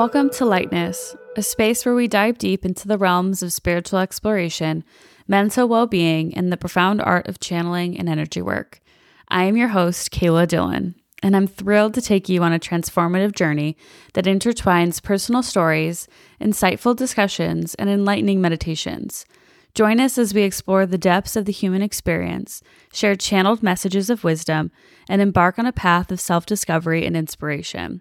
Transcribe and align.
Welcome 0.00 0.30
to 0.30 0.46
Lightness, 0.46 1.14
a 1.36 1.42
space 1.42 1.84
where 1.84 1.94
we 1.94 2.08
dive 2.08 2.38
deep 2.38 2.64
into 2.64 2.88
the 2.88 2.96
realms 2.96 3.42
of 3.42 3.52
spiritual 3.52 3.98
exploration, 3.98 4.82
mental 5.28 5.68
well 5.68 5.86
being, 5.86 6.34
and 6.34 6.50
the 6.50 6.56
profound 6.56 7.02
art 7.02 7.28
of 7.28 7.38
channeling 7.38 7.98
and 7.98 8.08
energy 8.08 8.40
work. 8.40 8.80
I 9.28 9.44
am 9.44 9.58
your 9.58 9.68
host, 9.68 10.10
Kaylah 10.10 10.48
Dillon, 10.48 10.94
and 11.22 11.36
I'm 11.36 11.46
thrilled 11.46 11.92
to 11.92 12.00
take 12.00 12.30
you 12.30 12.42
on 12.42 12.54
a 12.54 12.58
transformative 12.58 13.34
journey 13.34 13.76
that 14.14 14.24
intertwines 14.24 15.02
personal 15.02 15.42
stories, 15.42 16.08
insightful 16.40 16.96
discussions, 16.96 17.74
and 17.74 17.90
enlightening 17.90 18.40
meditations. 18.40 19.26
Join 19.74 20.00
us 20.00 20.16
as 20.16 20.32
we 20.32 20.44
explore 20.44 20.86
the 20.86 20.96
depths 20.96 21.36
of 21.36 21.44
the 21.44 21.52
human 21.52 21.82
experience, 21.82 22.62
share 22.90 23.16
channeled 23.16 23.62
messages 23.62 24.08
of 24.08 24.24
wisdom, 24.24 24.70
and 25.10 25.20
embark 25.20 25.58
on 25.58 25.66
a 25.66 25.72
path 25.74 26.10
of 26.10 26.20
self 26.20 26.46
discovery 26.46 27.04
and 27.04 27.18
inspiration. 27.18 28.00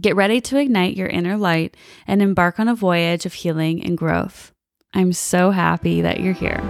Get 0.00 0.14
ready 0.14 0.40
to 0.42 0.58
ignite 0.58 0.96
your 0.96 1.08
inner 1.08 1.36
light 1.36 1.76
and 2.06 2.22
embark 2.22 2.60
on 2.60 2.68
a 2.68 2.74
voyage 2.76 3.26
of 3.26 3.34
healing 3.34 3.82
and 3.82 3.98
growth. 3.98 4.52
I'm 4.94 5.12
so 5.12 5.50
happy 5.50 6.02
that 6.02 6.20
you're 6.20 6.34
here. 6.34 6.62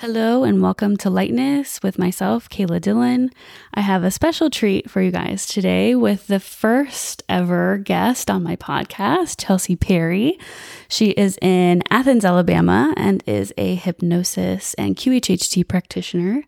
Hello 0.00 0.44
and 0.44 0.60
welcome 0.60 0.96
to 0.98 1.10
Lightness 1.10 1.82
with 1.82 1.98
myself, 1.98 2.48
Kaylah 2.48 2.80
Dillon. 2.80 3.30
I 3.72 3.80
have 3.80 4.02
a 4.02 4.10
special 4.10 4.50
treat 4.50 4.90
for 4.90 5.00
you 5.00 5.10
guys 5.10 5.46
today 5.46 5.94
with 5.94 6.26
the 6.26 6.40
first 6.40 7.22
ever 7.28 7.78
guest 7.78 8.30
on 8.30 8.42
my 8.42 8.56
podcast, 8.56 9.36
Chelsey 9.38 9.76
Perry. 9.76 10.38
She 10.88 11.10
is 11.10 11.38
in 11.40 11.82
Athens, 11.90 12.24
Alabama, 12.24 12.92
and 12.96 13.22
is 13.26 13.52
a 13.56 13.74
hypnosis 13.74 14.74
and 14.74 14.96
QHHT 14.96 15.68
practitioner. 15.68 16.44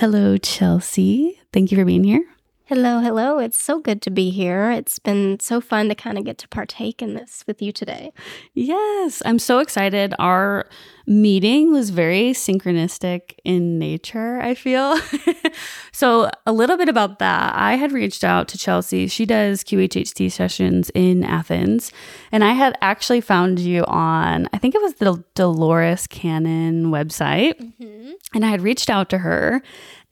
Hello, 0.00 0.38
Chelsey. 0.38 1.38
Thank 1.52 1.70
you 1.70 1.76
for 1.76 1.84
being 1.84 2.04
here. 2.04 2.24
Hello, 2.64 3.00
hello. 3.00 3.38
It's 3.38 3.62
so 3.62 3.80
good 3.80 4.00
to 4.00 4.10
be 4.10 4.30
here. 4.30 4.70
It's 4.70 4.98
been 4.98 5.38
so 5.40 5.60
fun 5.60 5.90
to 5.90 5.94
kind 5.94 6.16
of 6.16 6.24
get 6.24 6.38
to 6.38 6.48
partake 6.48 7.02
in 7.02 7.12
this 7.12 7.44
with 7.46 7.60
you 7.60 7.70
today. 7.70 8.10
Yes, 8.54 9.20
I'm 9.26 9.38
so 9.38 9.58
excited. 9.58 10.14
Our 10.18 10.70
meeting 11.10 11.72
was 11.72 11.90
very 11.90 12.30
synchronistic 12.30 13.34
in 13.44 13.80
nature, 13.80 14.40
I 14.40 14.54
feel. 14.54 14.96
so, 15.92 16.30
a 16.46 16.52
little 16.52 16.76
bit 16.76 16.88
about 16.88 17.18
that. 17.18 17.52
I 17.56 17.74
had 17.74 17.90
reached 17.90 18.22
out 18.22 18.46
to 18.48 18.58
Chelsey. 18.58 19.08
She 19.08 19.26
does 19.26 19.64
QHHT 19.64 20.30
sessions 20.30 20.88
in 20.94 21.24
Athens. 21.24 21.90
And 22.30 22.44
I 22.44 22.52
had 22.52 22.78
actually 22.80 23.20
found 23.20 23.58
you 23.58 23.84
on, 23.86 24.48
I 24.52 24.58
think 24.58 24.76
it 24.76 24.82
was 24.82 24.94
the 24.94 25.24
Dolores 25.34 26.06
Cannon 26.06 26.92
website. 26.92 27.60
Mm-hmm. 27.60 28.12
And 28.32 28.44
I 28.46 28.48
had 28.48 28.62
reached 28.62 28.88
out 28.88 29.10
to 29.10 29.18
her 29.18 29.62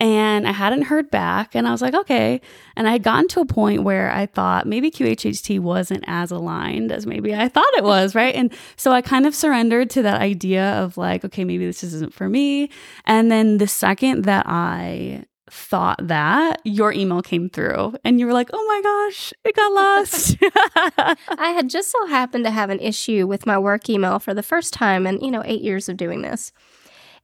and 0.00 0.48
I 0.48 0.52
hadn't 0.52 0.82
heard 0.82 1.12
back. 1.12 1.54
And 1.54 1.68
I 1.68 1.70
was 1.70 1.80
like, 1.80 1.94
okay. 1.94 2.40
And 2.78 2.88
I 2.88 2.92
had 2.92 3.02
gotten 3.02 3.26
to 3.30 3.40
a 3.40 3.44
point 3.44 3.82
where 3.82 4.08
I 4.12 4.26
thought 4.26 4.64
maybe 4.64 4.88
QHHT 4.88 5.58
wasn't 5.58 6.04
as 6.06 6.30
aligned 6.30 6.92
as 6.92 7.06
maybe 7.06 7.34
I 7.34 7.48
thought 7.48 7.66
it 7.76 7.82
was, 7.82 8.14
right? 8.14 8.32
And 8.36 8.52
so 8.76 8.92
I 8.92 9.02
kind 9.02 9.26
of 9.26 9.34
surrendered 9.34 9.90
to 9.90 10.02
that 10.02 10.20
idea 10.20 10.74
of 10.74 10.96
like, 10.96 11.24
okay, 11.24 11.44
maybe 11.44 11.66
this 11.66 11.82
isn't 11.82 12.14
for 12.14 12.28
me. 12.28 12.70
And 13.04 13.32
then 13.32 13.58
the 13.58 13.66
second 13.66 14.26
that 14.26 14.46
I 14.46 15.24
thought 15.50 16.06
that 16.06 16.60
your 16.64 16.92
email 16.92 17.20
came 17.20 17.50
through 17.50 17.96
and 18.04 18.20
you 18.20 18.26
were 18.26 18.32
like, 18.32 18.50
oh 18.52 18.64
my 18.68 18.80
gosh, 18.80 19.32
it 19.44 19.56
got 19.56 19.72
lost. 19.72 20.36
I 21.36 21.50
had 21.50 21.68
just 21.68 21.90
so 21.90 22.06
happened 22.06 22.44
to 22.44 22.52
have 22.52 22.70
an 22.70 22.78
issue 22.78 23.26
with 23.26 23.44
my 23.44 23.58
work 23.58 23.90
email 23.90 24.20
for 24.20 24.34
the 24.34 24.42
first 24.42 24.72
time 24.72 25.04
in, 25.04 25.20
you 25.20 25.32
know, 25.32 25.42
eight 25.44 25.62
years 25.62 25.88
of 25.88 25.96
doing 25.96 26.22
this. 26.22 26.52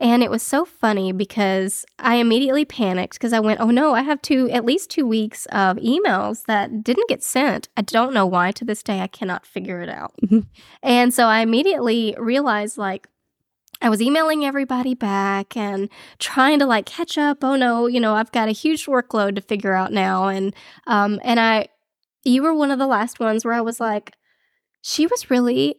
And 0.00 0.22
it 0.22 0.30
was 0.30 0.42
so 0.42 0.64
funny 0.64 1.12
because 1.12 1.84
I 1.98 2.16
immediately 2.16 2.64
panicked 2.64 3.14
because 3.14 3.32
I 3.32 3.40
went, 3.40 3.60
oh 3.60 3.70
no, 3.70 3.94
I 3.94 4.02
have 4.02 4.20
two, 4.22 4.50
at 4.50 4.64
least 4.64 4.90
two 4.90 5.06
weeks 5.06 5.46
of 5.46 5.76
emails 5.76 6.44
that 6.46 6.82
didn't 6.82 7.08
get 7.08 7.22
sent. 7.22 7.68
I 7.76 7.82
don't 7.82 8.14
know 8.14 8.26
why 8.26 8.52
to 8.52 8.64
this 8.64 8.82
day. 8.82 9.00
I 9.00 9.06
cannot 9.06 9.46
figure 9.46 9.80
it 9.80 9.88
out. 9.88 10.14
Mm-hmm. 10.22 10.40
And 10.82 11.14
so 11.14 11.26
I 11.26 11.40
immediately 11.40 12.14
realized, 12.18 12.76
like, 12.76 13.08
I 13.80 13.88
was 13.90 14.00
emailing 14.00 14.44
everybody 14.44 14.94
back 14.94 15.56
and 15.56 15.90
trying 16.18 16.58
to 16.60 16.66
like 16.66 16.86
catch 16.86 17.18
up. 17.18 17.42
Oh 17.42 17.56
no, 17.56 17.86
you 17.86 18.00
know, 18.00 18.14
I've 18.14 18.32
got 18.32 18.48
a 18.48 18.52
huge 18.52 18.86
workload 18.86 19.34
to 19.34 19.42
figure 19.42 19.74
out 19.74 19.92
now. 19.92 20.28
And, 20.28 20.54
um, 20.86 21.20
and 21.22 21.38
I, 21.38 21.68
you 22.24 22.42
were 22.42 22.54
one 22.54 22.70
of 22.70 22.78
the 22.78 22.86
last 22.86 23.20
ones 23.20 23.44
where 23.44 23.52
I 23.52 23.60
was 23.60 23.80
like, 23.80 24.12
she 24.80 25.06
was 25.06 25.28
really 25.30 25.76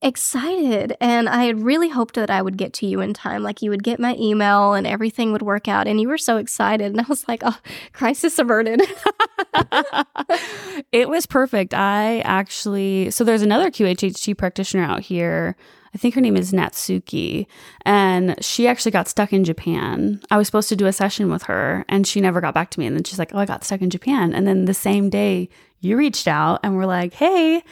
excited 0.00 0.96
and 1.00 1.28
I 1.28 1.44
had 1.44 1.62
really 1.62 1.88
hoped 1.88 2.14
that 2.14 2.30
I 2.30 2.40
would 2.40 2.56
get 2.56 2.72
to 2.74 2.86
you 2.86 3.00
in 3.00 3.14
time. 3.14 3.42
Like 3.42 3.62
you 3.62 3.70
would 3.70 3.82
get 3.82 3.98
my 3.98 4.14
email 4.16 4.74
and 4.74 4.86
everything 4.86 5.32
would 5.32 5.42
work 5.42 5.66
out. 5.66 5.88
And 5.88 6.00
you 6.00 6.08
were 6.08 6.18
so 6.18 6.36
excited. 6.36 6.92
And 6.92 7.00
I 7.00 7.04
was 7.08 7.26
like, 7.26 7.42
oh, 7.44 7.58
crisis 7.92 8.38
averted. 8.38 8.80
it 10.92 11.08
was 11.08 11.26
perfect. 11.26 11.74
I 11.74 12.20
actually, 12.20 13.10
so 13.10 13.24
there's 13.24 13.42
another 13.42 13.70
QHHT 13.70 14.38
practitioner 14.38 14.84
out 14.84 15.00
here. 15.00 15.56
I 15.94 15.98
think 15.98 16.14
her 16.14 16.20
name 16.20 16.36
is 16.36 16.52
Natsuki, 16.52 17.46
and 17.86 18.36
she 18.44 18.68
actually 18.68 18.92
got 18.92 19.08
stuck 19.08 19.32
in 19.32 19.42
Japan. 19.42 20.20
I 20.30 20.36
was 20.36 20.46
supposed 20.46 20.68
to 20.68 20.76
do 20.76 20.84
a 20.84 20.92
session 20.92 21.30
with 21.30 21.44
her, 21.44 21.86
and 21.88 22.06
she 22.06 22.20
never 22.20 22.42
got 22.42 22.52
back 22.52 22.68
to 22.70 22.80
me. 22.80 22.86
And 22.86 22.94
then 22.94 23.04
she's 23.04 23.18
like, 23.18 23.34
Oh, 23.34 23.38
I 23.38 23.46
got 23.46 23.64
stuck 23.64 23.80
in 23.80 23.88
Japan. 23.88 24.34
And 24.34 24.46
then 24.46 24.66
the 24.66 24.74
same 24.74 25.08
day, 25.08 25.48
you 25.80 25.96
reached 25.96 26.28
out 26.28 26.60
and 26.62 26.76
were 26.76 26.86
like, 26.86 27.14
Hey, 27.14 27.64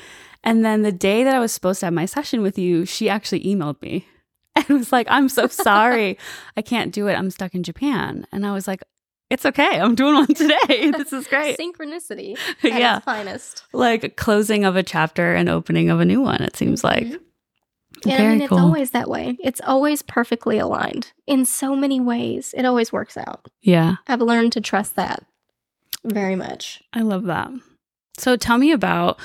and 0.46 0.64
then 0.64 0.82
the 0.82 0.92
day 0.92 1.24
that 1.24 1.34
I 1.34 1.40
was 1.40 1.52
supposed 1.52 1.80
to 1.80 1.86
have 1.86 1.92
my 1.92 2.06
session 2.06 2.40
with 2.40 2.56
you, 2.56 2.86
she 2.86 3.10
actually 3.10 3.40
emailed 3.42 3.82
me 3.82 4.06
and 4.56 4.68
was 4.68 4.92
like, 4.92 5.08
I'm 5.10 5.28
so 5.28 5.48
sorry. 5.48 6.16
I 6.56 6.62
can't 6.62 6.94
do 6.94 7.08
it. 7.08 7.14
I'm 7.14 7.30
stuck 7.30 7.54
in 7.56 7.64
Japan. 7.64 8.28
And 8.30 8.46
I 8.46 8.52
was 8.52 8.68
like, 8.68 8.84
it's 9.28 9.44
okay. 9.44 9.80
I'm 9.80 9.96
doing 9.96 10.14
one 10.14 10.28
today. 10.28 10.92
This 10.96 11.12
is 11.12 11.26
great. 11.26 11.58
Synchronicity 11.58 12.38
yeah. 12.62 13.00
finest. 13.00 13.64
Like 13.72 14.16
closing 14.16 14.64
of 14.64 14.76
a 14.76 14.84
chapter 14.84 15.34
and 15.34 15.48
opening 15.48 15.90
of 15.90 15.98
a 15.98 16.04
new 16.04 16.22
one, 16.22 16.40
it 16.40 16.54
seems 16.54 16.82
mm-hmm. 16.82 17.10
like. 17.12 17.20
Yeah, 18.04 18.18
Very 18.18 18.28
I 18.28 18.32
mean, 18.32 18.40
it's 18.42 18.48
cool. 18.50 18.58
always 18.58 18.90
that 18.92 19.08
way. 19.08 19.36
It's 19.42 19.60
always 19.66 20.02
perfectly 20.02 20.58
aligned 20.58 21.12
in 21.26 21.44
so 21.44 21.74
many 21.74 21.98
ways. 21.98 22.54
It 22.56 22.64
always 22.64 22.92
works 22.92 23.16
out. 23.16 23.48
Yeah. 23.62 23.96
I've 24.06 24.20
learned 24.20 24.52
to 24.52 24.60
trust 24.60 24.94
that 24.94 25.24
very 26.04 26.36
much. 26.36 26.82
I 26.92 27.00
love 27.00 27.24
that. 27.24 27.50
So 28.19 28.37
tell 28.37 28.59
me 28.59 28.72
about 28.72 29.19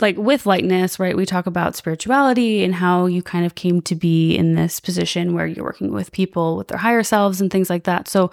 like 0.00 0.16
with 0.16 0.46
lightness, 0.46 0.98
right? 0.98 1.16
We 1.16 1.26
talk 1.26 1.46
about 1.46 1.76
spirituality 1.76 2.64
and 2.64 2.74
how 2.74 3.06
you 3.06 3.22
kind 3.22 3.44
of 3.44 3.54
came 3.54 3.80
to 3.82 3.94
be 3.94 4.34
in 4.34 4.54
this 4.54 4.80
position 4.80 5.34
where 5.34 5.46
you're 5.46 5.64
working 5.64 5.92
with 5.92 6.12
people 6.12 6.56
with 6.56 6.68
their 6.68 6.78
higher 6.78 7.02
selves 7.02 7.40
and 7.40 7.50
things 7.50 7.70
like 7.70 7.84
that. 7.84 8.08
So 8.08 8.30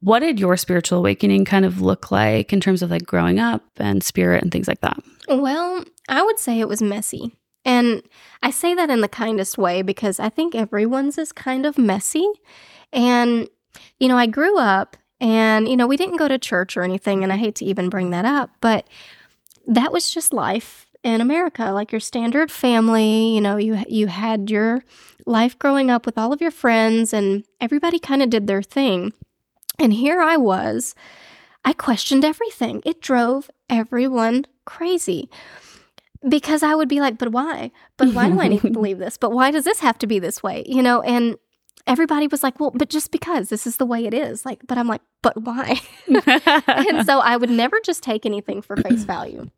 what 0.00 0.20
did 0.20 0.40
your 0.40 0.56
spiritual 0.56 0.98
awakening 0.98 1.44
kind 1.44 1.64
of 1.64 1.80
look 1.80 2.10
like 2.10 2.52
in 2.52 2.60
terms 2.60 2.82
of 2.82 2.90
like 2.90 3.04
growing 3.04 3.38
up 3.38 3.62
and 3.76 4.02
spirit 4.02 4.42
and 4.42 4.50
things 4.50 4.68
like 4.68 4.80
that? 4.80 4.98
Well, 5.28 5.84
I 6.08 6.22
would 6.22 6.38
say 6.38 6.60
it 6.60 6.68
was 6.68 6.82
messy. 6.82 7.36
And 7.64 8.02
I 8.42 8.50
say 8.50 8.74
that 8.74 8.90
in 8.90 9.02
the 9.02 9.08
kindest 9.08 9.58
way 9.58 9.82
because 9.82 10.18
I 10.18 10.30
think 10.30 10.54
everyone's 10.54 11.18
is 11.18 11.32
kind 11.32 11.66
of 11.66 11.76
messy. 11.76 12.26
And 12.92 13.48
you 13.98 14.08
know, 14.08 14.16
I 14.16 14.26
grew 14.26 14.58
up 14.58 14.96
and 15.20 15.68
you 15.68 15.76
know, 15.76 15.86
we 15.86 15.96
didn't 15.96 16.16
go 16.16 16.28
to 16.28 16.38
church 16.38 16.76
or 16.76 16.82
anything 16.82 17.22
and 17.22 17.32
I 17.32 17.36
hate 17.36 17.54
to 17.56 17.64
even 17.64 17.90
bring 17.90 18.10
that 18.10 18.24
up, 18.24 18.50
but 18.60 18.86
that 19.70 19.92
was 19.92 20.10
just 20.10 20.32
life 20.32 20.86
in 21.02 21.20
America, 21.20 21.70
like 21.70 21.92
your 21.92 22.00
standard 22.00 22.50
family. 22.50 23.34
You 23.34 23.40
know, 23.40 23.56
you 23.56 23.82
you 23.88 24.08
had 24.08 24.50
your 24.50 24.84
life 25.26 25.58
growing 25.58 25.90
up 25.90 26.04
with 26.04 26.18
all 26.18 26.32
of 26.32 26.40
your 26.40 26.50
friends, 26.50 27.12
and 27.12 27.44
everybody 27.60 27.98
kind 27.98 28.22
of 28.22 28.30
did 28.30 28.46
their 28.46 28.62
thing. 28.62 29.12
And 29.78 29.92
here 29.92 30.20
I 30.20 30.36
was, 30.36 30.94
I 31.64 31.72
questioned 31.72 32.24
everything. 32.24 32.82
It 32.84 33.00
drove 33.00 33.50
everyone 33.70 34.44
crazy 34.66 35.30
because 36.28 36.62
I 36.62 36.74
would 36.74 36.88
be 36.88 37.00
like, 37.00 37.16
"But 37.16 37.32
why? 37.32 37.70
But 37.96 38.12
why 38.12 38.28
do 38.28 38.40
I 38.40 38.48
need 38.48 38.62
to 38.62 38.70
believe 38.78 38.98
this? 38.98 39.16
But 39.16 39.32
why 39.32 39.52
does 39.52 39.64
this 39.64 39.80
have 39.80 39.98
to 39.98 40.06
be 40.06 40.18
this 40.18 40.42
way?" 40.42 40.64
You 40.66 40.82
know, 40.82 41.00
and 41.00 41.36
everybody 41.86 42.26
was 42.26 42.42
like, 42.42 42.60
well, 42.60 42.70
but 42.70 42.88
just 42.88 43.10
because 43.10 43.48
this 43.48 43.66
is 43.66 43.76
the 43.78 43.86
way 43.86 44.06
it 44.06 44.14
is. 44.14 44.44
Like, 44.44 44.60
but 44.66 44.78
I'm 44.78 44.86
like, 44.86 45.00
but 45.22 45.40
why? 45.42 45.80
and 46.06 47.06
so 47.06 47.20
I 47.20 47.36
would 47.36 47.50
never 47.50 47.80
just 47.80 48.02
take 48.02 48.24
anything 48.26 48.62
for 48.62 48.76
face 48.76 49.04
value. 49.04 49.50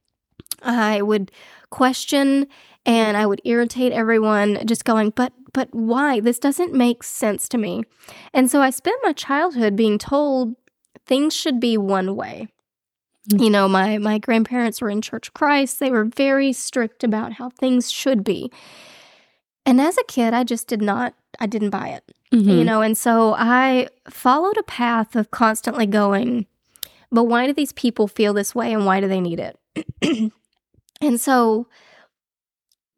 I 0.63 1.03
would 1.03 1.31
question 1.71 2.47
and 2.85 3.17
I 3.17 3.27
would 3.27 3.41
irritate 3.45 3.93
everyone 3.93 4.67
just 4.67 4.85
going, 4.85 5.11
but 5.11 5.33
but 5.53 5.69
why? 5.73 6.21
This 6.21 6.39
doesn't 6.39 6.73
make 6.73 7.03
sense 7.03 7.49
to 7.51 7.59
me. 7.59 7.83
And 8.33 8.51
so 8.51 8.63
I 8.63 8.71
spent 8.71 9.01
my 9.03 9.13
childhood 9.13 9.77
being 9.77 9.99
told 9.99 10.57
things 11.05 11.35
should 11.35 11.61
be 11.61 11.77
one 11.77 12.17
way. 12.17 12.49
You 13.29 13.51
know, 13.51 13.69
my 13.69 13.99
my 13.99 14.19
grandparents 14.19 14.81
were 14.81 14.91
in 14.91 15.03
Church 15.03 15.29
of 15.29 15.35
Christ. 15.35 15.79
They 15.79 15.91
were 15.91 16.05
very 16.05 16.53
strict 16.53 17.05
about 17.05 17.35
how 17.35 17.51
things 17.51 17.91
should 17.91 18.25
be. 18.25 18.51
And 19.65 19.81
as 19.81 19.97
a 19.97 20.05
kid, 20.05 20.35
I 20.35 20.43
just 20.43 20.67
did 20.67 20.83
not 20.83 21.15
I 21.39 21.47
didn't 21.47 21.71
buy 21.71 21.89
it. 21.89 22.05
Mm-hmm. 22.33 22.49
You 22.49 22.65
know, 22.65 22.81
and 22.81 22.97
so 22.97 23.35
I 23.35 23.89
followed 24.09 24.57
a 24.57 24.63
path 24.63 25.15
of 25.15 25.31
constantly 25.31 25.87
going, 25.87 26.47
but 27.13 27.25
why 27.25 27.47
do 27.47 27.53
these 27.53 27.73
people 27.73 28.09
feel 28.09 28.33
this 28.33 28.55
way 28.55 28.73
and 28.73 28.87
why 28.87 29.01
do 29.01 29.07
they 29.07 29.21
need 29.21 29.39
it? 29.39 30.33
and 31.03 31.21
so 31.21 31.67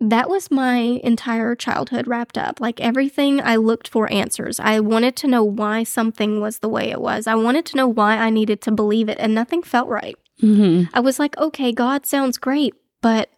that 0.01 0.29
was 0.29 0.51
my 0.51 0.77
entire 1.03 1.55
childhood 1.55 2.07
wrapped 2.07 2.37
up. 2.37 2.61
Like 2.61 2.81
everything, 2.81 3.41
I 3.41 3.57
looked 3.57 3.89
for 3.89 4.11
answers. 4.13 4.61
I 4.61 4.81
wanted 4.81 5.17
to 5.17 5.27
know 5.27 5.43
why 5.43 5.83
something 5.85 6.41
was 6.41 6.59
the 6.59 6.69
way 6.69 6.91
it 6.91 7.01
was. 7.01 7.27
I 7.27 7.35
wanted 7.37 7.65
to 7.67 7.77
know 7.77 7.89
why 7.89 8.17
I 8.19 8.29
needed 8.31 8.61
to 8.63 8.71
believe 8.73 9.09
it, 9.09 9.17
and 9.21 9.35
nothing 9.35 9.63
felt 9.63 9.89
right. 9.89 10.17
Mm-hmm. 10.43 10.91
I 10.93 11.01
was 11.01 11.19
like, 11.19 11.37
okay, 11.39 11.73
God 11.73 12.07
sounds 12.07 12.39
great, 12.39 12.75
but 13.01 13.31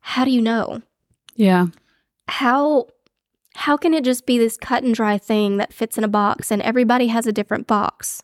how 0.00 0.24
do 0.24 0.30
you 0.30 0.42
know? 0.42 0.82
Yeah. 1.36 1.66
How 2.28 2.86
how 3.54 3.76
can 3.76 3.94
it 3.94 4.04
just 4.04 4.26
be 4.26 4.38
this 4.38 4.56
cut 4.56 4.82
and 4.82 4.94
dry 4.94 5.18
thing 5.18 5.56
that 5.56 5.72
fits 5.72 5.98
in 5.98 6.04
a 6.04 6.08
box 6.08 6.50
and 6.52 6.62
everybody 6.62 7.08
has 7.08 7.26
a 7.26 7.32
different 7.32 7.66
box? 7.66 8.22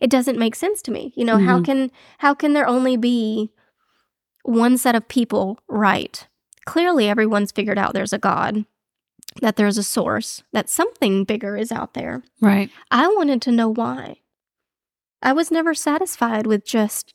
It 0.00 0.10
doesn't 0.10 0.38
make 0.38 0.54
sense 0.54 0.82
to 0.82 0.90
me. 0.90 1.12
You 1.16 1.24
know, 1.24 1.38
how 1.38 1.58
Mhm. 1.58 1.64
can 1.64 1.90
how 2.18 2.32
can 2.34 2.52
there 2.52 2.66
only 2.66 2.96
be 2.96 3.50
one 4.42 4.78
set 4.78 4.94
of 4.94 5.08
people 5.08 5.58
right? 5.68 6.26
Clearly 6.66 7.08
everyone's 7.08 7.52
figured 7.52 7.78
out 7.78 7.94
there's 7.94 8.12
a 8.12 8.18
God, 8.18 8.64
that 9.40 9.56
there's 9.56 9.78
a 9.78 9.82
source, 9.82 10.42
that 10.52 10.68
something 10.68 11.24
bigger 11.24 11.56
is 11.56 11.72
out 11.72 11.94
there. 11.94 12.22
Right. 12.40 12.70
I 12.90 13.08
wanted 13.08 13.42
to 13.42 13.52
know 13.52 13.68
why. 13.68 14.16
I 15.22 15.32
was 15.32 15.50
never 15.50 15.74
satisfied 15.74 16.46
with 16.46 16.64
just 16.64 17.12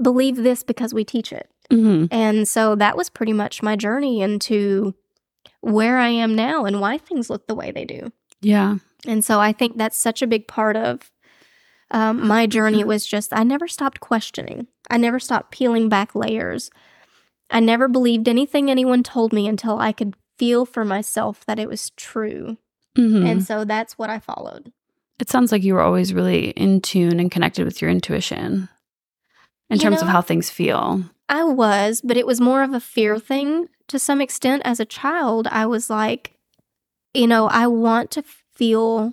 believe 0.00 0.36
this 0.36 0.62
because 0.62 0.94
we 0.94 1.04
teach 1.04 1.32
it. 1.32 1.50
Mm-hmm. 1.70 2.06
And 2.10 2.48
so 2.48 2.74
that 2.76 2.96
was 2.96 3.10
pretty 3.10 3.32
much 3.32 3.62
my 3.62 3.76
journey 3.76 4.20
into 4.22 4.94
where 5.60 5.98
I 5.98 6.08
am 6.08 6.34
now 6.34 6.64
and 6.64 6.80
why 6.80 6.98
things 6.98 7.28
look 7.28 7.46
the 7.46 7.54
way 7.54 7.70
they 7.70 7.84
do. 7.84 8.12
Yeah. 8.40 8.78
And 9.06 9.24
so 9.24 9.40
I 9.40 9.52
think 9.52 9.76
that's 9.76 9.96
such 9.96 10.22
a 10.22 10.26
big 10.26 10.48
part 10.48 10.76
of 10.76 11.10
um, 11.90 12.26
my 12.26 12.46
journey 12.46 12.84
was 12.84 13.06
just 13.06 13.32
I 13.32 13.44
never 13.44 13.66
stopped 13.66 14.00
questioning. 14.00 14.66
I 14.90 14.96
never 14.98 15.18
stopped 15.18 15.50
peeling 15.50 15.88
back 15.88 16.14
layers. 16.14 16.70
I 17.50 17.60
never 17.60 17.88
believed 17.88 18.28
anything 18.28 18.70
anyone 18.70 19.02
told 19.02 19.32
me 19.32 19.48
until 19.48 19.78
I 19.78 19.92
could 19.92 20.14
feel 20.36 20.66
for 20.66 20.84
myself 20.84 21.44
that 21.46 21.58
it 21.58 21.68
was 21.68 21.90
true. 21.90 22.58
Mm-hmm. 22.96 23.26
And 23.26 23.44
so 23.44 23.64
that's 23.64 23.96
what 23.96 24.10
I 24.10 24.18
followed. 24.18 24.72
it 25.20 25.30
sounds 25.30 25.50
like 25.50 25.62
you 25.62 25.74
were 25.74 25.82
always 25.82 26.12
really 26.12 26.50
in 26.50 26.80
tune 26.80 27.20
and 27.20 27.30
connected 27.30 27.64
with 27.64 27.80
your 27.80 27.90
intuition 27.90 28.68
in 29.70 29.76
You 29.76 29.82
terms 29.82 30.02
of 30.02 30.08
how 30.08 30.20
things 30.20 30.50
feel. 30.50 31.04
I 31.28 31.44
was, 31.44 32.00
but 32.00 32.16
it 32.16 32.26
was 32.26 32.40
more 32.40 32.62
of 32.62 32.72
a 32.72 32.80
fear 32.80 33.18
thing 33.18 33.68
to 33.88 33.98
some 33.98 34.20
extent. 34.20 34.62
As 34.64 34.80
a 34.80 34.84
child, 34.84 35.46
I 35.48 35.66
was 35.66 35.90
like, 35.90 36.34
you 37.14 37.26
know, 37.26 37.48
I 37.48 37.66
want 37.66 38.10
to 38.12 38.22
feel 38.22 39.12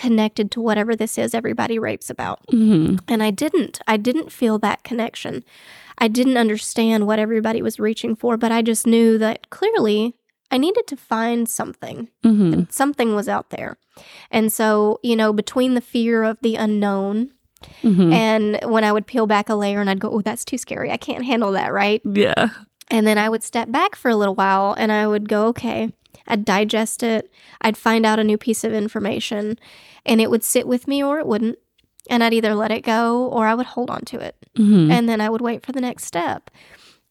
connected 0.00 0.50
to 0.50 0.62
whatever 0.62 0.96
this 0.96 1.18
is 1.18 1.34
everybody 1.34 1.78
rapes 1.78 2.08
about. 2.08 2.40
Mm-hmm. 2.46 2.96
And 3.06 3.22
I 3.22 3.30
didn't. 3.30 3.80
I 3.86 3.98
didn't 3.98 4.32
feel 4.32 4.58
that 4.60 4.82
connection. 4.82 5.44
I 5.98 6.08
didn't 6.08 6.38
understand 6.38 7.06
what 7.06 7.18
everybody 7.18 7.60
was 7.60 7.78
reaching 7.78 8.16
for, 8.16 8.38
but 8.38 8.50
I 8.50 8.62
just 8.62 8.86
knew 8.86 9.18
that 9.18 9.50
clearly 9.50 10.14
I 10.50 10.56
needed 10.56 10.86
to 10.86 10.96
find 10.96 11.46
something. 11.46 12.08
Mm-hmm. 12.24 12.62
something 12.70 13.14
was 13.14 13.28
out 13.28 13.50
there. 13.50 13.76
And 14.30 14.50
so, 14.50 15.00
you 15.02 15.16
know, 15.16 15.34
between 15.34 15.74
the 15.74 15.82
fear 15.82 16.22
of 16.22 16.38
the 16.40 16.56
unknown 16.56 17.32
Mm-hmm. 17.82 18.10
and 18.10 18.58
when 18.64 18.84
I 18.84 18.92
would 18.92 19.06
peel 19.06 19.26
back 19.26 19.50
a 19.50 19.54
layer 19.54 19.82
and 19.82 19.90
I'd 19.90 20.00
go, 20.00 20.10
oh, 20.10 20.22
that's 20.22 20.46
too 20.46 20.56
scary. 20.56 20.90
I 20.90 20.96
can't 20.96 21.26
handle 21.26 21.52
that, 21.52 21.74
right? 21.74 22.00
yeah. 22.06 22.48
And 22.90 23.06
then 23.06 23.18
I 23.18 23.28
would 23.28 23.42
step 23.42 23.70
back 23.70 23.96
for 23.96 24.10
a 24.10 24.16
little 24.16 24.34
while 24.34 24.72
and 24.78 24.90
I 24.90 25.06
would 25.06 25.28
go, 25.28 25.48
okay, 25.48 25.92
I'd 26.30 26.44
digest 26.44 27.02
it. 27.02 27.30
I'd 27.60 27.76
find 27.76 28.06
out 28.06 28.18
a 28.18 28.24
new 28.24 28.38
piece 28.38 28.64
of 28.64 28.72
information 28.72 29.58
and 30.06 30.20
it 30.20 30.30
would 30.30 30.44
sit 30.44 30.66
with 30.66 30.88
me 30.88 31.02
or 31.02 31.18
it 31.18 31.26
wouldn't. 31.26 31.58
And 32.08 32.24
I'd 32.24 32.32
either 32.32 32.54
let 32.54 32.70
it 32.70 32.82
go 32.82 33.26
or 33.26 33.46
I 33.46 33.54
would 33.54 33.66
hold 33.66 33.90
on 33.90 34.02
to 34.06 34.18
it. 34.18 34.36
Mm-hmm. 34.56 34.90
And 34.90 35.08
then 35.08 35.20
I 35.20 35.28
would 35.28 35.42
wait 35.42 35.64
for 35.64 35.72
the 35.72 35.80
next 35.80 36.04
step. 36.04 36.50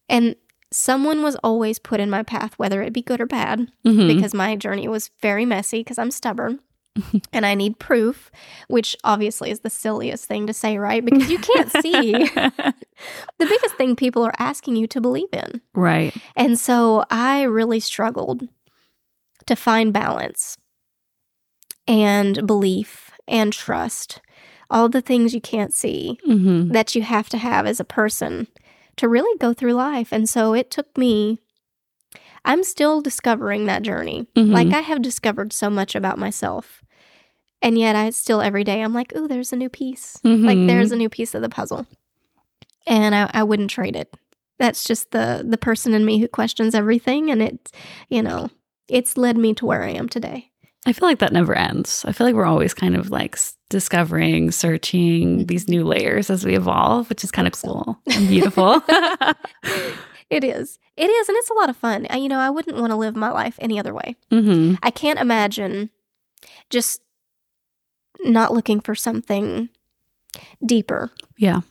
And 0.08 0.36
someone 0.72 1.22
was 1.22 1.36
always 1.44 1.80
put 1.80 2.00
in 2.00 2.10
my 2.10 2.24
path, 2.24 2.54
whether 2.58 2.82
it 2.82 2.94
be 2.94 3.02
good 3.02 3.22
or 3.22 3.26
bad, 3.26 3.72
mm-hmm. 3.86 4.08
because 4.08 4.34
my 4.34 4.56
journey 4.56 4.88
was 4.88 5.12
very 5.22 5.46
messy 5.46 5.82
because 5.82 5.98
I'm 5.98 6.12
stubborn. 6.12 6.60
and 7.34 7.46
I 7.46 7.54
need 7.54 7.80
proof, 7.80 8.32
which 8.68 8.96
obviously 9.04 9.52
is 9.52 9.62
the 9.62 9.70
silliest 9.70 10.26
thing 10.26 10.48
to 10.48 10.54
say, 10.54 10.78
right? 10.78 11.06
Because 11.06 11.30
you 11.30 11.38
can't 11.38 11.72
see 11.82 12.12
the 12.12 12.74
biggest 13.38 13.76
thing 13.76 13.96
people 13.96 14.24
are 14.24 14.34
asking 14.38 14.76
you 14.76 14.88
to 14.88 15.00
believe 15.00 15.30
in. 15.32 15.62
right. 15.74 16.14
And 16.36 16.60
so 16.60 17.06
I 17.10 17.44
really 17.44 17.80
struggled 17.80 18.48
to 19.50 19.56
find 19.56 19.92
balance 19.92 20.58
and 21.88 22.46
belief 22.46 23.12
and 23.28 23.52
trust, 23.52 24.22
all 24.70 24.90
the 24.90 25.02
things 25.02 25.34
you 25.34 25.42
can't 25.42 25.74
see 25.74 26.20
Mm-hmm. 26.28 26.72
that 26.72 26.96
you 26.96 27.02
have 27.02 27.30
to 27.30 27.38
have 27.38 27.66
as 27.66 27.80
a 27.80 27.84
person 27.84 28.48
to 28.98 29.08
really 29.08 29.38
go 29.40 29.54
through 29.54 29.74
life. 29.74 30.12
And 30.12 30.30
so 30.30 30.54
it 30.54 30.70
took 30.70 30.96
me, 30.98 31.40
I'm 32.46 32.64
still 32.64 33.02
discovering 33.02 33.66
that 33.66 33.82
journey. 33.82 34.28
Mhm. 34.36 34.52
Like 34.54 34.74
I 34.74 34.82
have 34.82 35.02
discovered 35.02 35.52
so 35.54 35.70
much 35.70 35.96
about 35.96 36.18
myself. 36.20 36.84
And 37.62 37.78
yet 37.78 37.96
I 37.96 38.12
still 38.12 38.42
every 38.42 38.64
day 38.64 38.82
I'm 38.82 38.94
like, 38.94 39.16
ooh, 39.16 39.28
there's 39.28 39.52
a 39.52 39.56
new 39.58 39.70
piece. 39.70 40.20
Like 40.24 40.58
Mhm. 40.58 40.68
there's 40.68 40.92
a 40.92 40.96
new 40.96 41.10
piece 41.10 41.34
of 41.34 41.42
the 41.42 41.50
puzzle. 41.50 41.88
And 42.86 43.16
I, 43.16 43.30
I 43.34 43.44
wouldn't 43.44 43.72
trade 43.72 43.96
it. 43.96 44.14
That's 44.60 44.84
just 44.84 45.12
the 45.12 45.44
the 45.48 45.58
person 45.58 45.94
in 45.94 46.06
me 46.06 46.20
who 46.20 46.28
questions 46.28 46.76
everything 46.76 47.32
and 47.32 47.42
it, 47.42 47.72
you 48.10 48.22
know, 48.22 48.50
it's 48.90 49.18
led 49.18 49.38
me 49.38 49.54
to 49.56 49.66
where 49.66 49.84
I 49.84 49.90
am 49.92 50.10
today. 50.10 50.52
I 50.86 50.94
feel 50.94 51.08
like 51.08 51.20
that 51.20 51.34
never 51.34 51.54
ends. 51.54 52.04
I 52.08 52.12
feel 52.14 52.26
like 52.26 52.36
we're 52.36 52.46
always 52.46 52.74
kind 52.74 52.96
of 52.96 53.10
like 53.12 53.38
discovering, 53.70 54.50
searching 54.52 55.46
these 55.46 55.68
new 55.68 55.84
layers 55.84 56.30
as 56.30 56.46
we 56.46 56.56
evolve, 56.56 57.10
which 57.10 57.24
is 57.24 57.32
kind 57.32 57.48
of 57.48 57.54
so. 57.56 57.68
cool 57.68 58.00
and 58.12 58.28
beautiful. 58.28 58.82
It 60.30 60.44
is. 60.44 60.78
It 60.96 61.10
is 61.10 61.28
and 61.28 61.36
it's 61.40 61.50
a 61.50 61.56
lot 61.56 61.70
of 61.72 61.76
fun. 61.78 62.06
I, 62.08 62.18
you 62.18 62.30
know, 62.30 62.38
I 62.40 62.52
wouldn't 62.52 62.78
want 62.78 62.92
to 62.92 62.96
live 62.96 63.16
my 63.16 63.32
life 63.32 63.56
any 63.60 63.80
other 63.80 63.96
way. 63.96 64.16
mm-hmm. 64.32 64.76
I 64.84 64.92
can't 64.92 65.18
imagine 65.20 65.90
just 66.70 67.02
not 68.20 68.54
looking 68.54 68.80
for 68.80 68.94
something 68.94 69.70
deeper 70.64 71.10
Yeah. 71.38 71.62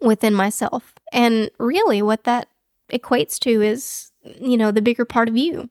within 0.00 0.32
myself. 0.32 0.94
And 1.12 1.50
really, 1.58 2.02
what 2.02 2.22
that 2.22 2.46
equates 2.92 3.36
to 3.40 3.60
is, 3.62 4.12
you 4.40 4.56
know, 4.56 4.70
the 4.70 4.82
bigger 4.82 5.04
part 5.04 5.28
of 5.28 5.36
you. 5.36 5.68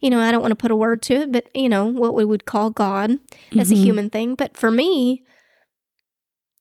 You 0.00 0.10
know, 0.10 0.20
I 0.20 0.30
don't 0.30 0.40
want 0.42 0.52
to 0.52 0.56
put 0.56 0.70
a 0.70 0.76
word 0.76 1.02
to 1.02 1.14
it, 1.14 1.32
but, 1.32 1.48
you 1.54 1.68
know, 1.68 1.86
what 1.86 2.14
we 2.14 2.24
would 2.24 2.44
call 2.44 2.70
God 2.70 3.18
as 3.58 3.70
a 3.70 3.74
Mhm. 3.74 3.82
human 3.82 4.10
thing. 4.10 4.34
But 4.34 4.56
for 4.56 4.70
me, 4.70 5.22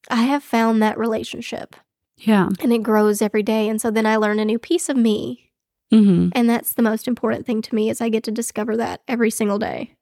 I 0.10 0.24
have 0.24 0.44
found 0.44 0.82
that 0.82 0.98
relationship 0.98 1.76
Yeah. 2.18 2.50
and 2.60 2.74
it 2.74 2.84
grows 2.84 3.22
every 3.22 3.44
day. 3.44 3.70
And 3.70 3.80
so 3.82 3.92
then 3.92 4.06
I 4.06 4.16
learn 4.18 4.40
a 4.40 4.46
new 4.46 4.60
piece 4.60 4.90
of 4.90 4.98
me. 4.98 5.52
Mm-hmm. 5.94 6.30
And 6.34 6.50
that's 6.50 6.74
the 6.74 6.82
most 6.82 7.08
important 7.08 7.46
thing 7.46 7.62
to 7.64 7.76
me 7.76 7.90
is 7.90 8.00
I 8.02 8.10
get 8.10 8.24
to 8.24 8.32
discover 8.32 8.78
that 8.78 9.02
every 9.08 9.30
single 9.30 9.60
day. 9.60 9.96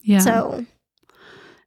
Yeah. 0.00 0.20
So 0.20 0.66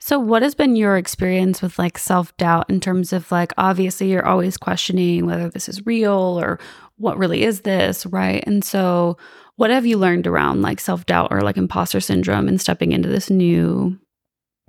So, 0.04 0.18
what 0.18 0.42
has 0.42 0.56
been 0.56 0.76
your 0.76 0.98
experience 0.98 1.62
with 1.62 1.78
like 1.78 2.00
self 2.00 2.36
doubt 2.38 2.68
in 2.72 2.80
terms 2.80 3.14
of 3.14 3.32
like, 3.32 3.54
obviously, 3.60 4.10
you're 4.10 4.26
always 4.26 4.58
questioning 4.58 5.28
whether 5.28 5.48
this 5.48 5.70
is 5.70 5.86
real 5.86 6.40
or 6.42 6.60
what 6.98 7.20
really 7.20 7.44
is 7.44 7.62
this, 7.62 8.08
right? 8.08 8.44
And 8.48 8.64
so, 8.66 9.18
what 9.62 9.70
have 9.70 9.86
you 9.86 9.96
learned 9.96 10.26
around 10.26 10.64
like 10.64 10.80
self 10.80 11.06
doubt 11.06 11.28
or 11.32 11.42
like 11.42 11.56
imposter 11.56 12.00
syndrome 12.00 12.48
and 12.48 12.60
stepping 12.60 12.92
into 12.94 13.08
this 13.08 13.30
new 13.30 14.00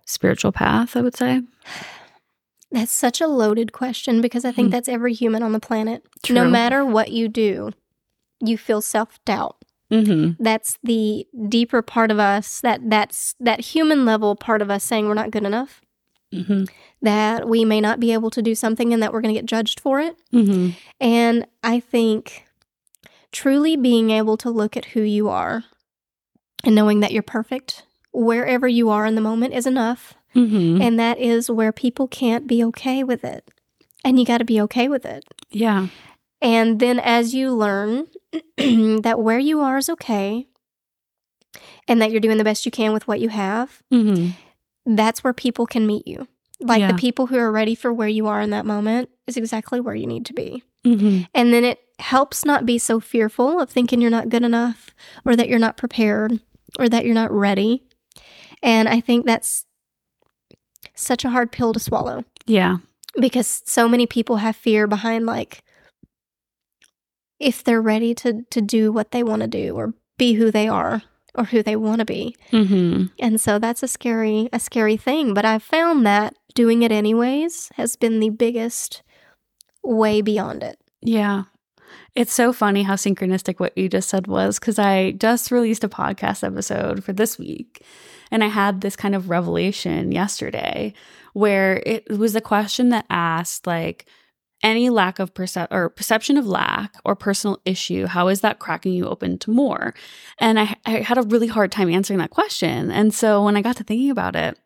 spiritual 0.07 0.53
path? 0.53 0.97
I 0.97 1.01
would 1.01 1.17
say. 1.17 1.41
That's 2.71 2.93
such 2.93 3.21
a 3.21 3.27
loaded 3.27 3.73
question 3.73 4.21
because 4.21 4.45
I 4.45 4.53
think 4.53 4.67
Hmm. 4.67 4.73
that's 4.73 4.89
every 4.89 5.15
human 5.15 5.43
on 5.43 5.53
the 5.53 5.61
planet. 5.61 6.05
True. 6.23 6.35
No 6.35 6.49
matter 6.49 6.85
what 6.85 7.11
you 7.11 7.29
do, 7.29 7.71
you 8.45 8.59
feel 8.59 8.83
self 8.83 9.19
doubt. 9.25 9.57
Mm-hmm. 9.91 10.43
That's 10.43 10.79
the 10.83 11.27
deeper 11.49 11.81
part 11.83 12.11
of 12.11 12.19
us, 12.19 12.61
that 12.61 12.81
that's 12.91 13.35
that 13.41 13.61
human 13.61 14.05
level 14.05 14.37
part 14.37 14.61
of 14.63 14.71
us 14.71 14.85
saying 14.85 15.07
we're 15.07 15.15
not 15.15 15.31
good 15.31 15.45
enough, 15.45 15.81
Mm-hmm. 16.35 16.65
that 17.03 17.47
we 17.47 17.65
may 17.65 17.81
not 17.81 18.01
be 18.01 18.13
able 18.13 18.31
to 18.31 18.41
do 18.43 18.55
something 18.55 18.93
and 18.93 19.03
that 19.03 19.13
we're 19.13 19.21
going 19.21 19.35
to 19.35 19.39
get 19.41 19.45
judged 19.47 19.81
for 19.81 20.01
it. 20.01 20.17
Mm-hmm. 20.33 20.71
And 21.01 21.47
I 21.63 21.79
think 21.81 22.45
truly 23.33 23.77
being 23.77 24.11
able 24.11 24.37
to 24.39 24.51
look 24.51 24.77
at 24.77 24.87
who 24.87 25.01
you 25.03 25.29
are 25.29 25.65
and 26.65 26.75
knowing 26.75 27.01
that 27.01 27.13
you're 27.13 27.23
perfect 27.23 27.85
wherever 28.13 28.69
you 28.69 28.91
are 28.91 29.07
in 29.07 29.15
the 29.15 29.21
moment 29.21 29.55
is 29.55 29.67
enough. 29.67 30.15
Mm-hmm. 30.35 30.81
And 30.81 30.99
that 31.01 31.19
is 31.19 31.51
where 31.51 31.73
people 31.73 32.07
can't 32.09 32.47
be 32.47 32.63
okay 32.65 33.03
with 33.03 33.25
it. 33.25 33.51
And 34.05 34.19
you 34.19 34.25
got 34.27 34.39
to 34.39 34.45
be 34.45 34.61
okay 34.63 34.89
with 34.89 35.05
it. 35.07 35.25
Yeah. 35.51 35.89
And 36.41 36.81
then 36.81 36.99
as 36.99 37.35
you 37.35 37.53
learn 37.53 38.07
that 38.59 39.17
where 39.19 39.39
you 39.39 39.61
are 39.61 39.79
is 39.79 39.89
okay 39.91 40.47
and 41.89 42.01
that 42.01 42.11
you're 42.11 42.21
doing 42.21 42.39
the 42.39 42.45
best 42.45 42.65
you 42.67 42.73
can 42.73 42.93
with 42.93 43.07
what 43.09 43.21
you 43.21 43.29
have, 43.29 43.83
Mm-hmm. 43.93 44.31
that's 44.97 45.23
where 45.23 45.33
people 45.33 45.67
can 45.67 45.87
meet 45.87 46.07
you. 46.07 46.27
Like 46.61 46.81
Yeah. 46.81 46.93
the 46.93 46.99
people 46.99 47.27
who 47.27 47.39
are 47.39 47.51
ready 47.53 47.75
for 47.75 47.93
where 47.93 48.09
you 48.09 48.27
are 48.27 48.41
in 48.41 48.51
that 48.51 48.67
moment 48.67 49.09
is 49.27 49.37
exactly 49.37 49.81
where 49.81 49.95
you 49.95 50.07
need 50.07 50.27
to 50.27 50.33
be. 50.33 50.63
Mm-hmm. 50.85 51.23
And 51.35 51.53
then 51.53 51.65
it 51.65 51.79
helps 51.99 52.45
not 52.45 52.67
be 52.67 52.79
so 52.79 53.01
fearful 53.01 53.61
of 53.61 53.71
thinking 53.71 54.01
you're 54.01 54.11
not 54.11 54.29
good 54.29 54.43
enough 54.43 54.91
or 55.25 55.37
that 55.37 55.49
you're 55.49 55.59
not 55.59 55.77
prepared 55.77 56.41
or 56.79 56.89
that 56.89 57.05
you're 57.05 57.15
not 57.15 57.31
ready. 57.33 57.83
And 58.63 58.89
I 58.89 59.01
think 59.01 59.27
that's 59.27 59.67
such 60.95 61.25
a 61.25 61.31
hard 61.31 61.53
pill 61.53 61.73
to 61.73 61.81
swallow 61.81 62.25
Yeah. 62.47 62.79
because 63.21 63.63
so 63.67 63.89
many 63.89 64.07
people 64.07 64.37
have 64.37 64.57
fear 64.57 64.87
behind 64.87 65.27
like 65.27 65.63
if 67.41 67.65
they're 67.65 67.83
ready 67.83 68.15
to 68.15 68.43
to 68.51 68.61
do 68.61 68.93
what 68.93 69.11
they 69.11 69.23
want 69.23 69.43
to 69.43 69.49
do 69.49 69.75
or 69.75 69.95
be 70.19 70.35
who 70.35 70.51
they 70.51 70.69
are 70.69 71.03
or 71.35 71.45
who 71.45 71.63
they 71.63 71.75
want 71.77 71.99
to 71.99 72.05
be. 72.05 72.37
Mm-hmm. 72.53 73.07
And 73.19 73.41
so 73.41 73.59
that's 73.59 73.83
a 73.83 73.89
scary 73.89 74.49
a 74.53 74.61
scary 74.61 74.97
thing, 74.97 75.35
but 75.35 75.45
I've 75.45 75.63
found 75.63 76.07
that 76.07 76.35
doing 76.55 76.83
it 76.83 76.93
anyways 76.93 77.71
has 77.77 77.97
been 77.97 78.21
the 78.21 78.29
biggest 78.31 79.03
way 79.83 80.21
beyond 80.21 80.63
it. 80.63 80.79
Yeah. 81.01 81.45
It's 82.15 82.35
so 82.35 82.53
funny 82.53 82.83
how 82.83 82.95
synchronistic 82.95 83.59
what 83.59 83.77
you 83.77 83.89
just 83.89 84.11
said 84.11 84.27
was 84.27 84.59
because 84.59 84.79
I 84.79 85.13
just 85.13 85.51
released 85.51 85.83
a 85.83 85.89
podcast 85.89 86.45
episode 86.45 87.03
for 87.03 87.15
this 87.15 87.39
week 87.39 87.83
and 88.31 88.45
I 88.45 88.49
had 88.49 88.81
this 88.81 88.97
kind 88.97 89.15
of 89.15 89.31
revelation 89.31 90.13
yesterday 90.13 90.93
where 91.33 91.83
it 91.87 92.11
was 92.11 92.37
a 92.37 92.41
question 92.41 92.91
that 92.91 93.07
asked, 93.09 93.67
like, 93.67 94.07
any 94.63 94.91
lack 94.91 95.19
of 95.19 95.35
percep 95.35 95.69
or 95.71 95.89
perception 95.89 96.37
of 96.37 96.47
lack 96.47 96.95
or 97.05 97.17
personal 97.17 97.61
issue, 97.65 98.07
how 98.07 98.29
is 98.29 98.43
that 98.43 98.59
cracking 98.59 98.93
you 98.93 99.07
open 99.07 99.39
to 99.39 99.51
more? 99.51 99.93
And 100.39 100.61
I, 100.61 100.77
I 100.87 100.91
had 101.01 101.19
a 101.19 101.23
really 101.23 101.49
hard 101.49 101.73
time 101.73 101.91
answering 101.91 102.19
that 102.21 102.31
question. 102.31 102.91
And 102.91 103.13
so 103.13 103.45
when 103.45 103.57
I 103.57 103.63
got 103.63 103.77
to 103.79 103.85
thinking 103.85 104.11
about 104.11 104.37
it, 104.37 104.59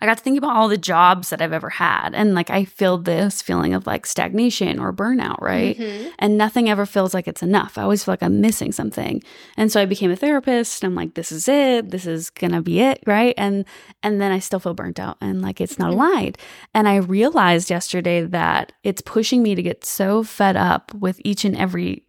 I 0.00 0.06
got 0.06 0.18
to 0.18 0.22
think 0.24 0.38
about 0.38 0.54
all 0.56 0.68
the 0.68 0.76
jobs 0.78 1.30
that 1.30 1.40
I've 1.40 1.52
ever 1.52 1.70
had. 1.70 2.10
And 2.14 2.34
like 2.34 2.50
I 2.50 2.64
feel 2.64 2.98
this 2.98 3.40
feeling 3.42 3.74
of 3.74 3.86
like 3.86 4.06
stagnation 4.06 4.78
or 4.78 4.92
burnout, 4.92 5.40
right? 5.40 5.76
Mm-hmm. 5.78 6.08
And 6.18 6.36
nothing 6.38 6.68
ever 6.68 6.84
feels 6.86 7.14
like 7.14 7.26
it's 7.26 7.42
enough. 7.42 7.78
I 7.78 7.82
always 7.82 8.04
feel 8.04 8.12
like 8.12 8.22
I'm 8.22 8.40
missing 8.40 8.72
something. 8.72 9.22
And 9.56 9.72
so 9.72 9.80
I 9.80 9.84
became 9.86 10.10
a 10.10 10.16
therapist 10.16 10.82
and 10.82 10.90
I'm 10.90 10.96
like, 10.96 11.14
this 11.14 11.32
is 11.32 11.48
it. 11.48 11.90
This 11.90 12.06
is 12.06 12.30
gonna 12.30 12.62
be 12.62 12.80
it, 12.80 13.02
right? 13.06 13.34
And 13.38 13.64
and 14.02 14.20
then 14.20 14.32
I 14.32 14.38
still 14.38 14.60
feel 14.60 14.74
burnt 14.74 15.00
out 15.00 15.16
and 15.20 15.40
like 15.42 15.60
it's 15.60 15.78
not 15.78 15.90
Mhm. 15.90 15.94
aligned. 15.94 16.38
And 16.74 16.88
I 16.88 16.96
realized 16.96 17.70
yesterday 17.70 18.22
that 18.22 18.72
it's 18.82 19.02
pushing 19.02 19.42
me 19.42 19.54
to 19.54 19.62
get 19.62 19.84
so 19.84 20.22
fed 20.22 20.56
up 20.56 20.92
with 20.94 21.20
each 21.24 21.44
and 21.44 21.56
every 21.56 22.04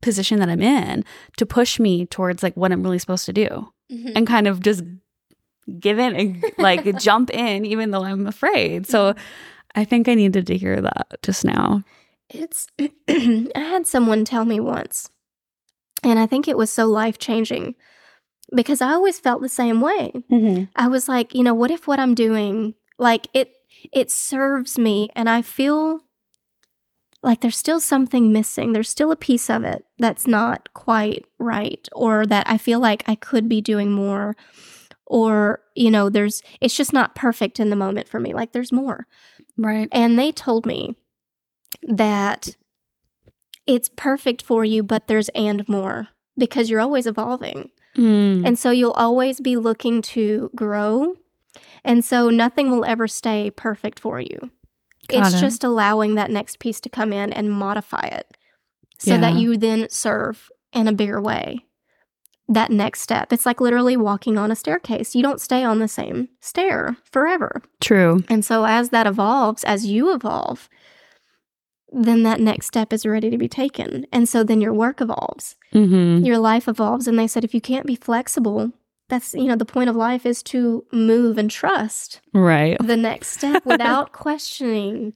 position 0.00 0.40
that 0.40 0.48
I'm 0.48 0.60
in 0.62 1.04
to 1.36 1.46
push 1.46 1.78
me 1.78 2.06
towards 2.06 2.42
like 2.42 2.56
what 2.56 2.72
I'm 2.72 2.82
really 2.82 2.98
supposed 2.98 3.24
to 3.26 3.32
do 3.32 3.68
Mhm. 3.90 4.12
and 4.16 4.26
kind 4.26 4.46
of 4.48 4.60
just 4.60 4.82
give 5.78 5.98
in 5.98 6.14
and 6.16 6.44
like 6.58 6.96
jump 7.00 7.30
in 7.30 7.64
even 7.64 7.90
though 7.90 8.04
I'm 8.04 8.26
afraid. 8.26 8.86
So 8.86 9.12
mm-hmm. 9.12 9.20
I 9.74 9.84
think 9.84 10.08
I 10.08 10.14
needed 10.14 10.46
to 10.48 10.56
hear 10.56 10.80
that 10.80 11.18
just 11.22 11.44
now. 11.44 11.82
It's 12.28 12.66
I 13.08 13.50
had 13.54 13.86
someone 13.86 14.24
tell 14.24 14.44
me 14.44 14.60
once, 14.60 15.10
and 16.02 16.18
I 16.18 16.26
think 16.26 16.48
it 16.48 16.56
was 16.56 16.70
so 16.70 16.86
life 16.86 17.18
changing 17.18 17.74
because 18.54 18.80
I 18.80 18.92
always 18.92 19.18
felt 19.18 19.42
the 19.42 19.48
same 19.48 19.80
way. 19.80 20.12
Mm-hmm. 20.30 20.64
I 20.76 20.88
was 20.88 21.08
like, 21.08 21.34
you 21.34 21.42
know, 21.42 21.54
what 21.54 21.70
if 21.70 21.86
what 21.86 22.00
I'm 22.00 22.14
doing 22.14 22.74
like 22.98 23.28
it 23.34 23.52
it 23.92 24.10
serves 24.10 24.78
me 24.78 25.10
and 25.14 25.28
I 25.28 25.42
feel 25.42 26.00
like 27.22 27.40
there's 27.40 27.56
still 27.56 27.80
something 27.80 28.32
missing. 28.32 28.72
There's 28.72 28.90
still 28.90 29.12
a 29.12 29.16
piece 29.16 29.48
of 29.48 29.64
it 29.64 29.84
that's 29.98 30.26
not 30.26 30.72
quite 30.74 31.24
right 31.38 31.88
or 31.92 32.26
that 32.26 32.48
I 32.48 32.58
feel 32.58 32.80
like 32.80 33.04
I 33.06 33.14
could 33.14 33.48
be 33.48 33.60
doing 33.60 33.92
more 33.92 34.36
or 35.12 35.60
you 35.76 35.90
know, 35.90 36.08
there's 36.08 36.42
it's 36.62 36.74
just 36.74 36.94
not 36.94 37.14
perfect 37.14 37.60
in 37.60 37.68
the 37.68 37.76
moment 37.76 38.08
for 38.08 38.18
me. 38.18 38.32
Like 38.32 38.52
there's 38.52 38.72
more. 38.72 39.06
Right. 39.58 39.86
And 39.92 40.18
they 40.18 40.32
told 40.32 40.64
me 40.64 40.96
that 41.82 42.56
it's 43.66 43.90
perfect 43.94 44.40
for 44.40 44.64
you, 44.64 44.82
but 44.82 45.08
there's 45.08 45.28
and 45.30 45.68
more 45.68 46.08
because 46.38 46.70
you're 46.70 46.80
always 46.80 47.06
evolving. 47.06 47.70
Mm. 47.94 48.46
And 48.46 48.58
so 48.58 48.70
you'll 48.70 48.92
always 48.92 49.38
be 49.38 49.56
looking 49.56 50.00
to 50.02 50.50
grow. 50.56 51.16
And 51.84 52.02
so 52.02 52.30
nothing 52.30 52.70
will 52.70 52.86
ever 52.86 53.06
stay 53.06 53.50
perfect 53.50 54.00
for 54.00 54.18
you. 54.18 54.50
Got 55.08 55.26
it's 55.26 55.36
it. 55.36 55.40
just 55.40 55.62
allowing 55.62 56.14
that 56.14 56.30
next 56.30 56.58
piece 56.58 56.80
to 56.80 56.88
come 56.88 57.12
in 57.12 57.34
and 57.34 57.52
modify 57.52 58.06
it 58.06 58.34
so 58.98 59.18
that 59.18 59.34
you 59.34 59.58
then 59.58 59.88
serve 59.90 60.50
in 60.72 60.88
a 60.88 60.92
bigger 60.92 61.20
way. 61.20 61.66
That 62.52 62.70
next 62.70 63.00
step. 63.00 63.32
It's 63.32 63.46
like 63.46 63.60
literally 63.60 63.96
walking 63.96 64.36
on 64.38 64.50
a 64.50 64.56
staircase. 64.56 65.14
You 65.14 65.22
don't 65.22 65.40
stay 65.40 65.62
on 65.64 65.78
the 65.78 65.88
same 65.88 66.28
stair 66.40 66.96
forever. 67.10 67.62
True. 67.80 68.24
And 68.28 68.44
so 68.44 68.64
as 68.64 68.90
that 68.90 69.06
evolves, 69.06 69.64
as 69.64 69.86
you 69.86 70.12
evolve, 70.12 70.68
then 71.92 72.22
that 72.22 72.40
next 72.40 72.66
step 72.66 72.92
is 72.92 73.04
ready 73.04 73.30
to 73.30 73.38
be 73.38 73.48
taken. 73.48 74.06
And 74.12 74.28
so 74.28 74.42
then 74.44 74.60
your 74.60 74.72
work 74.72 75.00
evolves, 75.00 75.56
Mm-hmm. 75.74 76.24
your 76.24 76.38
life 76.38 76.68
evolves. 76.68 77.06
And 77.06 77.18
they 77.18 77.26
said, 77.26 77.44
if 77.44 77.54
you 77.54 77.60
can't 77.60 77.86
be 77.86 77.96
flexible, 77.96 78.72
that's, 79.08 79.34
you 79.34 79.44
know, 79.44 79.56
the 79.56 79.64
point 79.66 79.90
of 79.90 79.96
life 79.96 80.24
is 80.24 80.42
to 80.44 80.84
move 80.92 81.36
and 81.38 81.50
trust 81.50 82.20
Right. 82.32 82.76
the 82.82 82.96
next 82.96 83.28
step 83.28 83.64
without 83.66 84.12
questioning, 84.24 85.12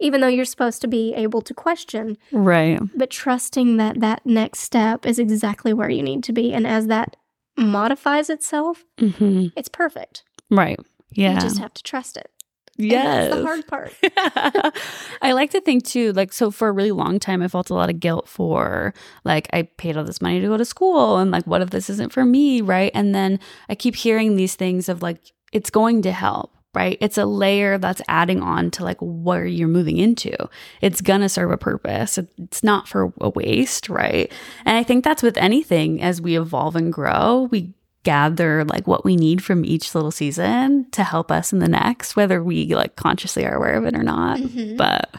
even 0.00 0.20
though 0.20 0.26
you're 0.28 0.44
supposed 0.44 0.80
to 0.82 0.88
be 0.88 1.14
able 1.14 1.40
to 1.42 1.54
question, 1.54 2.16
Right. 2.32 2.80
but 2.94 3.10
trusting 3.10 3.76
that 3.78 4.00
that 4.00 4.24
next 4.26 4.60
step 4.60 5.06
is 5.06 5.18
exactly 5.18 5.72
where 5.72 5.88
you 5.90 6.02
need 6.02 6.22
to 6.24 6.32
be. 6.32 6.52
And 6.52 6.66
as 6.66 6.86
that 6.88 7.16
modifies 7.56 8.28
itself, 8.30 8.84
Mm-hmm. 8.98 9.46
it's 9.56 9.68
perfect. 9.68 10.22
Right. 10.50 10.78
Yeah. 11.12 11.34
You 11.34 11.40
just 11.40 11.58
have 11.58 11.72
to 11.74 11.82
trust 11.82 12.16
it. 12.16 12.30
Yes. 12.78 13.30
that's 13.30 13.36
the 13.36 13.42
hard 13.42 13.66
part. 13.66 13.94
I 15.22 15.32
like 15.32 15.50
to 15.52 15.60
think 15.62 15.84
too, 15.86 16.12
like, 16.12 16.32
so 16.32 16.50
for 16.50 16.68
a 16.68 16.72
really 16.72 16.92
long 16.92 17.18
time, 17.18 17.40
I 17.42 17.48
felt 17.48 17.70
a 17.70 17.74
lot 17.74 17.88
of 17.88 18.00
guilt 18.00 18.28
for, 18.28 18.92
like, 19.24 19.48
I 19.52 19.62
paid 19.62 19.96
all 19.96 20.04
this 20.04 20.20
money 20.20 20.40
to 20.40 20.46
go 20.46 20.58
to 20.58 20.64
school, 20.64 21.16
and 21.16 21.30
like, 21.30 21.46
what 21.46 21.62
if 21.62 21.70
this 21.70 21.88
isn't 21.88 22.12
for 22.12 22.24
me? 22.24 22.60
Right. 22.60 22.90
And 22.94 23.14
then 23.14 23.40
I 23.70 23.74
keep 23.76 23.94
hearing 23.96 24.36
these 24.36 24.56
things 24.56 24.88
of, 24.90 25.00
like, 25.02 25.32
it's 25.52 25.70
going 25.70 26.02
to 26.02 26.12
help, 26.12 26.52
right? 26.76 26.98
It's 27.00 27.18
a 27.18 27.24
layer 27.26 27.78
that's 27.78 28.02
adding 28.06 28.42
on 28.42 28.70
to, 28.72 28.84
like, 28.84 28.98
where 29.00 29.46
you're 29.46 29.66
moving 29.66 29.96
into. 29.96 30.32
It's 30.80 31.00
gonna 31.00 31.28
serve 31.28 31.50
a 31.50 31.56
purpose. 31.56 32.18
It's 32.18 32.62
not 32.62 32.86
for 32.86 33.12
a 33.20 33.30
waste, 33.30 33.88
right? 33.88 34.30
And 34.64 34.76
I 34.76 34.82
think 34.82 35.02
that's 35.02 35.22
with 35.22 35.36
anything 35.38 36.02
as 36.02 36.20
we 36.20 36.38
evolve 36.38 36.76
and 36.76 36.92
grow, 36.92 37.48
we 37.50 37.72
gather 38.04 38.64
like 38.66 38.86
what 38.86 39.04
we 39.04 39.16
need 39.16 39.42
from 39.42 39.64
each 39.64 39.92
little 39.92 40.12
season 40.12 40.86
to 40.92 41.02
help 41.02 41.32
us 41.32 41.52
in 41.52 41.58
the 41.58 41.66
next, 41.66 42.14
whether 42.14 42.40
we 42.40 42.72
like 42.72 42.94
consciously 42.94 43.44
are 43.44 43.56
aware 43.56 43.74
of 43.74 43.84
it 43.84 43.96
or 43.96 44.04
not. 44.04 44.38
Mhm. 44.38 44.76
But 44.76 45.10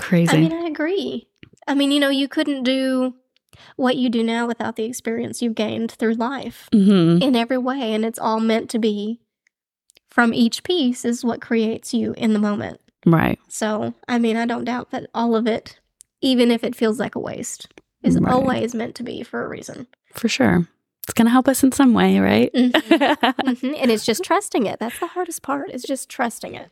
crazy. 0.00 0.36
I 0.36 0.40
mean, 0.40 0.52
I 0.52 0.66
agree. 0.66 1.28
I 1.68 1.74
mean, 1.74 1.92
you 1.92 2.00
know, 2.00 2.08
you 2.08 2.26
couldn't 2.26 2.64
do 2.64 3.14
what 3.76 3.96
you 3.96 4.08
do 4.10 4.24
now 4.24 4.48
without 4.48 4.74
the 4.74 4.84
experience 4.84 5.42
you've 5.42 5.54
gained 5.54 5.92
through 5.92 6.14
life 6.14 6.68
hmm 6.72 7.18
in 7.22 7.36
every 7.36 7.58
way. 7.58 7.92
And 7.94 8.04
it's 8.04 8.18
all 8.18 8.40
meant 8.40 8.68
to 8.70 8.80
be 8.80 9.20
from 10.12 10.34
each 10.34 10.62
piece 10.62 11.04
is 11.04 11.24
what 11.24 11.40
creates 11.40 11.94
you 11.94 12.12
in 12.16 12.32
the 12.34 12.38
moment. 12.38 12.80
Right. 13.06 13.38
So, 13.48 13.94
I 14.06 14.18
mean, 14.18 14.36
I 14.36 14.44
don't 14.46 14.64
doubt 14.64 14.90
that 14.90 15.08
all 15.14 15.34
of 15.34 15.46
it, 15.46 15.80
even 16.20 16.50
if 16.50 16.62
it 16.62 16.76
feels 16.76 17.00
like 17.00 17.14
a 17.14 17.20
waste, 17.20 17.66
is 18.02 18.18
Right. 18.18 18.32
always 18.32 18.74
meant 18.74 18.94
to 18.96 19.02
be 19.02 19.22
for 19.22 19.44
a 19.44 19.48
reason. 19.48 19.86
For 20.12 20.28
sure. 20.28 20.68
It's 21.04 21.14
going 21.14 21.26
to 21.26 21.32
help 21.32 21.48
us 21.48 21.62
in 21.64 21.72
some 21.72 21.94
way, 21.94 22.18
right? 22.20 22.52
Mhm. 22.54 22.72
Mhm. 23.44 23.74
And 23.80 23.90
it's 23.90 24.04
just 24.04 24.22
trusting 24.22 24.66
it. 24.66 24.78
That's 24.78 24.98
the 25.00 25.08
hardest 25.08 25.42
part, 25.42 25.70
is 25.70 25.82
just 25.82 26.08
trusting 26.08 26.54
it. 26.54 26.70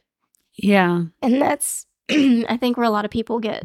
yeah. 0.55 1.05
And 1.23 1.41
that's, 1.41 1.87
I 2.11 2.57
think, 2.61 2.77
where 2.77 2.87
a 2.87 2.91
lot 2.91 3.05
of 3.05 3.11
people 3.11 3.41
get 3.41 3.65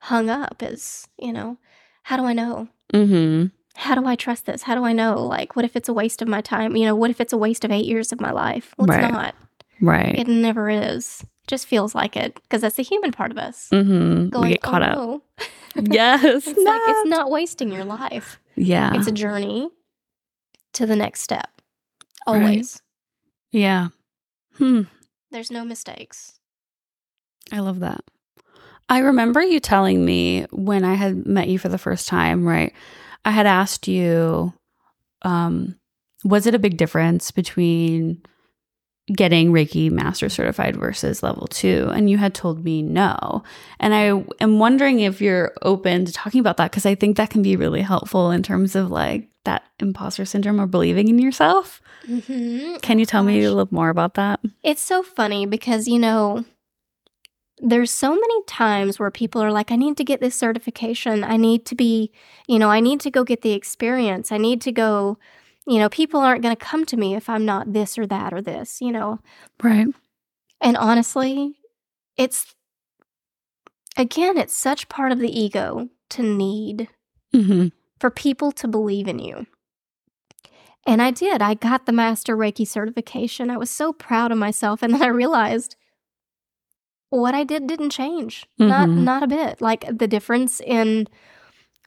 hung 0.00 0.28
up 0.28 0.62
is, 0.62 1.06
you 1.18 1.32
know, 1.32 1.58
how 2.02 2.16
do 2.16 2.24
I 2.24 2.32
know? 2.32 2.68
hmm 2.92 3.46
how 3.76 3.94
do 3.94 4.06
I 4.06 4.14
trust 4.16 4.46
this? 4.46 4.62
How 4.62 4.74
do 4.74 4.84
I 4.84 4.92
know? 4.92 5.24
Like, 5.26 5.56
what 5.56 5.64
if 5.64 5.76
it's 5.76 5.88
a 5.88 5.92
waste 5.92 6.22
of 6.22 6.28
my 6.28 6.40
time? 6.40 6.76
You 6.76 6.84
know, 6.86 6.94
what 6.96 7.10
if 7.10 7.20
it's 7.20 7.32
a 7.32 7.38
waste 7.38 7.64
of 7.64 7.70
eight 7.70 7.86
years 7.86 8.12
of 8.12 8.20
my 8.20 8.30
life? 8.30 8.74
Well, 8.76 8.90
it's 8.90 9.02
Right. 9.02 9.12
not. 9.12 9.34
Right. 9.80 10.14
It 10.18 10.28
never 10.28 10.68
is. 10.70 11.22
It 11.22 11.48
just 11.48 11.66
feels 11.66 11.94
like 11.94 12.16
it 12.16 12.34
because 12.42 12.60
that's 12.60 12.76
the 12.76 12.82
human 12.82 13.10
part 13.12 13.30
of 13.30 13.38
us. 13.38 13.68
Mm-hmm. 13.72 14.28
Going, 14.28 14.44
We 14.44 14.50
get 14.50 14.62
caught 14.62 14.82
oh, 14.82 14.86
up. 14.86 14.96
no. 14.96 15.22
Yes. 15.90 16.22
It's 16.46 16.46
like 16.46 16.80
it's 16.86 17.08
not 17.08 17.30
wasting 17.30 17.72
your 17.72 17.84
life. 17.84 18.38
Yeah. 18.56 18.92
It's 18.94 19.06
a 19.06 19.12
journey 19.12 19.70
to 20.74 20.84
the 20.86 20.94
next 20.96 21.22
step. 21.22 21.48
Right. 22.26 22.36
Always. 22.42 22.82
yeah. 23.50 23.88
Hmm. 24.58 24.82
There's 25.30 25.50
no 25.50 25.64
mistakes. 25.64 26.38
I 27.50 27.60
love 27.60 27.80
that. 27.80 28.02
I 28.92 28.98
remember 28.98 29.40
you 29.40 29.58
telling 29.58 30.04
me 30.04 30.44
when 30.50 30.84
I 30.84 30.96
had 30.96 31.24
met 31.26 31.48
you 31.48 31.58
for 31.58 31.70
the 31.70 31.78
first 31.78 32.06
time, 32.06 32.46
right? 32.46 32.74
I 33.24 33.30
had 33.30 33.46
asked 33.46 33.88
you, 33.88 34.52
um, 35.22 35.76
was 36.24 36.46
it 36.46 36.54
a 36.54 36.58
big 36.58 36.76
difference 36.76 37.30
between 37.30 38.22
getting 39.06 39.50
Reiki 39.50 39.90
Master 39.90 40.28
Certified 40.28 40.76
versus 40.76 41.22
level 41.22 41.46
two? 41.46 41.90
And 41.94 42.10
you 42.10 42.18
had 42.18 42.34
told 42.34 42.66
me 42.66 42.82
no. 42.82 43.42
And 43.80 43.94
I 43.94 44.26
am 44.42 44.58
wondering 44.58 45.00
if 45.00 45.22
you're 45.22 45.54
open 45.62 46.04
to 46.04 46.12
talking 46.12 46.40
about 46.40 46.58
that 46.58 46.70
because 46.70 46.84
I 46.84 46.94
think 46.94 47.16
that 47.16 47.30
can 47.30 47.40
be 47.40 47.56
really 47.56 47.80
helpful 47.80 48.30
in 48.30 48.42
terms 48.42 48.76
of 48.76 48.90
like 48.90 49.30
that 49.46 49.62
imposter 49.80 50.26
syndrome 50.26 50.60
or 50.60 50.66
believing 50.66 51.08
in 51.08 51.18
yourself. 51.18 51.80
Mm-hmm. 52.06 52.76
Can 52.82 52.98
you 52.98 53.06
tell 53.06 53.22
me 53.22 53.42
a 53.42 53.48
little 53.48 53.68
more 53.70 53.88
about 53.88 54.14
that? 54.14 54.40
It's 54.62 54.82
so 54.82 55.02
funny 55.02 55.46
because, 55.46 55.88
you 55.88 55.98
know, 55.98 56.44
there's 57.62 57.90
so 57.90 58.10
many 58.10 58.42
times 58.44 58.98
where 58.98 59.10
people 59.10 59.40
are 59.42 59.52
like, 59.52 59.70
I 59.70 59.76
need 59.76 59.96
to 59.96 60.04
get 60.04 60.20
this 60.20 60.34
certification. 60.34 61.22
I 61.24 61.36
need 61.36 61.64
to 61.66 61.74
be, 61.74 62.10
you 62.48 62.58
know, 62.58 62.70
I 62.70 62.80
need 62.80 63.00
to 63.00 63.10
go 63.10 63.24
get 63.24 63.42
the 63.42 63.52
experience. 63.52 64.32
I 64.32 64.36
need 64.38 64.60
to 64.62 64.72
go, 64.72 65.16
you 65.66 65.78
know, 65.78 65.88
people 65.88 66.20
aren't 66.20 66.42
going 66.42 66.54
to 66.54 66.64
come 66.64 66.84
to 66.86 66.96
me 66.96 67.14
if 67.14 67.28
I'm 67.28 67.44
not 67.44 67.72
this 67.72 67.96
or 67.96 68.06
that 68.08 68.34
or 68.34 68.42
this, 68.42 68.80
you 68.80 68.90
know. 68.90 69.20
Right. 69.62 69.86
And 70.60 70.76
honestly, 70.76 71.54
it's, 72.16 72.54
again, 73.96 74.36
it's 74.36 74.54
such 74.54 74.88
part 74.88 75.12
of 75.12 75.20
the 75.20 75.30
ego 75.30 75.88
to 76.10 76.22
need 76.22 76.88
Mm-hmm. 77.34 77.68
for 77.98 78.10
people 78.10 78.52
to 78.52 78.68
believe 78.68 79.08
in 79.08 79.18
you. 79.18 79.46
And 80.86 81.00
I 81.00 81.10
did. 81.12 81.40
I 81.40 81.54
got 81.54 81.86
the 81.86 81.92
Master 81.92 82.36
Reiki 82.36 82.66
certification. 82.66 83.48
I 83.48 83.56
was 83.56 83.70
so 83.70 83.92
proud 83.92 84.30
of 84.32 84.36
myself. 84.36 84.82
And 84.82 84.92
then 84.92 85.02
I 85.02 85.06
realized 85.06 85.76
what 87.12 87.34
I 87.34 87.44
did 87.44 87.66
didn't 87.66 87.90
change. 87.90 88.46
Not 88.58 88.88
Mhm. 88.88 89.04
not 89.04 89.22
a 89.22 89.26
bit. 89.26 89.60
Like 89.60 89.84
the 89.98 90.08
difference 90.08 90.60
in 90.60 91.08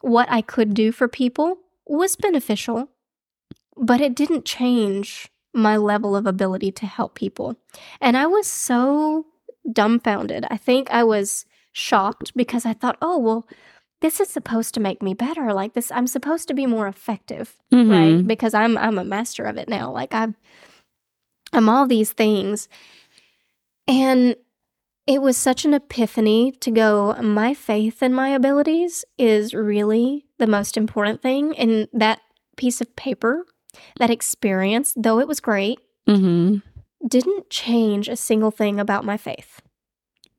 what 0.02 0.28
I 0.30 0.42
could 0.42 0.74
do 0.76 0.92
for 0.92 1.08
people 1.08 1.58
was 1.88 2.16
beneficial, 2.16 2.90
but 3.76 4.02
it 4.02 4.14
didn't 4.16 4.46
change 4.46 5.30
my 5.54 5.78
level 5.78 6.16
of 6.16 6.28
ability 6.28 6.72
to 6.74 6.86
help 6.86 7.16
people. 7.16 7.56
And 8.00 8.16
I 8.16 8.28
was 8.28 8.46
so 8.46 9.26
dumbfounded. 9.72 10.46
I 10.52 10.58
think 10.58 10.92
I 10.92 11.04
was 11.04 11.46
shocked 11.72 12.34
because 12.36 12.66
I 12.66 12.74
thought, 12.74 12.98
"Oh, 13.02 13.18
well, 13.18 13.48
this 14.02 14.20
is 14.20 14.30
supposed 14.30 14.74
to 14.76 14.80
make 14.80 15.02
me 15.02 15.14
better. 15.16 15.54
Like 15.54 15.74
this 15.74 15.92
I'm 15.92 16.08
supposed 16.08 16.48
to 16.50 16.54
be 16.54 16.68
more 16.68 16.88
effective." 16.88 17.58
Mm-hmm. 17.74 17.92
right 17.92 18.28
because 18.28 18.54
i'm 18.54 18.78
i'm 18.78 18.98
a 19.00 19.04
master 19.04 19.44
of 19.44 19.58
it 19.58 19.68
now 19.68 19.92
like 19.92 20.14
i'm 20.14 20.36
i'm 21.52 21.68
all 21.68 21.88
these 21.88 22.14
things 22.14 22.70
and 23.88 24.36
it 25.08 25.22
was 25.22 25.38
such 25.38 25.66
an 25.66 25.74
epiphany 25.74 26.52
to 26.52 26.72
go 26.72 27.14
my 27.22 27.54
faith 27.54 28.02
in 28.02 28.14
my 28.14 28.30
abilities 28.30 29.06
is 29.18 29.54
really 29.54 30.26
the 30.40 30.48
most 30.48 30.78
important 30.78 31.22
thing 31.22 31.56
and 31.58 31.88
that 31.94 32.20
piece 32.58 32.82
of 32.82 32.96
paper 32.96 33.46
that 34.00 34.10
experience 34.10 34.94
though 34.96 35.20
it 35.20 35.28
was 35.28 35.40
great 35.40 35.80
Mm-hmm. 36.08 36.58
didn't 37.08 37.50
change 37.50 38.08
a 38.08 38.16
single 38.16 38.52
thing 38.52 38.80
about 38.80 39.04
my 39.06 39.18
faith 39.18 39.62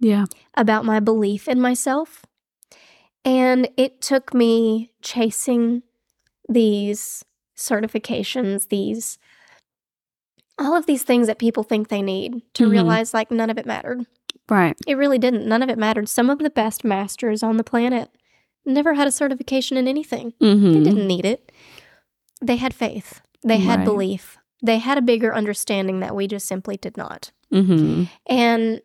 Yeah. 0.00 0.26
about 0.56 0.85
my 0.85 1.00
belief 1.00 1.49
in 1.49 1.61
myself. 1.61 2.25
And 3.25 3.68
it 3.76 4.00
took 4.00 4.32
me 4.32 4.92
chasing 5.02 5.82
these 6.49 7.25
certifications, 7.56 8.68
these 8.68 9.18
all 10.58 10.76
of 10.76 10.87
these 10.87 11.02
things 11.02 11.26
that 11.26 11.38
people 11.40 11.64
think 11.64 11.88
they 11.88 12.00
need 12.02 12.40
to 12.54 12.66
Mhm. 12.68 12.70
realize 12.70 13.12
like 13.12 13.30
none 13.32 13.50
of 13.50 13.58
it 13.58 13.66
mattered. 13.66 14.06
Right. 14.48 14.76
It 14.86 14.94
really 14.96 15.18
didn't. 15.18 15.46
None 15.46 15.62
of 15.62 15.68
it 15.68 15.78
mattered. 15.78 16.08
Some 16.08 16.30
of 16.30 16.38
the 16.38 16.50
best 16.50 16.84
masters 16.84 17.42
on 17.42 17.56
the 17.56 17.64
planet 17.64 18.10
never 18.64 18.94
had 18.94 19.06
a 19.08 19.12
certification 19.12 19.76
in 19.76 19.88
anything. 19.88 20.34
They 20.40 20.46
Mm-hmm. 20.54 20.82
didn't 20.84 21.06
need 21.06 21.24
it. 21.24 21.50
They 22.40 22.56
had 22.56 22.74
faith. 22.74 23.20
They 23.42 23.58
had 23.58 23.80
Right. 23.80 23.84
belief. 23.84 24.38
They 24.62 24.78
had 24.78 24.98
a 24.98 25.02
bigger 25.02 25.34
understanding 25.34 26.00
that 26.00 26.14
we 26.14 26.26
just 26.26 26.46
simply 26.48 26.76
did 26.76 26.96
not. 26.96 27.30
Mm-hmm. 27.52 28.04
And 28.26 28.80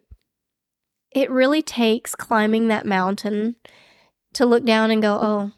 it 1.12 1.30
really 1.30 1.62
takes 1.62 2.16
climbing 2.16 2.68
that 2.70 2.86
mountain 2.86 3.56
to 4.34 4.46
look 4.46 4.64
down 4.66 4.92
and 4.92 5.02
go, 5.02 5.20
oh, 5.22 5.52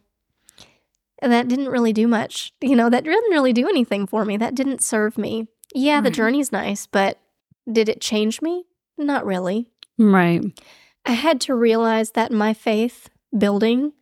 that 1.22 1.48
didn't 1.48 1.70
really 1.70 1.94
do 1.94 2.08
much. 2.08 2.54
You 2.62 2.76
know, 2.76 2.90
that 2.90 3.04
didn't 3.04 3.32
really 3.32 3.54
do 3.54 3.68
anything 3.70 4.08
for 4.08 4.26
me. 4.26 4.36
That 4.38 4.56
didn't 4.56 4.82
serve 4.84 5.18
me. 5.18 5.48
Yeah, 5.76 6.02
the 6.02 6.12
journey's 6.12 6.52
nice, 6.52 6.86
but 6.88 7.20
did 7.72 7.88
it 7.90 8.02
change 8.02 8.42
me? 8.42 8.66
Not 8.98 9.26
really. 9.26 9.70
Right. 9.98 10.42
I 11.06 11.12
had 11.12 11.40
to 11.42 11.56
realize 11.56 12.12
that 12.12 12.32
my 12.32 12.54
faith 12.54 13.10
building 13.38 13.94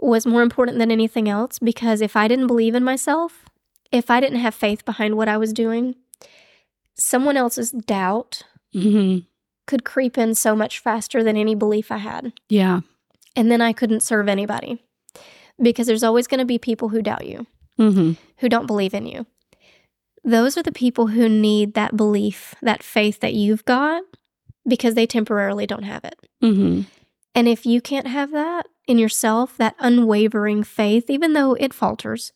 was 0.00 0.26
more 0.26 0.42
important 0.42 0.78
than 0.78 0.90
anything 0.90 1.28
else 1.28 1.58
because 1.58 2.00
if 2.00 2.16
I 2.16 2.26
didn't 2.28 2.46
believe 2.48 2.74
in 2.74 2.82
myself, 2.82 3.44
if 3.92 4.10
I 4.10 4.20
didn't 4.20 4.40
have 4.40 4.54
faith 4.54 4.84
behind 4.84 5.16
what 5.16 5.28
I 5.28 5.36
was 5.36 5.52
doing, 5.52 5.94
someone 6.94 7.36
else's 7.36 7.70
doubt 7.70 8.42
Mm-hmm. 8.74 9.18
could 9.66 9.84
creep 9.84 10.16
in 10.16 10.34
so 10.34 10.56
much 10.56 10.78
faster 10.78 11.22
than 11.22 11.36
any 11.36 11.54
belief 11.54 11.92
I 11.92 11.98
had. 11.98 12.32
Yeah. 12.48 12.80
And 13.36 13.50
then 13.50 13.60
I 13.60 13.74
couldn't 13.74 14.00
serve 14.02 14.30
anybody 14.30 14.82
because 15.60 15.86
there's 15.86 16.02
always 16.02 16.26
going 16.26 16.38
to 16.40 16.46
be 16.46 16.56
people 16.58 16.88
who 16.88 17.02
doubt 17.02 17.26
you, 17.26 17.46
Mm-hmm. 17.78 18.12
who 18.38 18.48
don't 18.48 18.66
believe 18.66 18.94
in 18.94 19.04
you. 19.06 19.26
Those 20.24 20.56
are 20.56 20.62
the 20.62 20.72
people 20.72 21.08
who 21.08 21.28
need 21.28 21.74
that 21.74 21.98
belief, 21.98 22.54
that 22.62 22.82
faith 22.82 23.20
that 23.20 23.34
you've 23.34 23.66
got 23.66 24.02
because 24.66 24.94
they 24.94 25.06
temporarily 25.06 25.66
don't 25.66 25.82
have 25.84 26.04
it. 26.04 26.16
Mm-hmm. 26.42 26.82
And 27.34 27.48
if 27.48 27.64
you 27.66 27.80
can't 27.80 28.06
have 28.06 28.30
that 28.32 28.66
in 28.86 28.98
yourself, 28.98 29.56
that 29.56 29.74
unwavering 29.78 30.62
faith, 30.64 31.08
even 31.08 31.32
though 31.32 31.54
it 31.54 31.72
falters, 31.72 32.32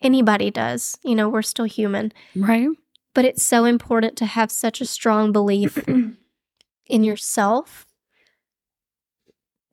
anybody 0.00 0.50
does, 0.50 0.96
you 1.04 1.14
know, 1.14 1.28
we're 1.28 1.42
still 1.42 1.66
human, 1.66 2.12
Right. 2.34 2.68
but 3.14 3.24
it's 3.24 3.42
so 3.42 3.64
important 3.64 4.16
to 4.16 4.26
have 4.26 4.50
such 4.50 4.80
a 4.80 4.86
strong 4.86 5.30
belief 5.32 5.76
in 6.86 7.04
yourself 7.04 7.86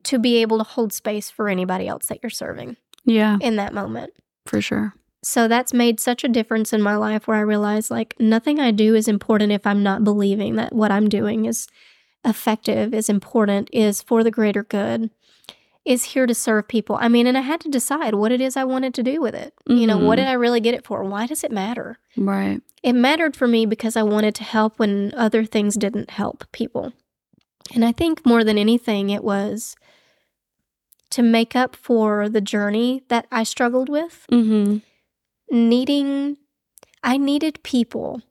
to 0.03 0.19
be 0.19 0.37
able 0.37 0.57
to 0.57 0.63
hold 0.63 0.93
space 0.93 1.29
for 1.29 1.49
anybody 1.49 1.87
else 1.87 2.07
that 2.07 2.19
you're 2.23 2.29
serving 2.29 2.77
Yeah. 3.05 3.37
in 3.41 3.55
that 3.57 3.73
moment. 3.73 4.11
For 4.45 4.61
sure. 4.61 4.93
So 5.27 5.49
that's 5.49 5.73
made 5.73 5.99
such 5.99 6.23
a 6.23 6.29
difference 6.29 6.71
in 6.71 6.81
my 6.81 6.95
life 6.95 7.27
where 7.27 7.35
I 7.35 7.41
realize 7.41 7.91
like 7.91 8.15
nothing 8.17 8.61
I 8.61 8.71
do 8.71 8.95
is 8.95 9.09
important 9.09 9.51
if 9.51 9.67
I'm 9.67 9.83
not 9.83 10.05
believing 10.05 10.55
that 10.55 10.71
what 10.71 10.89
I'm 10.89 11.09
doing 11.09 11.43
is 11.43 11.67
effective, 12.23 12.93
is 12.93 13.09
important, 13.09 13.69
is 13.73 14.01
for 14.01 14.23
the 14.23 14.31
greater 14.31 14.63
good, 14.63 15.09
is 15.83 16.05
here 16.05 16.27
to 16.27 16.33
serve 16.33 16.69
people. 16.69 16.97
I 17.01 17.09
mean, 17.09 17.27
and 17.27 17.37
I 17.37 17.41
had 17.41 17.59
to 17.61 17.69
decide 17.69 18.15
what 18.15 18.31
it 18.31 18.39
is 18.39 18.55
I 18.55 18.63
wanted 18.63 18.93
to 18.93 19.03
do 19.03 19.19
with 19.19 19.35
it. 19.35 19.53
You 19.67 19.85
know, 19.85 19.97
what 19.97 20.13
Mhm. 20.17 20.21
did 20.21 20.27
I 20.29 20.33
really 20.33 20.61
get 20.61 20.73
it 20.73 20.85
for? 20.85 21.03
Why 21.03 21.27
does 21.27 21.43
it 21.43 21.51
matter? 21.51 21.99
Right. 22.15 22.61
It 22.81 22.93
mattered 22.93 23.35
for 23.35 23.49
me 23.49 23.65
because 23.65 23.97
I 23.97 24.03
wanted 24.03 24.33
to 24.35 24.45
help 24.45 24.79
when 24.79 25.13
other 25.17 25.43
things 25.43 25.75
didn't 25.75 26.11
help 26.11 26.45
people. 26.53 26.93
And 27.75 27.83
I 27.83 27.91
think 27.91 28.25
more 28.25 28.45
than 28.45 28.57
anything, 28.57 29.09
it 29.09 29.25
was 29.25 29.75
to 31.09 31.21
make 31.21 31.53
up 31.53 31.75
for 31.75 32.29
the 32.29 32.41
journey 32.41 33.03
that 33.09 33.27
I 33.29 33.43
struggled 33.43 33.89
with, 33.89 34.25
Mm-hmm. 34.31 34.77
Needing, 35.49 36.37
I 37.03 37.17
needed 37.17 37.61
people 37.63 38.21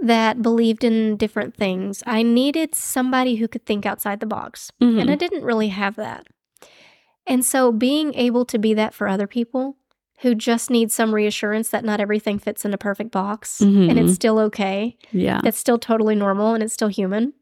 that 0.00 0.42
believed 0.42 0.84
in 0.84 1.16
different 1.16 1.56
things. 1.56 2.02
I 2.06 2.22
needed 2.22 2.74
somebody 2.74 3.36
who 3.36 3.48
could 3.48 3.64
think 3.64 3.86
outside 3.86 4.20
the 4.20 4.26
box. 4.26 4.70
Mm-hmm. 4.80 4.98
And 4.98 5.10
I 5.10 5.14
didn't 5.14 5.44
really 5.44 5.68
have 5.68 5.96
that. 5.96 6.26
And 7.26 7.44
so 7.44 7.72
being 7.72 8.12
able 8.14 8.44
to 8.46 8.58
be 8.58 8.74
that 8.74 8.92
for 8.92 9.08
other 9.08 9.26
people 9.26 9.76
who 10.20 10.34
just 10.34 10.70
need 10.70 10.92
some 10.92 11.14
reassurance 11.14 11.70
that 11.70 11.84
not 11.84 12.00
everything 12.00 12.38
fits 12.38 12.64
in 12.64 12.74
a 12.74 12.78
perfect 12.78 13.10
box 13.12 13.60
and 13.60 13.90
Mhm. 13.90 13.96
it's 14.04 14.14
still 14.14 14.38
okay, 14.40 14.96
yeah. 15.12 15.40
that's 15.42 15.58
still 15.58 15.78
totally 15.78 16.14
normal 16.14 16.54
and 16.54 16.62
it's 16.62 16.72
still 16.74 16.88
human. 16.88 17.32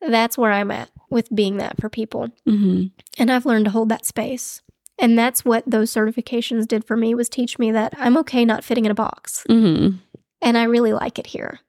That's 0.00 0.38
where 0.38 0.52
I'm 0.52 0.70
at 0.70 0.90
with 1.10 1.34
being 1.34 1.56
that 1.58 1.80
for 1.80 1.88
people. 1.88 2.28
Mm-hmm. 2.46 2.86
And 3.18 3.30
I've 3.32 3.46
learned 3.46 3.64
to 3.66 3.70
hold 3.70 3.88
that 3.88 4.04
space. 4.06 4.62
And 4.98 5.18
that's 5.18 5.44
what 5.44 5.64
those 5.66 5.92
certifications 5.92 6.66
did 6.66 6.84
for 6.84 6.96
me 6.96 7.14
was 7.14 7.28
teach 7.28 7.58
me 7.58 7.70
that 7.72 7.94
I'm 7.98 8.16
okay 8.18 8.44
not 8.44 8.64
fitting 8.64 8.86
in 8.86 8.90
a 8.90 8.94
box. 8.94 9.44
Mm-hmm. 9.48 9.96
And 10.40 10.58
I 10.58 10.64
really 10.64 10.92
like 10.92 11.18
it 11.18 11.26
here. 11.26 11.60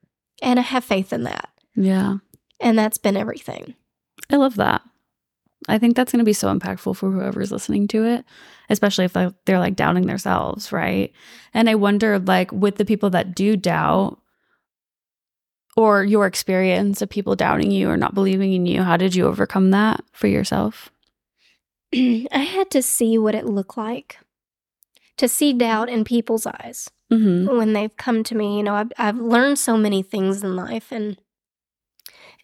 And 0.41 0.59
I 0.59 0.61
have 0.61 0.83
faith 0.83 1.11
in 1.11 1.23
that. 1.23 1.49
Yeah. 1.75 2.17
And 2.59 2.77
that's 2.77 2.97
been 2.97 3.17
everything. 3.17 3.75
I 4.29 4.37
love 4.37 4.55
that. 4.55 4.81
I 5.67 5.77
think 5.77 5.95
that's 5.95 6.11
going 6.11 6.19
to 6.19 6.25
be 6.25 6.33
so 6.33 6.53
impactful 6.53 6.95
for 6.95 7.11
whoever's 7.11 7.51
listening 7.51 7.87
to 7.89 8.05
it, 8.05 8.23
especially 8.69 9.05
if 9.05 9.13
they're, 9.13 9.33
they're 9.45 9.59
like 9.59 9.75
doubting 9.75 10.05
themselves, 10.05 10.71
right? 10.71 11.11
And 11.53 11.69
I 11.69 11.75
wonder, 11.75 12.19
like, 12.19 12.51
with 12.51 12.75
the 12.75 12.85
people 12.85 13.09
that 13.09 13.35
do 13.35 13.57
doubt, 13.57 14.19
or 15.75 16.03
your 16.03 16.25
experience 16.25 17.03
of 17.03 17.09
people 17.09 17.35
doubting 17.35 17.69
you 17.69 17.87
or 17.89 17.97
not 17.97 18.15
believing 18.15 18.53
in 18.53 18.65
you, 18.65 18.81
how 18.81 18.97
did 18.97 19.13
you 19.13 19.27
overcome 19.27 19.71
that 19.71 20.03
for 20.11 20.27
yourself? 20.27 20.89
I 22.32 22.39
had 22.39 22.69
to 22.71 22.82
see 22.82 23.17
what 23.17 23.36
it 23.36 23.45
looked 23.45 23.78
like 23.78 24.17
to 25.17 25.28
see 25.28 25.54
doubt 25.54 25.89
in 25.89 26.04
people's 26.04 26.45
eyes 26.45 26.89
Mm-hmm. 27.10 27.56
when 27.58 27.71
they've 27.71 27.95
come 27.95 28.21
to 28.26 28.36
me. 28.36 28.58
You 28.58 28.63
know, 28.63 28.76
I've, 28.76 28.91
I've 28.97 29.17
learned 29.17 29.58
so 29.58 29.78
many 29.78 30.04
things 30.04 30.43
in 30.43 30.58
life 30.58 30.91
and 30.91 31.17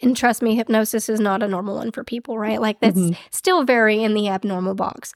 and 0.01 0.15
trust 0.17 0.41
me, 0.41 0.55
hypnosis 0.55 1.09
is 1.09 1.19
not 1.19 1.43
a 1.43 1.47
normal 1.49 1.75
one 1.75 1.91
for 1.91 2.03
people, 2.05 2.37
right? 2.37 2.59
Like 2.61 2.79
that's 2.79 2.97
Mhm. 2.97 3.17
still 3.29 3.63
very 3.65 4.01
in 4.03 4.13
the 4.13 4.29
abnormal 4.29 4.73
box. 4.73 5.13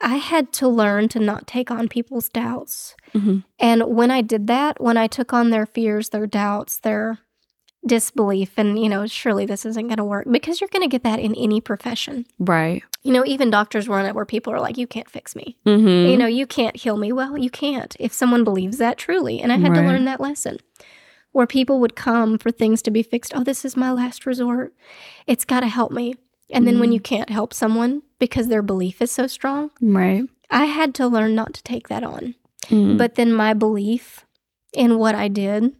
I 0.00 0.16
had 0.16 0.52
to 0.54 0.68
learn 0.68 1.08
to 1.10 1.18
not 1.20 1.46
take 1.46 1.70
on 1.70 1.88
people's 1.88 2.28
doubts. 2.30 2.94
Mm-hmm. 3.14 3.38
And 3.58 3.82
when 3.94 4.10
I 4.10 4.22
did 4.22 4.46
that, 4.46 4.80
when 4.82 4.96
I 4.96 5.06
took 5.06 5.32
on 5.34 5.50
their 5.50 5.66
fears, 5.66 6.08
their 6.08 6.26
doubts, 6.26 6.78
their 6.78 7.18
disbelief, 7.86 8.52
and, 8.56 8.78
you 8.78 8.88
know, 8.88 9.06
surely 9.06 9.44
this 9.46 9.66
isn't 9.66 9.88
going 9.88 9.96
to 9.96 10.04
work 10.04 10.26
because 10.30 10.60
you're 10.60 10.68
going 10.72 10.82
to 10.82 10.88
get 10.88 11.02
that 11.02 11.18
in 11.18 11.34
any 11.34 11.60
profession. 11.60 12.26
Right. 12.38 12.82
You 13.02 13.12
know, 13.12 13.24
even 13.26 13.50
doctors 13.50 13.88
run 13.88 14.06
it 14.06 14.14
where 14.14 14.24
people 14.24 14.52
are 14.52 14.60
like, 14.60 14.78
you 14.78 14.86
can't 14.86 15.10
fix 15.10 15.34
me. 15.34 15.56
Mm-hmm. 15.66 16.10
You 16.10 16.16
know, 16.16 16.26
you 16.26 16.46
can't 16.46 16.76
heal 16.76 16.96
me. 16.96 17.12
Well, 17.12 17.36
you 17.36 17.50
can't 17.50 17.96
if 17.98 18.12
someone 18.12 18.44
believes 18.44 18.78
that 18.78 18.98
truly. 18.98 19.40
And 19.40 19.52
I 19.52 19.56
had 19.56 19.74
to 19.74 19.80
learn 19.82 20.04
that 20.04 20.20
lesson 20.20 20.58
where 21.32 21.46
people 21.46 21.80
would 21.80 21.96
come 21.96 22.38
for 22.38 22.50
things 22.50 22.82
to 22.82 22.90
be 22.90 23.02
fixed. 23.02 23.32
Oh, 23.34 23.42
this 23.42 23.64
is 23.64 23.76
my 23.76 23.90
last 23.90 24.26
resort. 24.26 24.72
It's 25.26 25.44
got 25.44 25.60
to 25.60 25.68
help 25.68 25.90
me. 25.90 26.14
And 26.50 26.66
then 26.66 26.78
when 26.78 26.90
Mm. 26.90 26.94
you 26.94 27.00
can't 27.00 27.30
help 27.30 27.54
someone 27.54 28.02
because 28.18 28.48
their 28.48 28.62
belief 28.62 29.00
is 29.00 29.10
so 29.10 29.26
strong, 29.26 29.70
right. 29.80 30.24
I 30.50 30.66
had 30.66 30.94
to 30.96 31.06
learn 31.08 31.34
not 31.34 31.54
to 31.54 31.62
take 31.62 31.88
that 31.88 32.04
on. 32.04 32.34
Mm. 32.66 32.98
But 32.98 33.14
then 33.14 33.32
my 33.32 33.54
belief 33.54 34.26
in 34.74 34.98
what 34.98 35.14
I 35.14 35.28
did 35.28 35.72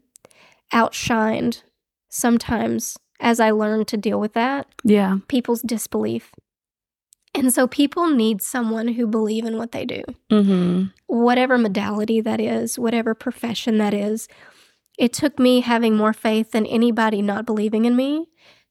outshined 0.72 1.62
sometimes 2.14 2.98
as 3.20 3.40
I 3.40 3.50
learned 3.52 3.88
to 3.88 3.96
deal 3.96 4.20
with 4.20 4.34
that, 4.34 4.66
yeah. 4.84 5.18
people's 5.28 5.62
disbelief. 5.62 6.30
And 7.34 7.52
so 7.54 7.66
people 7.66 8.10
need 8.10 8.42
someone 8.42 8.88
who 8.88 9.06
believe 9.06 9.46
in 9.46 9.56
what 9.56 9.72
they 9.72 9.86
do. 9.86 10.02
Mm-hmm. 10.30 10.84
Whatever 11.06 11.56
modality 11.56 12.20
that 12.20 12.40
is, 12.40 12.78
whatever 12.78 13.14
profession 13.14 13.78
that 13.78 13.94
is. 13.94 14.28
It 14.98 15.14
took 15.14 15.38
me 15.38 15.60
having 15.60 15.96
more 15.96 16.12
faith 16.12 16.50
than 16.50 16.66
anybody 16.66 17.22
not 17.22 17.46
believing 17.46 17.86
in 17.86 17.96
me 17.96 18.26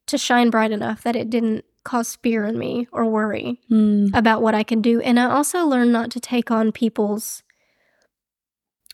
to 0.05 0.17
shine 0.19 0.51
bright 0.51 0.71
enough 0.71 1.01
that 1.01 1.15
it 1.15 1.29
didn't 1.31 1.65
cause 1.83 2.17
fear 2.17 2.45
in 2.45 2.59
me 2.59 2.87
or 2.91 3.05
worry 3.07 3.59
Mm. 3.71 4.15
about 4.15 4.43
what 4.43 4.53
I 4.53 4.61
can 4.61 4.81
do. 4.81 5.01
And 5.01 5.19
I 5.19 5.25
also 5.31 5.65
learned 5.65 5.91
not 5.91 6.11
to 6.11 6.19
take 6.19 6.51
on 6.51 6.71
people's 6.71 7.41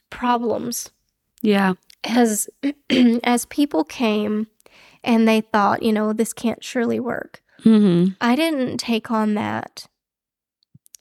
problems 0.10 0.90
Yeah. 1.42 1.74
As 2.08 2.50
as 3.24 3.46
people 3.46 3.84
came 3.84 4.48
and 5.04 5.28
they 5.28 5.42
thought, 5.42 5.84
you 5.84 5.94
know, 5.94 6.14
this 6.14 6.34
can't 6.34 6.64
surely 6.64 7.00
work. 7.00 7.42
Mm-hmm. 7.64 8.14
I 8.22 8.36
didn't 8.36 8.78
take 8.78 9.12
on 9.12 9.34
that 9.36 9.88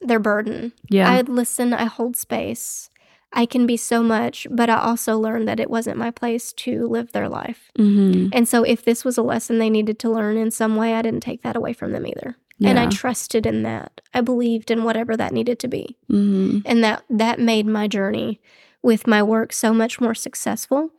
their 0.00 0.20
burden. 0.20 0.72
Yeah. 0.88 1.10
I'd 1.10 1.28
listen, 1.28 1.72
I 1.72 1.84
hold 1.84 2.16
space. 2.16 2.90
I 3.32 3.44
can 3.44 3.66
be 3.66 3.76
so 3.76 4.02
much, 4.02 4.46
but 4.50 4.70
I 4.70 4.78
also 4.78 5.18
learned 5.18 5.48
that 5.48 5.60
it 5.60 5.68
wasn't 5.68 5.98
my 5.98 6.10
place 6.10 6.52
to 6.54 6.86
live 6.86 7.12
their 7.12 7.28
life. 7.28 7.70
mm-hmm. 7.78 8.28
And 8.32 8.48
so 8.48 8.62
if 8.62 8.84
this 8.84 9.04
was 9.04 9.18
a 9.18 9.22
lesson 9.22 9.58
they 9.58 9.70
needed 9.70 9.98
to 10.00 10.10
learn 10.10 10.36
in 10.36 10.50
some 10.50 10.76
way, 10.76 10.94
I 10.94 11.02
didn't 11.02 11.22
take 11.22 11.42
that 11.42 11.56
away 11.56 11.72
from 11.72 11.92
them 11.92 12.06
either. 12.06 12.36
And 12.64 12.78
I 12.78 12.88
trusted 12.88 13.44
in 13.44 13.64
that. 13.64 14.00
I 14.14 14.22
believed 14.22 14.70
in 14.70 14.84
whatever 14.84 15.14
that 15.16 15.32
needed 15.32 15.58
to 15.58 15.68
be. 15.68 15.98
Mm-hmm. 16.10 16.60
And 16.64 16.82
that 16.82 17.04
that 17.10 17.38
made 17.38 17.66
my 17.66 17.86
journey 17.86 18.40
with 18.86 19.06
my 19.06 19.22
work 19.22 19.52
so 19.52 19.74
much 19.74 20.00
more 20.00 20.14
successful 20.14 20.90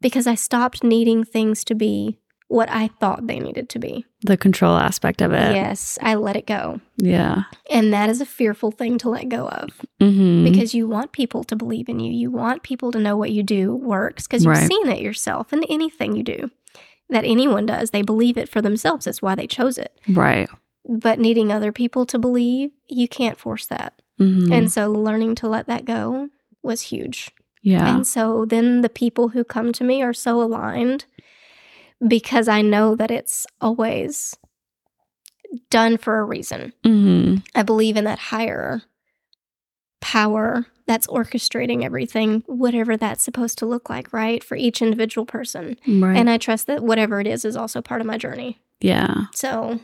because 0.00 0.26
I 0.26 0.34
stopped 0.34 0.82
needing 0.84 1.24
things 1.24 1.64
to 1.64 1.74
be 1.74 2.18
what 2.48 2.68
I 2.70 2.88
thought 3.00 3.26
they 3.26 3.40
needed 3.40 3.68
to 3.70 3.78
be. 3.78 4.04
The 4.22 4.36
control 4.36 4.76
aspect 4.76 5.20
of 5.22 5.32
it. 5.32 5.54
Yes, 5.54 5.98
I 6.02 6.14
let 6.14 6.36
it 6.36 6.46
go. 6.46 6.80
Yeah. 6.96 7.44
And 7.70 7.92
that 7.92 8.08
is 8.08 8.20
a 8.20 8.26
fearful 8.26 8.70
thing 8.70 8.98
to 8.98 9.08
let 9.08 9.28
go 9.28 9.48
of 9.48 9.70
Mm-hmm. 10.00 10.44
because 10.44 10.74
you 10.74 10.86
want 10.86 11.12
people 11.12 11.42
to 11.44 11.56
believe 11.56 11.88
in 11.88 11.98
you. 12.00 12.12
You 12.12 12.30
want 12.30 12.62
people 12.62 12.92
to 12.92 12.98
know 12.98 13.16
what 13.16 13.30
you 13.32 13.42
do 13.42 13.74
works 13.74 14.26
because 14.26 14.44
you've 14.44 14.56
Right. 14.58 14.68
seen 14.68 14.88
it 14.88 15.00
yourself 15.00 15.52
in 15.52 15.64
anything 15.64 16.14
you 16.16 16.22
do. 16.22 16.50
That 17.08 17.24
anyone 17.24 17.66
does, 17.66 17.90
they 17.90 18.02
believe 18.02 18.36
it 18.36 18.48
for 18.48 18.60
themselves. 18.60 19.06
That's 19.06 19.22
why 19.22 19.34
they 19.36 19.46
chose 19.46 19.78
it. 19.78 19.92
right. 20.08 20.48
But 20.88 21.18
needing 21.18 21.50
other 21.50 21.72
people 21.72 22.06
to 22.06 22.18
believe, 22.18 22.70
you 22.88 23.08
can't 23.08 23.38
force 23.38 23.66
that. 23.66 23.94
Mm-hmm. 24.20 24.52
And 24.52 24.70
so 24.70 24.90
learning 24.92 25.34
to 25.36 25.48
let 25.48 25.66
that 25.66 25.84
go 25.84 26.28
was 26.66 26.82
huge. 26.82 27.30
yeah. 27.62 27.94
And 27.94 28.06
so 28.06 28.44
then 28.44 28.82
the 28.82 28.88
people 28.88 29.28
who 29.28 29.44
come 29.44 29.72
to 29.72 29.84
me 29.84 30.02
are 30.02 30.12
so 30.12 30.42
aligned 30.42 31.06
because 32.06 32.48
I 32.48 32.62
know 32.62 32.94
that 32.96 33.10
it's 33.10 33.46
always 33.60 34.36
done 35.70 35.96
for 35.96 36.18
a 36.18 36.24
reason. 36.24 36.72
mm-hmm. 36.84 37.36
I 37.54 37.62
believe 37.62 37.96
in 37.96 38.04
that 38.04 38.18
higher 38.18 38.82
power 40.00 40.66
that's 40.86 41.06
orchestrating 41.08 41.82
everything, 41.84 42.42
whatever 42.46 42.96
that's 42.96 43.24
supposed 43.24 43.58
to 43.58 43.66
look 43.66 43.90
like, 43.90 44.12
right? 44.12 44.44
For 44.44 44.56
each 44.56 44.80
individual 44.82 45.26
person. 45.26 45.76
Right. 45.86 46.16
And 46.16 46.30
I 46.30 46.38
trust 46.38 46.66
that 46.68 46.82
whatever 46.82 47.18
it 47.20 47.26
is 47.26 47.44
is 47.44 47.56
also 47.56 47.80
part 47.82 48.00
of 48.00 48.06
my 48.06 48.18
journey. 48.18 48.60
yeah. 48.80 49.24
So, 49.34 49.80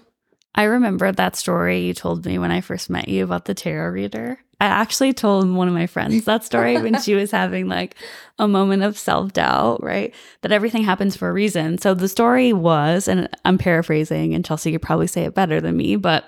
I 0.54 0.64
remember 0.64 1.10
that 1.10 1.36
story 1.36 1.80
you 1.80 1.94
told 1.94 2.26
me 2.26 2.38
when 2.38 2.50
I 2.50 2.60
first 2.60 2.90
met 2.90 3.08
you 3.08 3.24
about 3.24 3.46
the 3.46 3.54
tarot 3.54 3.90
reader. 3.90 4.38
I 4.60 4.66
actually 4.66 5.12
told 5.12 5.50
one 5.50 5.66
of 5.66 5.74
my 5.74 5.86
friends 5.86 6.24
that 6.26 6.44
story 6.44 6.80
when 6.80 7.00
she 7.00 7.14
was 7.14 7.30
having 7.30 7.68
like 7.68 7.96
a 8.38 8.46
moment 8.46 8.82
of 8.82 8.98
self 8.98 9.32
doubt, 9.32 9.82
right? 9.82 10.14
That 10.42 10.52
everything 10.52 10.84
happens 10.84 11.16
for 11.16 11.28
a 11.28 11.32
reason. 11.32 11.78
So 11.78 11.94
the 11.94 12.08
story 12.08 12.52
was, 12.52 13.08
and 13.08 13.28
I'm 13.44 13.58
paraphrasing, 13.58 14.34
and 14.34 14.44
Chelsey 14.44 14.70
could 14.70 14.82
probably 14.82 15.06
say 15.06 15.24
it 15.24 15.34
better 15.34 15.60
than 15.60 15.76
me, 15.76 15.96
but, 15.96 16.24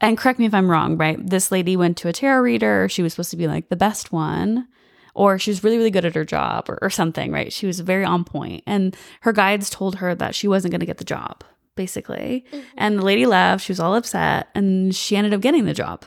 and 0.00 0.16
correct 0.16 0.38
me 0.38 0.46
if 0.46 0.54
I'm 0.54 0.70
wrong, 0.70 0.96
right? 0.96 1.18
This 1.20 1.52
lady 1.52 1.76
went 1.76 1.96
to 1.98 2.08
a 2.08 2.12
tarot 2.12 2.42
reader. 2.42 2.88
She 2.88 3.02
was 3.02 3.12
supposed 3.12 3.30
to 3.32 3.36
be 3.36 3.48
like 3.48 3.68
the 3.68 3.76
best 3.76 4.12
one. 4.12 4.68
Or 5.16 5.38
she 5.38 5.50
was 5.50 5.62
really, 5.62 5.76
really 5.76 5.92
good 5.92 6.04
at 6.04 6.16
her 6.16 6.24
job 6.24 6.68
or, 6.68 6.76
or 6.82 6.90
something, 6.90 7.30
right? 7.30 7.52
She 7.52 7.66
was 7.66 7.78
very 7.78 8.04
on 8.04 8.24
point. 8.24 8.64
And 8.66 8.96
her 9.20 9.32
guides 9.32 9.70
told 9.70 9.96
her 9.96 10.12
that 10.16 10.34
she 10.34 10.48
wasn't 10.48 10.72
going 10.72 10.80
to 10.80 10.86
get 10.86 10.98
the 10.98 11.04
job, 11.04 11.44
basically. 11.76 12.44
And 12.76 12.98
the 12.98 13.04
lady 13.04 13.26
left. 13.26 13.64
She 13.64 13.72
was 13.72 13.80
all 13.80 13.94
upset, 13.94 14.48
and 14.54 14.94
she 14.94 15.16
ended 15.16 15.34
up 15.34 15.40
getting 15.40 15.64
the 15.64 15.74
job. 15.74 16.04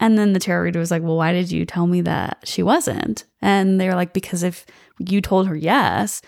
And 0.00 0.16
then 0.16 0.32
the 0.32 0.38
tarot 0.40 0.62
reader 0.62 0.78
was 0.78 0.90
like, 0.90 1.02
"Well, 1.02 1.16
why 1.16 1.32
did 1.32 1.50
you 1.50 1.64
tell 1.66 1.86
me 1.86 2.00
that 2.02 2.38
she 2.44 2.62
wasn't?" 2.62 3.24
And 3.42 3.80
they 3.80 3.88
were 3.88 3.94
like, 3.96 4.12
"Because 4.12 4.42
if 4.42 4.64
you 4.98 5.20
told 5.20 5.48
her 5.48 5.56
yes, 5.56 6.22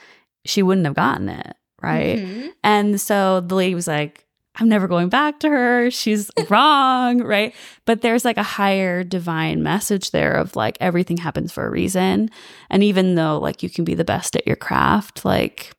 she 0.45 0.63
wouldn't 0.63 0.87
have 0.87 0.97
gotten 0.97 1.29
it, 1.29 1.55
right?" 1.83 2.19
Mhm. 2.19 2.49
And 2.65 3.01
so 3.01 3.41
the 3.41 3.55
lady 3.55 3.75
was 3.75 3.87
like, 3.87 4.27
I'm 4.57 4.69
never 4.69 4.89
going 4.89 5.09
back 5.09 5.39
to 5.41 5.49
her. 5.49 5.91
She's 5.93 6.29
wrong, 6.51 7.23
right? 7.23 7.55
But 7.87 8.03
there's 8.03 8.25
like 8.25 8.37
a 8.37 8.43
higher 8.43 9.05
divine 9.05 9.63
message 9.63 10.11
there 10.11 10.33
of 10.33 10.57
like 10.57 10.77
everything 10.81 11.17
happens 11.19 11.53
for 11.53 11.65
a 11.65 11.71
reason. 11.71 12.29
And 12.69 12.83
even 12.83 13.15
though 13.15 13.39
like 13.39 13.63
you 13.63 13.71
can 13.71 13.85
be 13.85 13.95
the 13.95 14.05
best 14.05 14.35
at 14.35 14.47
your 14.49 14.57
craft, 14.57 15.25
like 15.25 15.71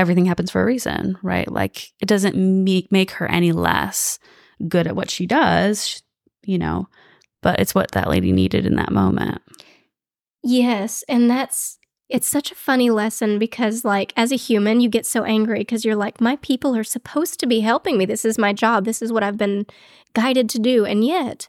everything 0.00 0.24
happens 0.24 0.50
for 0.50 0.60
a 0.62 0.64
reason, 0.64 1.16
right? 1.22 1.50
Like 1.50 1.92
it 2.00 2.06
doesn't 2.06 2.34
make 2.64 2.90
make 2.90 3.12
her 3.12 3.30
any 3.30 3.52
less 3.52 4.18
good 4.68 4.86
at 4.86 4.96
what 4.96 5.10
she 5.10 5.26
does, 5.26 6.02
you 6.44 6.58
know, 6.58 6.88
but 7.42 7.60
it's 7.60 7.74
what 7.74 7.92
that 7.92 8.08
lady 8.08 8.32
needed 8.32 8.66
in 8.66 8.76
that 8.76 8.90
moment. 8.92 9.40
Yes, 10.42 11.04
and 11.08 11.30
that's 11.30 11.78
it's 12.08 12.26
such 12.28 12.50
a 12.50 12.56
funny 12.56 12.90
lesson 12.90 13.38
because 13.38 13.84
like 13.84 14.12
as 14.16 14.32
a 14.32 14.36
human 14.36 14.80
you 14.80 14.88
get 14.88 15.06
so 15.06 15.22
angry 15.22 15.58
because 15.60 15.84
you're 15.84 15.94
like 15.94 16.20
my 16.20 16.36
people 16.36 16.74
are 16.74 16.82
supposed 16.82 17.38
to 17.40 17.46
be 17.46 17.60
helping 17.60 17.96
me. 17.98 18.06
This 18.06 18.24
is 18.24 18.38
my 18.38 18.52
job. 18.52 18.84
This 18.84 19.00
is 19.02 19.12
what 19.12 19.22
I've 19.22 19.36
been 19.36 19.66
guided 20.14 20.48
to 20.50 20.58
do. 20.58 20.84
And 20.84 21.04
yet 21.04 21.48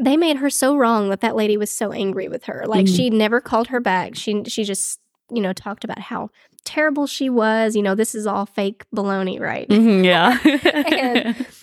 they 0.00 0.16
made 0.16 0.36
her 0.36 0.48
so 0.50 0.76
wrong 0.76 1.08
that 1.10 1.20
that 1.22 1.34
lady 1.34 1.56
was 1.56 1.70
so 1.70 1.92
angry 1.92 2.28
with 2.28 2.44
her. 2.44 2.64
Like 2.66 2.86
Mhm. 2.86 2.96
she 2.96 3.10
never 3.10 3.40
called 3.40 3.68
her 3.68 3.80
back. 3.80 4.14
She 4.14 4.44
she 4.46 4.62
just, 4.64 5.00
you 5.32 5.42
know, 5.42 5.52
talked 5.52 5.82
about 5.84 5.98
how 5.98 6.30
terrible 6.64 7.06
she 7.06 7.28
was. 7.30 7.74
You 7.76 7.82
know, 7.82 7.94
this 7.94 8.14
is 8.14 8.26
all 8.26 8.46
fake 8.46 8.84
baloney, 8.94 9.40
right? 9.40 9.70
yeah. 9.70 10.38
And- 10.44 11.46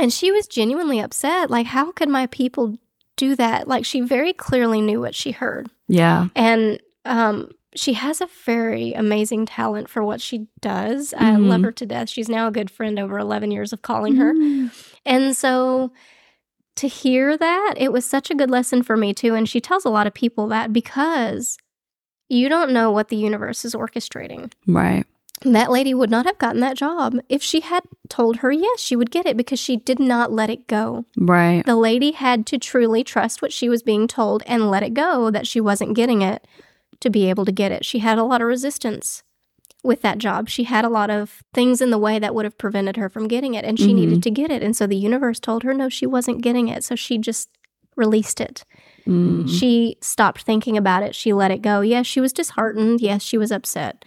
And 0.00 0.12
she 0.12 0.30
was 0.30 0.46
genuinely 0.46 1.00
upset. 1.00 1.50
Like, 1.50 1.66
how 1.66 1.90
could 1.90 2.08
my 2.08 2.26
people 2.28 2.78
do 3.16 3.34
that? 3.34 3.66
Like, 3.66 3.84
she 3.84 4.00
very 4.00 4.32
clearly 4.32 4.80
knew 4.80 5.00
what 5.00 5.16
she 5.16 5.32
heard. 5.32 5.68
yeah. 5.88 6.28
And 6.36 6.78
um, 7.04 7.50
she 7.74 7.94
has 7.94 8.20
a 8.20 8.28
very 8.44 8.92
amazing 8.92 9.46
talent 9.46 9.88
for 9.88 10.04
what 10.04 10.20
she 10.20 10.46
does. 10.60 11.12
I 11.14 11.32
Mhm. 11.32 11.48
love 11.48 11.62
her 11.62 11.72
to 11.72 11.84
death. 11.86 12.08
She's 12.10 12.28
now 12.28 12.46
a 12.46 12.52
good 12.52 12.70
friend 12.70 12.96
over 12.96 13.18
11 13.18 13.50
years 13.50 13.72
of 13.72 13.82
calling 13.82 14.14
her. 14.16 14.34
Mm. 14.34 14.70
And 15.04 15.36
so 15.36 15.90
to 16.76 16.86
hear 16.86 17.36
that, 17.36 17.74
it 17.76 17.90
was 17.92 18.04
such 18.04 18.30
a 18.30 18.36
good 18.36 18.50
lesson 18.50 18.84
for 18.84 18.96
me 18.96 19.12
too. 19.12 19.34
And 19.34 19.48
she 19.48 19.60
tells 19.60 19.84
a 19.84 19.90
lot 19.90 20.06
of 20.06 20.14
people 20.14 20.46
that 20.48 20.72
because 20.72 21.58
you 22.28 22.48
don't 22.48 22.70
know 22.72 22.90
what 22.90 23.08
the 23.08 23.16
universe 23.16 23.64
is 23.64 23.74
orchestrating. 23.74 24.52
Right. 24.66 25.04
That 25.42 25.70
lady 25.70 25.94
would 25.94 26.10
not 26.10 26.26
have 26.26 26.38
gotten 26.38 26.60
that 26.62 26.76
job 26.76 27.16
if 27.28 27.42
she 27.44 27.60
had 27.60 27.84
told 28.08 28.38
her 28.38 28.50
yes, 28.50 28.80
she 28.80 28.96
would 28.96 29.10
get 29.12 29.24
it 29.24 29.36
because 29.36 29.60
she 29.60 29.76
did 29.76 30.00
not 30.00 30.32
let 30.32 30.50
it 30.50 30.66
go. 30.66 31.04
Right. 31.16 31.64
The 31.64 31.76
lady 31.76 32.10
had 32.10 32.44
to 32.46 32.58
truly 32.58 33.04
trust 33.04 33.40
what 33.40 33.52
she 33.52 33.68
was 33.68 33.82
being 33.84 34.08
told 34.08 34.42
and 34.46 34.68
let 34.70 34.82
it 34.82 34.94
go 34.94 35.30
that 35.30 35.46
she 35.46 35.60
wasn't 35.60 35.94
getting 35.94 36.22
it 36.22 36.44
to 37.00 37.08
be 37.08 37.30
able 37.30 37.44
to 37.44 37.52
get 37.52 37.70
it. 37.70 37.84
She 37.84 38.00
had 38.00 38.18
a 38.18 38.24
lot 38.24 38.40
of 38.42 38.48
resistance 38.48 39.22
with 39.84 40.02
that 40.02 40.18
job. 40.18 40.48
She 40.48 40.64
had 40.64 40.84
a 40.84 40.88
lot 40.88 41.08
of 41.08 41.44
things 41.54 41.80
in 41.80 41.90
the 41.90 41.98
way 41.98 42.18
that 42.18 42.34
would 42.34 42.44
have 42.44 42.58
prevented 42.58 42.96
her 42.96 43.08
from 43.08 43.28
getting 43.28 43.54
it, 43.54 43.64
and 43.64 43.78
she 43.78 43.92
Mhm. 43.92 43.94
needed 43.94 44.22
to 44.24 44.30
get 44.32 44.50
it. 44.50 44.60
And 44.60 44.74
so 44.76 44.88
the 44.88 44.96
universe 44.96 45.38
told 45.38 45.62
her 45.62 45.72
no, 45.72 45.88
she 45.88 46.04
wasn't 46.04 46.42
getting 46.42 46.66
it. 46.66 46.82
So 46.82 46.96
she 46.96 47.16
just 47.16 47.48
released 47.94 48.40
it. 48.40 48.64
Mm. 49.06 49.48
She 49.48 49.96
stopped 50.00 50.42
thinking 50.42 50.76
about 50.76 51.02
it. 51.02 51.14
She 51.14 51.32
let 51.32 51.50
it 51.50 51.62
go. 51.62 51.80
Yes, 51.80 52.06
she 52.06 52.20
was 52.20 52.32
disheartened. 52.32 53.00
Yes, 53.00 53.22
she 53.22 53.38
was 53.38 53.50
upset. 53.52 54.04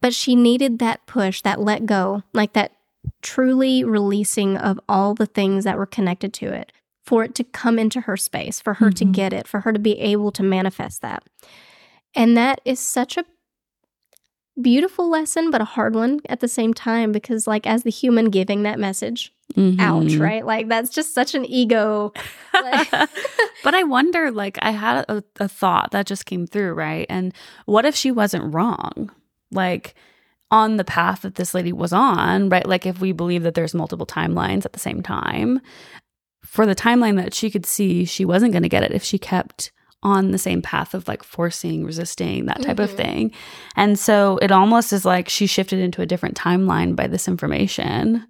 But 0.00 0.14
she 0.14 0.34
needed 0.34 0.78
that 0.78 1.06
push, 1.06 1.42
that 1.42 1.60
let 1.60 1.86
go, 1.86 2.22
like 2.32 2.52
that 2.54 2.72
truly 3.22 3.84
releasing 3.84 4.56
of 4.56 4.80
all 4.88 5.14
the 5.14 5.26
things 5.26 5.64
that 5.64 5.78
were 5.78 5.86
connected 5.86 6.32
to 6.34 6.46
it 6.52 6.72
for 7.04 7.22
it 7.22 7.36
to 7.36 7.44
come 7.44 7.78
into 7.78 8.00
her 8.00 8.16
space, 8.16 8.60
for 8.60 8.74
her 8.74 8.90
to 8.90 9.04
Mhm. 9.04 9.12
get 9.12 9.32
it, 9.32 9.46
for 9.46 9.60
her 9.60 9.72
to 9.72 9.78
be 9.78 9.96
able 10.00 10.32
to 10.32 10.42
manifest 10.42 11.02
that. 11.02 11.22
And 12.16 12.36
that 12.36 12.60
is 12.64 12.80
such 12.80 13.16
a 13.16 13.24
beautiful 14.60 15.08
lesson, 15.08 15.50
but 15.50 15.60
a 15.60 15.64
hard 15.66 15.94
one 15.94 16.20
at 16.28 16.40
the 16.40 16.48
same 16.48 16.74
time 16.74 17.12
because, 17.12 17.46
like, 17.46 17.66
as 17.66 17.82
the 17.84 17.90
human 17.90 18.30
giving 18.30 18.62
that 18.64 18.80
message 18.80 19.32
out, 19.78 20.02
Mhm. 20.04 20.20
right? 20.20 20.44
Like, 20.44 20.68
that's 20.68 20.90
just 20.90 21.14
such 21.14 21.34
an 21.34 21.44
ego. 21.44 22.12
Like- 22.52 22.90
but 23.64 23.74
I 23.74 23.84
wonder, 23.84 24.30
like, 24.30 24.58
I 24.60 24.70
had 24.70 25.04
a, 25.08 25.22
a 25.40 25.48
thought 25.48 25.92
that 25.92 26.06
just 26.06 26.26
came 26.26 26.46
through, 26.46 26.72
right? 26.74 27.06
And 27.08 27.32
what 27.64 27.84
if 27.84 27.94
she 27.94 28.10
wasn't 28.10 28.52
wrong? 28.54 29.10
Like, 29.50 29.94
on 30.50 30.76
the 30.76 30.84
path 30.84 31.22
that 31.22 31.36
this 31.36 31.54
lady 31.54 31.72
was 31.72 31.92
on, 31.92 32.48
right? 32.48 32.66
Like, 32.66 32.86
if 32.86 33.00
we 33.00 33.12
believe 33.12 33.42
that 33.44 33.54
there's 33.54 33.74
multiple 33.74 34.06
timelines 34.06 34.64
at 34.64 34.72
the 34.72 34.78
same 34.78 35.02
time, 35.02 35.60
for 36.44 36.66
the 36.66 36.74
timeline 36.76 37.16
that 37.16 37.34
she 37.34 37.50
could 37.50 37.66
see, 37.66 38.04
she 38.04 38.24
wasn't 38.24 38.52
going 38.52 38.62
to 38.62 38.68
get 38.68 38.82
it 38.82 38.92
if 38.92 39.02
she 39.02 39.18
kept 39.18 39.72
on 40.02 40.30
the 40.30 40.38
same 40.38 40.62
path 40.62 40.94
of 40.94 41.08
like 41.08 41.24
forcing, 41.24 41.84
resisting, 41.84 42.46
that 42.46 42.62
type 42.62 42.78
of 42.78 42.90
Mhm. 42.92 42.96
thing. 42.96 43.32
And 43.74 43.98
so 43.98 44.38
it 44.42 44.52
almost 44.52 44.92
is 44.92 45.04
like 45.04 45.28
she 45.28 45.46
shifted 45.48 45.80
into 45.80 46.00
a 46.02 46.06
different 46.06 46.36
timeline 46.36 46.94
by 46.94 47.06
this 47.08 47.26
information 47.26 48.24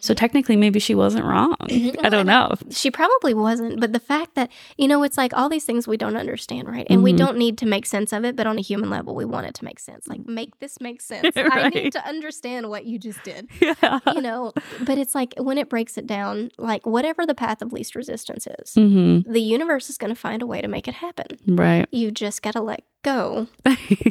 So 0.00 0.14
technically, 0.14 0.56
maybe 0.56 0.78
she 0.80 0.94
wasn't 0.94 1.24
wrong. 1.24 1.54
I 1.60 2.08
don't 2.08 2.26
know. 2.26 2.54
She 2.70 2.90
probably 2.90 3.34
wasn't, 3.34 3.80
but 3.80 3.92
the 3.92 4.00
fact 4.00 4.34
that, 4.34 4.50
you 4.78 4.88
know, 4.88 5.02
it's 5.02 5.16
like 5.18 5.32
all 5.34 5.48
these 5.48 5.64
things 5.64 5.86
we 5.86 5.96
don't 5.96 6.16
understand, 6.16 6.68
right? 6.68 6.86
And 6.90 7.02
we 7.02 7.12
Mhm. 7.12 7.18
don't 7.18 7.36
need 7.36 7.58
to 7.58 7.66
make 7.66 7.86
sense 7.86 8.12
of 8.12 8.24
it, 8.24 8.36
but 8.36 8.46
on 8.46 8.58
a 8.58 8.62
human 8.62 8.90
level, 8.90 9.14
we 9.14 9.24
want 9.24 9.46
it 9.46 9.54
to 9.54 9.64
make 9.64 9.78
sense. 9.78 10.06
Like, 10.08 10.26
make 10.26 10.58
this 10.60 10.80
make 10.80 11.00
sense. 11.00 11.30
I 11.36 11.68
need 11.68 11.92
to 11.92 12.06
understand 12.06 12.68
what 12.68 12.84
you 12.86 12.98
just 12.98 13.22
did. 13.22 13.48
Yeah. 13.60 14.00
You 14.14 14.20
know, 14.22 14.52
but 14.84 14.98
it's 14.98 15.14
like 15.14 15.34
when 15.38 15.56
it 15.58 15.68
breaks 15.68 15.96
it 15.98 16.06
down, 16.06 16.50
like 16.58 16.84
whatever 16.86 17.24
the 17.26 17.34
path 17.34 17.62
of 17.62 17.72
least 17.72 17.94
resistance 17.94 18.46
is, 18.46 18.74
Mm-hmm. 18.74 19.30
the 19.30 19.40
universe 19.40 19.88
is 19.90 19.98
going 19.98 20.12
to 20.14 20.18
find 20.18 20.42
a 20.42 20.46
way 20.46 20.60
to 20.60 20.68
make 20.68 20.88
it 20.88 20.94
happen. 20.94 21.38
Right. 21.46 21.86
You 21.90 22.10
just 22.10 22.42
got 22.42 22.52
to 22.52 22.60
let 22.60 22.82
go 23.02 23.48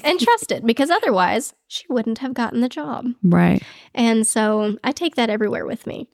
and 0.03 0.19
trust 0.27 0.51
it 0.51 0.65
because 0.65 0.89
otherwise 0.89 1.53
she 1.67 1.85
wouldn't 1.89 2.19
have 2.19 2.33
gotten 2.33 2.61
the 2.61 2.69
job. 2.69 3.05
right. 3.23 3.61
And 3.93 4.25
so 4.27 4.77
I 4.83 4.91
take 4.91 5.15
that 5.15 5.29
everywhere 5.29 5.65
with 5.65 5.85
me. 5.87 6.07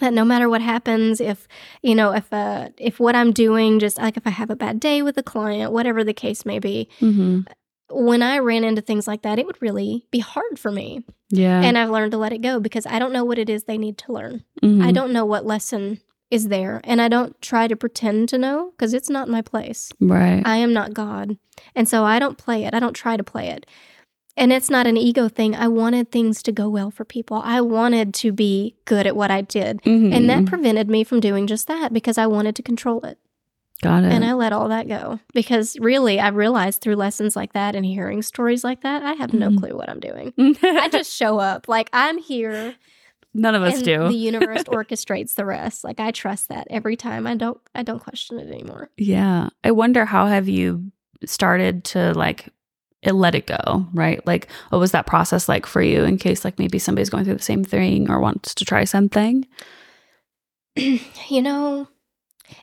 That 0.00 0.12
no 0.12 0.24
matter 0.24 0.48
what 0.48 0.60
happens, 0.60 1.20
if 1.20 1.48
you 1.82 1.94
know, 1.94 2.12
if 2.12 2.30
uh, 2.32 2.68
if 2.76 3.00
what 3.00 3.16
I'm 3.16 3.32
doing, 3.32 3.78
just 3.78 3.96
like 3.98 4.16
if 4.18 4.26
I 4.26 4.30
have 4.30 4.50
a 4.50 4.56
bad 4.56 4.78
day 4.78 5.00
with 5.00 5.16
a 5.16 5.22
client, 5.22 5.72
whatever 5.72 6.04
the 6.04 6.12
case 6.12 6.44
may 6.44 6.58
be, 6.58 6.88
Mm-hmm. 7.00 7.40
when 7.90 8.20
I 8.22 8.38
ran 8.40 8.64
into 8.64 8.82
things 8.82 9.06
like 9.06 9.22
that, 9.22 9.38
it 9.38 9.46
would 9.46 9.62
really 9.62 10.06
be 10.10 10.18
hard 10.18 10.58
for 10.58 10.70
me. 10.70 11.02
Yeah. 11.30 11.62
And 11.62 11.78
I've 11.78 11.88
learned 11.90 12.12
to 12.12 12.18
let 12.18 12.32
it 12.32 12.42
go 12.42 12.60
because 12.60 12.84
I 12.84 12.98
don't 12.98 13.12
know 13.12 13.24
what 13.24 13.38
it 13.38 13.48
is 13.48 13.64
they 13.64 13.78
need 13.78 13.96
to 13.98 14.12
learn. 14.12 14.44
Mhm. 14.62 14.84
I 14.84 14.92
don't 14.92 15.12
know 15.12 15.24
what 15.24 15.46
lesson 15.46 16.00
is 16.30 16.48
there, 16.48 16.80
and 16.84 17.00
I 17.00 17.08
don't 17.08 17.40
try 17.40 17.68
to 17.68 17.76
pretend 17.76 18.28
to 18.30 18.38
know 18.38 18.70
because 18.72 18.92
it's 18.94 19.08
not 19.10 19.28
my 19.28 19.42
place. 19.42 19.92
Right. 20.00 20.42
I 20.44 20.56
am 20.56 20.72
not 20.72 20.92
God. 20.94 21.38
And 21.74 21.88
so 21.88 22.04
I 22.04 22.18
don't 22.18 22.36
play 22.38 22.64
it. 22.64 22.74
I 22.74 22.80
don't 22.80 22.94
try 22.94 23.16
to 23.16 23.22
play 23.24 23.48
it. 23.48 23.64
And 24.36 24.52
it's 24.52 24.68
not 24.68 24.86
an 24.86 24.98
ego 24.98 25.28
thing. 25.28 25.54
I 25.56 25.68
wanted 25.68 26.10
things 26.12 26.42
to 26.42 26.52
go 26.52 26.68
well 26.68 26.90
for 26.90 27.04
people. 27.06 27.40
I 27.44 27.62
wanted 27.62 28.12
to 28.14 28.32
be 28.32 28.74
good 28.84 29.06
at 29.06 29.16
what 29.16 29.30
I 29.30 29.40
did. 29.40 29.80
Mhm. 29.82 30.12
And 30.12 30.28
that 30.28 30.44
prevented 30.44 30.90
me 30.90 31.04
from 31.04 31.20
doing 31.20 31.46
just 31.46 31.68
that 31.68 31.92
because 31.92 32.18
I 32.18 32.26
wanted 32.26 32.54
to 32.56 32.62
control 32.62 33.00
it. 33.06 33.18
got 33.82 34.04
it. 34.04 34.10
And 34.12 34.24
I 34.24 34.32
let 34.32 34.54
all 34.54 34.68
that 34.68 34.88
go 34.88 35.20
because 35.34 35.76
really, 35.78 36.18
I 36.18 36.28
realized 36.28 36.80
through 36.80 36.96
lessons 36.96 37.36
like 37.36 37.52
that 37.52 37.74
and 37.76 37.84
hearing 37.84 38.22
stories 38.22 38.64
like 38.64 38.80
that, 38.82 39.02
I 39.02 39.12
have 39.12 39.34
no 39.34 39.50
Mhm. 39.50 39.58
clue 39.58 39.76
what 39.76 39.90
I'm 39.90 40.00
doing. 40.00 40.32
I 40.62 40.88
just 40.88 41.12
show 41.14 41.38
up. 41.38 41.68
Like 41.68 41.90
I'm 41.92 42.16
here 42.16 42.74
None 43.36 43.54
of 43.54 43.62
us 43.62 43.76
and 43.76 43.84
do. 43.84 44.08
the 44.08 44.14
universe 44.14 44.64
orchestrates 44.64 45.34
the 45.34 45.44
rest. 45.44 45.84
Like 45.84 46.00
I 46.00 46.10
trust 46.10 46.48
that 46.48 46.66
every 46.70 46.96
time. 46.96 47.26
I 47.26 47.34
don't 47.34 47.60
I 47.74 47.82
don't 47.82 48.00
question 48.02 48.38
it 48.38 48.48
anymore. 48.50 48.90
Yeah. 48.96 49.48
I 49.64 49.70
wonder 49.70 50.04
how 50.04 50.26
have 50.26 50.48
you 50.48 50.90
started 51.24 51.84
to 51.84 52.12
like 52.14 52.48
it 53.02 53.12
let 53.12 53.34
it 53.34 53.46
go, 53.46 53.86
right? 53.92 54.26
Like 54.26 54.48
what 54.70 54.78
was 54.78 54.92
that 54.92 55.06
process 55.06 55.48
like 55.48 55.66
for 55.66 55.82
you 55.82 56.04
in 56.04 56.18
case 56.18 56.44
like 56.44 56.58
maybe 56.58 56.78
somebody's 56.78 57.10
going 57.10 57.24
through 57.24 57.34
the 57.34 57.42
same 57.42 57.64
thing 57.64 58.10
or 58.10 58.20
wants 58.20 58.54
to 58.54 58.64
try 58.64 58.84
something? 58.84 59.46
you 60.76 61.42
know, 61.42 61.88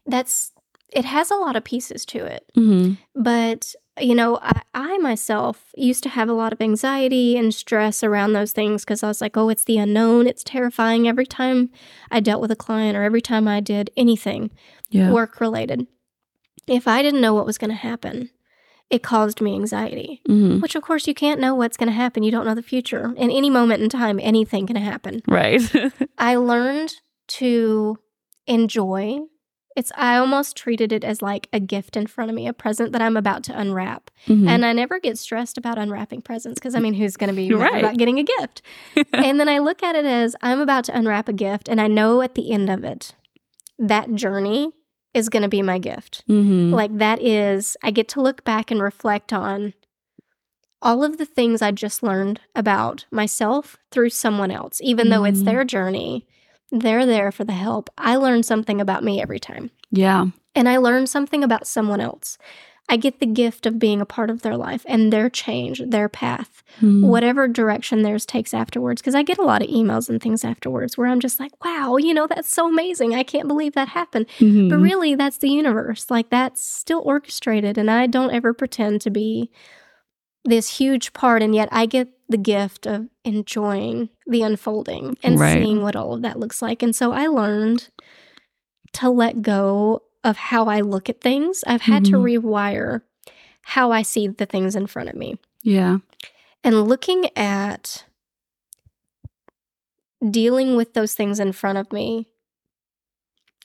that's 0.05 0.53
it 0.93 1.05
has 1.05 1.31
a 1.31 1.36
lot 1.36 1.55
of 1.55 1.63
pieces 1.63 2.05
to 2.05 2.23
it. 2.23 2.45
Mm-hmm. 2.55 2.93
But, 3.21 3.73
you 3.99 4.15
know, 4.15 4.39
I, 4.41 4.62
I 4.73 4.97
myself 4.97 5.71
used 5.75 6.03
to 6.03 6.10
have 6.10 6.27
a 6.29 6.34
lot 6.34 6.51
of 6.53 6.62
anxiety 6.62 7.38
and 7.38 7.53
stress 7.53 8.03
around 8.03 8.34
those 8.34 8.51
things 8.51 8.84
because 8.84 9.03
I 9.03 9.08
was 9.08 9.21
like, 9.21 9.38
oh, 9.38 9.49
it's 9.49 9.65
the 9.65 9.77
unknown. 9.77 10.27
It's 10.27 10.43
terrifying 10.43 11.08
every 11.08 11.25
time 11.27 11.69
I 12.10 12.19
dealt 12.19 12.41
with 12.41 12.51
a 12.51 12.56
client 12.56 12.97
or 12.97 13.03
every 13.03 13.21
time 13.21 13.47
I 13.47 13.60
did 13.60 13.91
anything 13.95 14.51
Yeah. 14.89 15.12
work 15.12 15.39
related. 15.39 15.88
If 16.67 16.88
I 16.88 17.01
didn't 17.01 17.21
know 17.21 17.34
what 17.34 17.45
was 17.45 17.58
going 17.58 17.69
to 17.71 17.75
happen, 17.75 18.29
it 18.89 19.03
caused 19.03 19.41
me 19.41 19.53
anxiety, 19.53 20.21
mm-hmm. 20.29 20.60
which 20.60 20.75
of 20.75 20.84
course 20.84 21.08
you 21.08 21.13
can't 21.13 21.39
know 21.41 21.56
what's 21.56 21.77
going 21.77 21.88
to 21.89 21.93
happen. 21.93 22.23
You 22.23 22.32
don't 22.32 22.45
know 22.45 22.56
the 22.56 22.62
future. 22.62 23.13
In 23.17 23.29
any 23.32 23.49
moment 23.49 23.84
in 23.84 23.89
time, 23.89 24.19
anything 24.21 24.67
can 24.67 24.75
happen. 24.75 25.21
Right. 25.27 25.62
I 26.17 26.36
learned 26.36 26.95
to 27.39 27.97
enjoy. 28.47 29.19
It's 29.75 29.91
I 29.95 30.17
almost 30.17 30.55
treated 30.55 30.91
it 30.91 31.03
as 31.03 31.21
like 31.21 31.47
a 31.51 31.59
gift 31.59 31.97
in 31.97 32.05
front 32.07 32.29
of 32.29 32.36
me, 32.36 32.47
a 32.47 32.53
present 32.53 32.91
that 32.91 33.01
I'm 33.01 33.17
about 33.17 33.43
to 33.45 33.59
unwrap. 33.59 34.12
Mhm. 34.27 34.47
And 34.47 34.65
I 34.65 34.71
never 34.73 34.99
get 34.99 35.17
stressed 35.17 35.57
about 35.57 35.77
unwrapping 35.79 36.21
presents 36.21 36.59
because 36.59 36.75
I 36.75 36.79
mean, 36.79 36.93
who's 36.93 37.17
going 37.17 37.29
to 37.29 37.36
be 37.36 37.51
Right. 37.53 37.83
about 37.83 37.97
getting 37.97 38.19
a 38.19 38.23
gift? 38.23 38.62
and 39.13 39.39
then 39.39 39.49
I 39.49 39.57
look 39.59 39.81
at 39.81 39.95
it 39.95 40.05
as 40.05 40.36
I'm 40.41 40.59
about 40.59 40.83
to 40.86 40.97
unwrap 40.97 41.27
a 41.27 41.33
gift, 41.33 41.67
and 41.67 41.81
I 41.81 41.88
know 41.88 42.21
at 42.21 42.36
the 42.36 42.51
end 42.51 42.69
of 42.69 42.83
it, 42.83 43.15
that 43.79 44.13
journey 44.13 44.71
is 45.13 45.29
going 45.29 45.43
to 45.43 45.49
be 45.49 45.62
my 45.62 45.79
gift. 45.79 46.23
Mhm. 46.29 46.71
Like 46.71 46.97
that 46.97 47.21
is, 47.21 47.75
I 47.83 47.91
get 47.91 48.07
to 48.09 48.21
look 48.21 48.43
back 48.43 48.69
and 48.71 48.81
reflect 48.81 49.33
on 49.33 49.73
all 50.81 51.03
of 51.03 51.17
the 51.17 51.25
things 51.25 51.62
I 51.62 51.71
just 51.71 52.03
learned 52.03 52.41
about 52.55 53.05
myself 53.12 53.77
through 53.89 54.09
someone 54.09 54.51
else, 54.51 54.79
even 54.83 55.09
though 55.09 55.23
it's 55.23 55.39
Mhm. 55.41 55.45
their 55.45 55.63
journey. 55.63 56.27
They're 56.73 57.05
there 57.05 57.31
for 57.31 57.43
the 57.43 57.53
help. 57.53 57.89
I 57.97 58.15
learn 58.15 58.43
something 58.43 58.81
about 58.81 59.03
me 59.03 59.21
every 59.21 59.39
time, 59.39 59.69
yeah. 59.91 60.25
and 60.55 60.67
I 60.67 60.77
learn 60.77 61.05
something 61.07 61.43
about 61.43 61.67
someone 61.67 62.01
else. 62.01 62.38
I 62.89 62.97
get 62.97 63.19
the 63.21 63.25
gift 63.25 63.65
of 63.65 63.79
being 63.79 64.01
a 64.01 64.05
part 64.05 64.29
of 64.29 64.41
their 64.41 64.57
life 64.57 64.83
and 64.89 65.13
their 65.13 65.29
change, 65.29 65.81
their 65.88 66.09
path, 66.09 66.63
Mhm. 66.81 67.03
whatever 67.07 67.47
direction 67.47 68.01
theirs 68.01 68.25
takes 68.25 68.53
afterwards. 68.53 69.01
Because 69.01 69.15
I 69.15 69.23
get 69.23 69.38
a 69.38 69.43
lot 69.43 69.62
of 69.62 69.69
emails 69.69 70.09
and 70.09 70.21
things 70.21 70.43
afterwards 70.43 70.97
where 70.97 71.07
I'm 71.07 71.21
just 71.21 71.39
like, 71.39 71.53
wow, 71.63 71.95
you 71.95 72.13
know, 72.13 72.27
that's 72.27 72.49
so 72.53 72.67
amazing. 72.67 73.15
I 73.15 73.23
can't 73.23 73.47
believe 73.47 73.73
that 73.75 73.88
happened. 73.89 74.25
Mhm. 74.39 74.69
But 74.69 74.79
really, 74.79 75.15
that's 75.15 75.38
the 75.38 75.49
universe. 75.49 76.12
Like, 76.12 76.29
that's 76.29 76.62
still 76.62 77.01
orchestrated. 77.05 77.77
And 77.77 77.89
I 77.89 78.05
don't 78.05 78.31
ever 78.33 78.53
pretend 78.53 78.99
to 79.01 79.09
be 79.09 79.49
this 80.45 80.77
huge 80.77 81.13
part. 81.13 81.41
And 81.41 81.56
yet, 81.56 81.69
I 81.71 81.86
get 81.86 82.10
the 82.29 82.38
gift 82.38 82.86
of 82.86 83.08
enjoying 83.23 84.10
the 84.25 84.41
unfolding 84.41 85.17
and 85.23 85.39
Right. 85.39 85.53
seeing 85.63 85.82
what 85.82 85.95
all 85.95 86.13
of 86.13 86.21
that 86.23 86.39
looks 86.39 86.62
like. 86.62 86.82
And 86.84 86.95
so 86.95 87.12
I 87.12 87.27
learned 87.27 87.89
to 88.93 89.10
let 89.10 89.41
go 89.41 90.03
of 90.23 90.38
how 90.38 90.65
I 90.65 90.82
look 90.82 91.10
at 91.10 91.21
things. 91.21 91.63
I've 91.67 91.82
had 91.82 92.06
to 92.06 92.12
Mhm. 92.13 92.41
rewire 92.41 93.01
how 93.63 93.91
I 93.91 94.01
see 94.01 94.27
the 94.27 94.45
things 94.45 94.75
in 94.75 94.88
front 94.88 95.10
of 95.10 95.15
me. 95.15 95.38
yeah. 95.62 95.99
And 96.65 96.88
looking 96.88 97.25
at 97.38 98.06
dealing 100.29 100.75
with 100.75 100.93
those 100.93 101.13
things 101.13 101.39
in 101.39 101.51
front 101.51 101.77
of 101.77 101.91
me, 101.91 102.27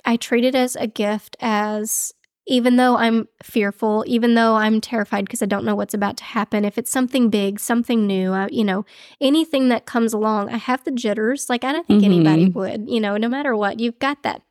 I 0.05 0.17
treat 0.17 0.45
it 0.45 0.55
as 0.55 0.77
a 0.77 0.87
gift, 0.87 1.37
as 1.41 2.13
even 2.49 2.77
though 2.77 2.97
I'm 2.97 3.29
fearful, 3.43 4.03
even 4.07 4.35
though 4.35 4.55
I'm 4.57 4.81
terrified 4.81 5.27
because 5.27 5.43
I 5.43 5.47
don't 5.47 5.65
know 5.67 5.77
what's 5.77 5.95
about 5.95 6.17
to 6.17 6.25
happen, 6.25 6.65
if 6.65 6.79
it's 6.79 6.91
something 6.91 7.29
big, 7.29 7.61
something 7.61 8.07
new, 8.07 8.33
I, 8.33 8.49
you 8.51 8.65
know, 8.65 8.87
anything 9.21 9.69
that 9.69 9.85
comes 9.87 10.13
along, 10.15 10.49
I 10.49 10.57
have 10.57 10.83
the 10.85 10.91
jitters. 10.91 11.49
Like 11.51 11.63
I 11.63 11.73
don't 11.73 11.87
think 11.87 12.03
anybody 12.03 12.47
Mhm. 12.47 12.55
would, 12.55 12.89
you 12.89 13.01
know, 13.01 13.17
no 13.19 13.29
matter 13.29 13.55
what, 13.55 13.79
you've 13.81 13.99
got 13.99 14.23
that 14.25 14.43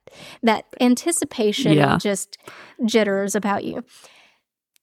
that 0.41 0.65
anticipation, 0.79 1.73
Yeah. 1.73 1.97
just 1.97 2.37
jitters 2.85 3.35
about 3.35 3.65
you. 3.65 3.83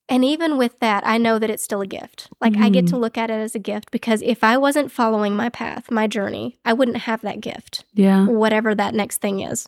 And 0.07 0.23
even 0.23 0.59
with 0.59 0.81
that, 0.81 1.03
I 1.07 1.17
know 1.17 1.39
that 1.39 1.49
it's 1.49 1.65
still 1.65 1.81
a 1.81 1.87
gift. 1.87 2.29
Like 2.43 2.59
I 2.59 2.69
get 2.69 2.87
to 2.89 2.99
look 2.99 3.17
at 3.17 3.31
it 3.31 3.35
as 3.41 3.55
a 3.55 3.59
gift 3.59 3.91
because 3.91 4.21
if 4.21 4.45
I 4.45 4.59
wasn't 4.59 4.93
following 4.93 5.35
my 5.35 5.49
path, 5.49 5.91
my 5.91 6.07
journey, 6.07 6.59
I 6.63 6.75
wouldn't 6.75 6.99
have 6.99 7.23
that 7.23 7.41
gift, 7.41 7.85
Yeah. 7.95 8.27
whatever 8.27 8.75
that 8.75 8.95
next 8.95 9.23
thing 9.23 9.41
is. 9.41 9.67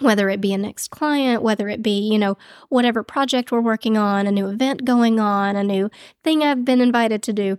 Whether 0.00 0.30
it 0.30 0.40
be 0.40 0.54
a 0.54 0.58
next 0.58 0.88
client, 0.90 1.42
whether 1.42 1.68
it 1.68 1.82
be, 1.82 1.90
you 2.10 2.18
know, 2.18 2.38
whatever 2.70 3.02
project 3.02 3.52
we're 3.52 3.60
working 3.60 3.98
on, 3.98 4.26
a 4.26 4.32
new 4.32 4.48
event 4.48 4.84
going 4.86 5.20
on, 5.20 5.54
a 5.54 5.62
new 5.62 5.90
thing 6.24 6.42
I've 6.42 6.64
been 6.64 6.80
invited 6.80 7.22
to 7.24 7.32
do. 7.32 7.58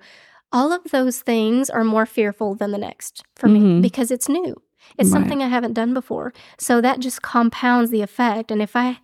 All 0.51 0.71
of 0.71 0.83
those 0.91 1.21
things 1.21 1.69
are 1.69 1.83
more 1.83 2.05
fearful 2.07 2.55
than 2.55 2.71
the 2.71 2.77
next 2.79 3.23
for 3.35 3.47
me 3.47 3.59
Mhm. 3.59 3.81
because 3.83 4.09
it's 4.09 4.27
new. 4.27 4.55
It's 4.97 5.09
Right. 5.09 5.19
something 5.21 5.43
I 5.43 5.47
haven't 5.47 5.73
done 5.73 5.93
before. 5.93 6.33
So 6.57 6.81
that 6.81 6.99
just 6.99 7.21
compounds 7.21 7.91
the 7.91 8.01
effect. 8.01 8.49
And 8.51 8.61
if 8.61 8.75
I 8.75 8.99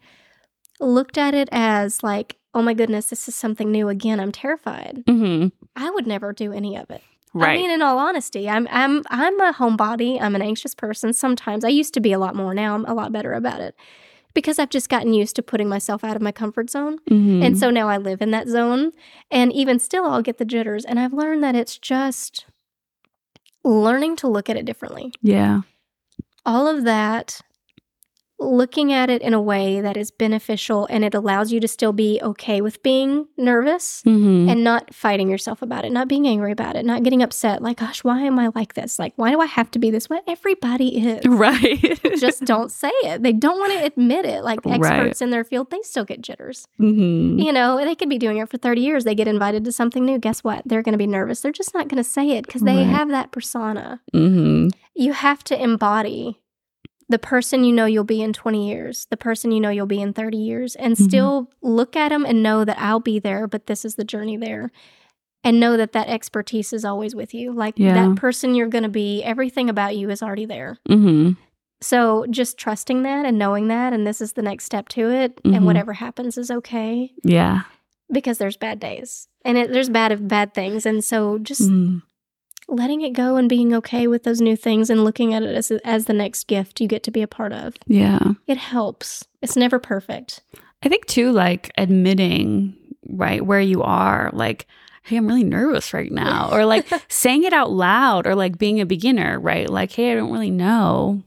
looked 0.80 1.18
at 1.18 1.34
it 1.36 1.50
as 1.52 2.02
like, 2.04 2.38
oh 2.54 2.62
my 2.64 2.74
goodness, 2.74 3.10
this 3.10 3.28
is 3.28 3.36
something 3.36 3.72
new 3.72 3.90
again, 3.90 4.20
I'm 4.20 4.32
terrified. 4.32 5.04
hmm 5.08 5.48
I 5.76 5.92
would 5.92 6.08
never 6.08 6.34
do 6.34 6.52
any 6.52 6.76
of 6.76 6.90
it. 6.90 7.02
Right. 7.34 7.52
I 7.52 7.58
mean, 7.58 7.70
in 7.72 7.82
all 7.82 7.98
honesty, 8.00 8.50
I'm 8.50 8.68
I'm 8.72 9.04
I'm 9.10 9.40
a 9.40 9.54
homebody. 9.54 10.20
I'm 10.22 10.36
an 10.36 10.42
anxious 10.42 10.74
person. 10.74 11.14
Sometimes 11.14 11.64
I 11.64 11.70
used 11.70 11.94
to 11.94 12.00
be 12.00 12.12
a 12.12 12.20
lot 12.20 12.36
more. 12.36 12.54
Now 12.54 12.74
I'm 12.76 12.86
a 12.86 12.94
lot 12.94 13.12
better 13.12 13.34
about 13.34 13.62
it 13.62 13.76
because 14.34 14.58
I've 14.60 14.70
just 14.70 14.90
gotten 14.90 15.14
used 15.14 15.36
to 15.36 15.44
putting 15.44 15.70
myself 15.70 16.04
out 16.04 16.16
of 16.16 16.22
my 16.22 16.32
comfort 16.32 16.70
zone. 16.70 16.98
Mhm. 17.10 17.44
And 17.46 17.58
so 17.58 17.70
now 17.70 17.88
I 17.88 17.98
live 17.98 18.22
in 18.22 18.32
that 18.32 18.48
zone. 18.48 18.92
And 19.30 19.52
even 19.54 19.78
still, 19.80 20.06
I'll 20.06 20.22
get 20.24 20.38
the 20.40 20.46
jitters. 20.46 20.86
And 20.86 21.00
I've 21.00 21.14
learned 21.14 21.44
that 21.44 21.56
it's 21.56 21.78
just 21.78 22.46
learning 23.64 24.16
to 24.18 24.28
look 24.28 24.50
at 24.50 24.58
it 24.58 24.66
differently. 24.66 25.12
yeah. 25.22 25.62
All 26.46 26.68
of 26.68 26.84
that, 26.86 27.42
looking 28.40 28.92
at 28.94 29.10
it 29.10 29.22
in 29.22 29.34
a 29.34 29.42
way 29.42 29.82
that 29.82 29.98
is 29.98 30.12
beneficial 30.12 30.88
and 30.90 31.04
it 31.04 31.14
allows 31.14 31.52
you 31.52 31.60
to 31.60 31.68
still 31.68 31.92
be 31.94 32.20
okay 32.24 32.62
with 32.62 32.82
being 32.84 33.28
nervous 33.38 34.02
hmm 34.04 34.48
and 34.50 34.64
not 34.64 34.94
fighting 34.94 35.30
yourself 35.30 35.62
about 35.62 35.86
it, 35.86 35.92
not 35.92 36.08
being 36.08 36.28
angry 36.28 36.52
about 36.52 36.76
it, 36.76 36.84
not 36.86 37.04
getting 37.04 37.22
upset. 37.22 37.62
Like, 37.62 37.78
gosh, 37.78 38.04
why 38.04 38.22
am 38.22 38.40
I 38.40 38.50
like 38.56 38.74
this? 38.74 38.98
Like, 38.98 39.14
why 39.16 39.30
do 39.32 39.40
I 39.42 39.46
have 39.46 39.70
to 39.72 39.80
be 39.80 39.92
this 39.92 40.10
way? 40.10 40.20
Everybody 40.28 40.98
is. 41.08 41.26
Right. 41.30 42.00
Just 42.20 42.44
don't 42.46 42.72
say 42.72 42.92
it. 43.04 43.22
They 43.24 43.34
don't 43.34 43.60
want 43.60 43.74
to 43.80 43.86
admit 43.86 44.26
it. 44.26 44.44
Like 44.44 44.66
Right. 44.66 44.76
experts 44.82 45.22
in 45.22 45.30
their 45.30 45.44
field, 45.44 45.70
they 45.72 45.82
still 45.84 46.06
get 46.06 46.22
jitters. 46.22 46.66
hmm 46.78 47.38
You 47.40 47.52
know, 47.54 47.78
they 47.78 47.96
could 47.96 48.10
be 48.10 48.18
doing 48.18 48.38
it 48.38 48.50
for 48.50 48.58
30 48.58 48.82
years. 48.82 49.04
They 49.04 49.16
get 49.16 49.28
invited 49.28 49.64
to 49.66 49.72
something 49.72 50.04
new. 50.06 50.18
Guess 50.18 50.44
what? 50.44 50.64
They're 50.66 50.82
going 50.82 50.94
to 50.94 50.98
be 50.98 51.08
nervous. 51.08 51.42
They're 51.42 51.52
just 51.52 51.74
not 51.74 51.88
going 51.90 52.02
to 52.04 52.10
say 52.10 52.32
it 52.32 52.46
because 52.48 52.62
they 52.62 52.78
Right. 52.78 52.88
have 52.88 53.10
that 53.10 53.32
persona. 53.32 54.02
hmm 54.14 54.70
you 54.96 55.14
have 55.14 55.44
to 55.46 55.62
embody 55.62 56.42
the 57.10 57.20
person 57.20 57.64
you 57.64 57.74
know 57.74 57.86
you'll 57.86 58.04
be 58.04 58.22
in 58.22 58.32
20 58.34 58.70
years, 58.70 59.08
the 59.10 59.18
person 59.18 59.52
you 59.52 59.60
know 59.60 59.70
you'll 59.70 59.86
be 59.88 60.02
in 60.02 60.14
30 60.14 60.38
years, 60.38 60.76
and 60.76 60.96
Mhm. 60.96 61.02
still 61.04 61.50
look 61.62 61.96
at 61.96 62.10
them 62.10 62.26
and 62.26 62.42
know 62.44 62.64
that 62.64 62.78
I'll 62.80 63.00
be 63.00 63.20
there, 63.20 63.48
but 63.48 63.66
this 63.66 63.84
is 63.84 63.96
the 63.96 64.04
journey 64.04 64.38
there. 64.38 64.72
And 65.44 65.60
know 65.60 65.76
that 65.78 65.94
that 65.94 66.08
expertise 66.10 66.74
is 66.74 66.84
always 66.86 67.16
with 67.16 67.34
you. 67.34 67.52
Like 67.52 67.76
Yeah. 67.78 67.94
that 67.94 68.16
person 68.18 68.56
you're 68.56 68.68
going 68.68 68.84
to 68.84 68.90
be, 68.90 69.24
everything 69.24 69.70
about 69.70 69.96
you 69.98 70.10
is 70.10 70.22
already 70.22 70.46
there. 70.46 70.78
Mm-hmm. 70.88 71.32
So 71.82 72.26
just 72.30 72.58
trusting 72.58 73.04
that 73.04 73.26
and 73.26 73.40
knowing 73.40 73.70
that, 73.70 73.94
and 73.94 74.06
this 74.06 74.20
is 74.22 74.34
the 74.34 74.42
next 74.42 74.66
step 74.66 74.90
to 74.90 75.10
it, 75.10 75.42
Mhm. 75.44 75.56
and 75.56 75.66
whatever 75.66 75.94
happens 75.94 76.38
is 76.38 76.52
okay 76.52 77.14
Yeah. 77.24 77.62
because 78.12 78.38
there's 78.38 78.58
bad 78.58 78.80
days 78.82 79.30
and 79.46 79.58
it, 79.58 79.72
there's 79.72 79.90
bad 79.90 80.28
bad 80.28 80.54
things, 80.54 80.86
and 80.86 81.04
so 81.04 81.38
just 81.40 81.62
Mm. 81.72 82.02
Letting 82.70 83.02
it 83.02 83.12
go 83.12 83.36
and 83.36 83.50
being 83.50 83.74
okay 83.74 84.08
with 84.08 84.24
those 84.24 84.42
new 84.42 84.56
things 84.56 84.90
and 84.90 85.04
looking 85.04 85.34
at 85.34 85.44
it 85.44 85.56
as 85.56 85.72
as 85.84 86.06
the 86.06 86.14
next 86.14 86.48
gift 86.48 86.80
you 86.80 86.88
get 86.88 87.04
to 87.04 87.12
be 87.12 87.22
a 87.22 87.28
part 87.28 87.52
of. 87.52 87.76
Yeah. 87.88 88.34
It 88.48 88.58
helps. 88.58 89.26
It's 89.42 89.56
never 89.56 89.80
perfect. 89.80 90.42
I 90.84 90.90
think 90.90 91.06
too, 91.06 91.32
like 91.32 91.72
admitting 91.78 92.76
right 93.08 93.46
where 93.46 93.60
you 93.60 93.82
are, 93.82 94.30
like, 94.34 94.68
hey, 95.04 95.18
I'm 95.18 95.28
really 95.28 95.44
nervous 95.44 95.94
right 95.94 96.12
now, 96.12 96.50
or 96.52 96.66
like 96.66 96.88
saying 97.10 97.44
it 97.44 97.54
out 97.54 97.72
loud, 97.72 98.28
or 98.28 98.36
like 98.36 98.58
being 98.58 98.80
a 98.80 98.86
beginner, 98.86 99.40
right? 99.40 99.70
Like, 99.70 99.92
hey, 99.92 100.12
I 100.12 100.16
don't 100.16 100.32
really 100.32 100.52
know 100.52 101.24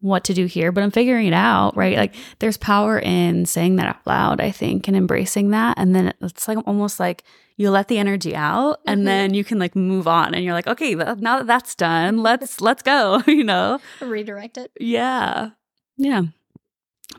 what 0.00 0.24
to 0.24 0.34
do 0.34 0.46
here, 0.46 0.70
but 0.72 0.82
I'm 0.84 0.90
figuring 0.90 1.26
it 1.26 1.32
out, 1.32 1.76
right? 1.76 1.96
Like, 1.96 2.14
there's 2.38 2.56
power 2.56 2.98
in 2.98 3.46
saying 3.46 3.76
that 3.76 3.86
out 3.86 4.06
loud, 4.06 4.40
I 4.40 4.50
think, 4.50 4.88
and 4.88 4.96
embracing 4.96 5.50
that. 5.50 5.78
And 5.78 5.94
then 5.94 6.12
it's 6.20 6.46
like 6.46 6.58
almost 6.66 7.00
like 7.00 7.24
you 7.56 7.70
let 7.70 7.88
the 7.88 7.98
energy 7.98 8.36
out 8.36 8.80
and 8.86 9.00
Mhm. 9.00 9.04
then 9.06 9.34
you 9.34 9.42
can 9.42 9.58
like 9.58 9.74
move 9.74 10.06
on 10.06 10.34
and 10.34 10.44
you're 10.44 10.52
like 10.52 10.66
okay 10.66 10.94
now 10.94 11.38
that 11.38 11.46
that's 11.46 11.74
done 11.74 12.18
let's 12.22 12.60
let's 12.60 12.82
go 12.82 13.22
you 13.26 13.42
know 13.42 13.80
Redirect 14.02 14.58
it. 14.58 14.70
yeah. 14.78 15.50
Yeah. 15.96 16.24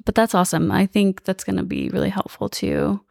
But 0.06 0.14
that's 0.14 0.36
awesome. 0.36 0.72
I 0.72 0.86
think 0.86 1.24
that's 1.24 1.44
going 1.44 1.58
to 1.58 1.64
be 1.64 1.90
really 1.90 2.10
helpful 2.10 2.50
too. 2.50 3.02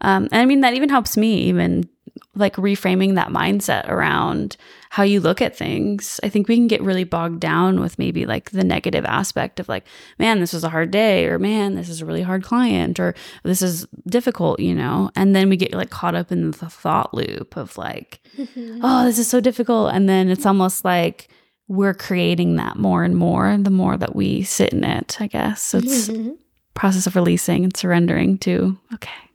Um, 0.00 0.24
and 0.32 0.40
I 0.40 0.46
mean, 0.46 0.62
that 0.62 0.72
even 0.74 0.88
helps 0.88 1.18
me, 1.18 1.34
even 1.42 1.88
like 2.34 2.56
reframing 2.56 3.14
that 3.14 3.28
mindset 3.28 3.88
around 3.88 4.56
how 4.90 5.02
you 5.02 5.20
look 5.20 5.40
at 5.40 5.56
things. 5.56 6.18
I 6.22 6.28
think 6.28 6.48
we 6.48 6.56
can 6.56 6.66
get 6.66 6.82
really 6.82 7.04
bogged 7.04 7.40
down 7.40 7.80
with 7.80 7.98
maybe 7.98 8.26
like 8.26 8.50
the 8.50 8.64
negative 8.64 9.04
aspect 9.04 9.60
of 9.60 9.68
like, 9.68 9.86
man, 10.18 10.40
this 10.40 10.52
was 10.52 10.64
a 10.64 10.68
hard 10.68 10.90
day, 10.90 11.26
or 11.26 11.38
man, 11.38 11.76
this 11.76 11.88
is 11.88 12.00
a 12.00 12.06
really 12.06 12.22
hard 12.22 12.42
client, 12.42 12.98
or 12.98 13.14
this 13.44 13.62
is 13.62 13.86
difficult, 14.06 14.58
you 14.60 14.74
know? 14.74 15.10
And 15.14 15.34
then 15.34 15.48
we 15.48 15.56
get 15.56 15.72
like 15.72 15.90
caught 15.90 16.14
up 16.14 16.32
in 16.32 16.50
the 16.50 16.70
thought 16.70 17.14
loop 17.14 17.56
of 17.56 17.78
like, 17.78 18.20
oh, 18.56 19.04
this 19.04 19.18
is 19.18 19.28
so 19.28 19.40
difficult. 19.40 19.92
And 19.92 20.08
then 20.08 20.28
it's 20.28 20.46
almost 20.46 20.84
like 20.84 21.28
we're 21.68 21.94
creating 21.94 22.56
that 22.56 22.76
more 22.76 23.04
and 23.04 23.16
more 23.16 23.56
the 23.58 23.70
more 23.70 23.96
that 23.96 24.16
we 24.16 24.42
sit 24.42 24.72
in 24.72 24.82
it, 24.82 25.18
I 25.20 25.28
guess. 25.28 25.62
So 25.62 25.78
it's 25.78 26.10
process 26.74 27.06
of 27.06 27.14
releasing 27.14 27.62
and 27.62 27.76
surrendering 27.76 28.38
to, 28.38 28.76
okay. 28.94 29.29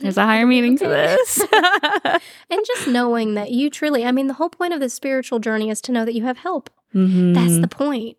There's 0.00 0.16
a 0.16 0.24
higher 0.24 0.46
meaning 0.46 0.76
to 0.78 0.86
this. 0.88 1.40
and 2.50 2.64
just 2.66 2.88
knowing 2.88 3.34
that 3.34 3.50
you 3.50 3.70
truly, 3.70 4.04
I 4.04 4.12
mean, 4.12 4.26
the 4.28 4.34
whole 4.34 4.48
point 4.48 4.72
of 4.72 4.80
the 4.80 4.88
spiritual 4.88 5.38
journey 5.38 5.70
is 5.70 5.80
to 5.82 5.92
know 5.92 6.04
that 6.04 6.14
you 6.14 6.24
have 6.24 6.38
help. 6.38 6.70
Mhm. 6.94 7.34
That's 7.34 7.58
the 7.60 7.68
point. 7.68 8.16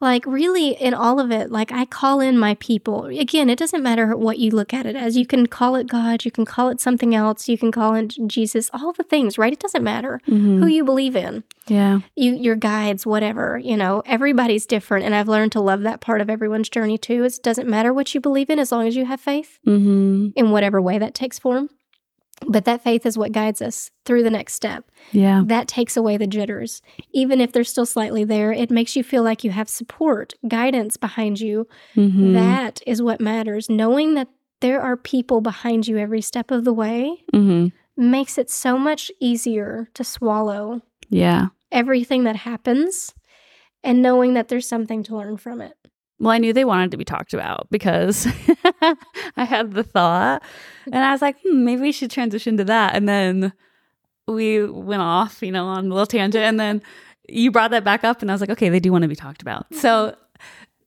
Like, 0.00 0.24
really, 0.26 0.70
in 0.80 0.94
all 0.94 1.18
of 1.18 1.32
it, 1.32 1.50
like, 1.50 1.72
I 1.72 1.84
call 1.84 2.20
in 2.20 2.38
my 2.38 2.54
people. 2.60 3.06
Again, 3.06 3.50
it 3.50 3.58
doesn't 3.58 3.82
matter 3.82 4.16
what 4.16 4.38
you 4.38 4.52
look 4.52 4.72
at 4.72 4.86
it 4.86 4.94
as. 4.94 5.16
You 5.16 5.26
can 5.26 5.48
call 5.48 5.74
it 5.74 5.88
God, 5.88 6.24
you 6.24 6.30
can 6.30 6.44
call 6.44 6.68
it 6.68 6.80
something 6.80 7.16
else, 7.16 7.48
you 7.48 7.58
can 7.58 7.72
call 7.72 7.94
it 7.96 8.14
Jesus, 8.28 8.70
all 8.72 8.92
the 8.92 9.02
things, 9.02 9.38
right? 9.38 9.52
It 9.52 9.58
doesn't 9.58 9.82
matter 9.82 10.20
Mhm. 10.28 10.60
who 10.60 10.66
you 10.66 10.84
believe 10.84 11.16
in. 11.16 11.42
yeah. 11.66 12.00
You, 12.16 12.32
your 12.34 12.56
guides, 12.56 13.04
whatever, 13.06 13.58
you 13.58 13.76
know, 13.76 14.02
everybody's 14.06 14.64
different. 14.66 15.04
And 15.04 15.14
I've 15.14 15.28
learned 15.28 15.52
to 15.52 15.60
love 15.60 15.82
that 15.82 16.00
part 16.00 16.20
of 16.22 16.30
everyone's 16.30 16.68
journey 16.70 16.96
too. 16.96 17.24
It 17.24 17.40
doesn't 17.42 17.68
matter 17.68 17.92
what 17.92 18.14
you 18.14 18.20
believe 18.22 18.48
in 18.48 18.58
as 18.58 18.72
long 18.72 18.86
as 18.86 18.96
you 18.96 19.04
have 19.04 19.20
faith 19.20 19.58
hmm 19.64 20.28
in 20.34 20.50
whatever 20.50 20.80
way 20.80 20.96
that 20.98 21.12
takes 21.14 21.38
form. 21.38 21.68
But 22.46 22.64
that 22.66 22.82
faith 22.82 23.04
is 23.04 23.18
what 23.18 23.32
guides 23.32 23.60
us 23.60 23.90
through 24.04 24.22
the 24.22 24.30
next 24.30 24.54
step. 24.54 24.90
Yeah. 25.12 25.42
That 25.46 25.68
takes 25.68 25.96
away 25.96 26.16
the 26.16 26.26
jitters. 26.26 26.80
Even 27.12 27.40
if 27.40 27.52
they're 27.52 27.64
still 27.64 27.86
slightly 27.86 28.24
there, 28.24 28.52
it 28.52 28.70
makes 28.70 28.94
you 28.96 29.02
feel 29.02 29.22
like 29.22 29.44
you 29.44 29.50
have 29.50 29.68
support, 29.68 30.34
guidance 30.46 30.96
behind 30.96 31.40
you. 31.40 31.66
Mhm. 31.96 32.34
That 32.34 32.80
is 32.86 33.02
what 33.02 33.20
matters. 33.20 33.68
Knowing 33.68 34.14
that 34.14 34.28
there 34.60 34.80
are 34.80 34.96
people 34.96 35.40
behind 35.40 35.86
you 35.88 35.98
every 35.98 36.20
step 36.20 36.50
of 36.50 36.64
the 36.64 36.72
way 36.72 37.24
Mhm. 37.34 37.72
makes 37.96 38.38
it 38.38 38.50
so 38.50 38.78
much 38.78 39.10
easier 39.20 39.88
to 39.94 40.04
swallow 40.04 40.80
Yeah. 41.10 41.48
everything 41.70 42.24
that 42.24 42.36
happens 42.36 43.14
and 43.84 44.00
knowing 44.02 44.34
that 44.34 44.48
there's 44.48 44.66
something 44.68 45.02
to 45.04 45.16
learn 45.16 45.36
from 45.36 45.60
it. 45.60 45.74
Well, 46.20 46.32
I 46.32 46.38
knew 46.38 46.52
they 46.52 46.64
wanted 46.64 46.90
to 46.90 46.96
be 46.96 47.04
talked 47.04 47.32
about 47.32 47.68
because 47.70 48.26
I 49.36 49.44
had 49.44 49.72
the 49.72 49.84
thought 49.84 50.42
and 50.86 51.04
I 51.04 51.12
was 51.12 51.22
like, 51.22 51.36
hmm, 51.42 51.64
maybe 51.64 51.82
we 51.82 51.92
should 51.92 52.10
transition 52.10 52.56
to 52.56 52.64
that. 52.64 52.96
And 52.96 53.08
then 53.08 53.52
we 54.26 54.64
went 54.64 55.02
off, 55.02 55.42
you 55.42 55.52
know, 55.52 55.66
on 55.66 55.86
a 55.86 55.88
little 55.88 56.06
tangent. 56.06 56.44
And 56.44 56.58
then 56.58 56.82
you 57.28 57.50
brought 57.50 57.70
that 57.70 57.84
back 57.84 58.04
up 58.04 58.20
and 58.20 58.30
I 58.30 58.34
was 58.34 58.40
like, 58.40 58.50
okay, 58.50 58.68
they 58.68 58.80
do 58.80 58.90
want 58.90 59.02
to 59.02 59.08
be 59.08 59.16
talked 59.16 59.42
about. 59.42 59.72
So 59.74 60.16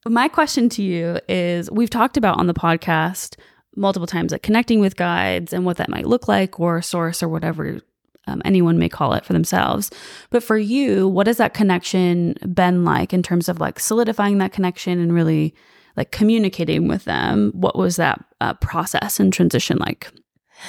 my 0.06 0.28
question 0.28 0.68
to 0.70 0.84
you 0.84 1.20
is 1.30 1.70
we've 1.72 1.90
talked 1.90 2.18
about 2.18 2.40
on 2.40 2.48
the 2.48 2.54
podcast 2.54 3.38
multiple 3.76 4.08
times 4.08 4.32
like 4.32 4.44
connecting 4.44 4.80
with 4.80 4.98
guides 4.98 5.54
and 5.54 5.66
what 5.66 5.78
that 5.78 5.90
might 5.90 6.06
look 6.06 6.28
like 6.28 6.60
or 6.60 6.78
a 6.78 6.84
source 6.84 7.24
or 7.24 7.30
whatever 7.30 7.80
um, 8.28 8.42
anyone 8.46 8.78
may 8.78 8.90
call 8.90 9.14
it 9.14 9.26
for 9.26 9.34
themselves 9.34 9.90
but 10.30 10.44
for 10.44 10.58
you 10.58 11.08
what 11.08 11.28
has 11.28 11.38
that 11.38 11.54
connection 11.54 12.36
been 12.54 12.84
like 12.84 13.14
in 13.14 13.24
terms 13.24 13.50
of 13.50 13.60
like 13.60 13.80
solidifying 13.80 14.38
that 14.38 14.54
connection 14.54 15.00
and 15.00 15.14
really 15.14 15.54
like 15.98 16.12
communicating 16.12 16.88
with 16.88 17.06
them 17.06 17.52
what 17.54 17.78
was 17.78 17.96
that 17.96 18.24
uh, 18.40 18.54
process 18.56 19.20
and 19.20 19.34
transition 19.34 19.78
like 19.78 20.12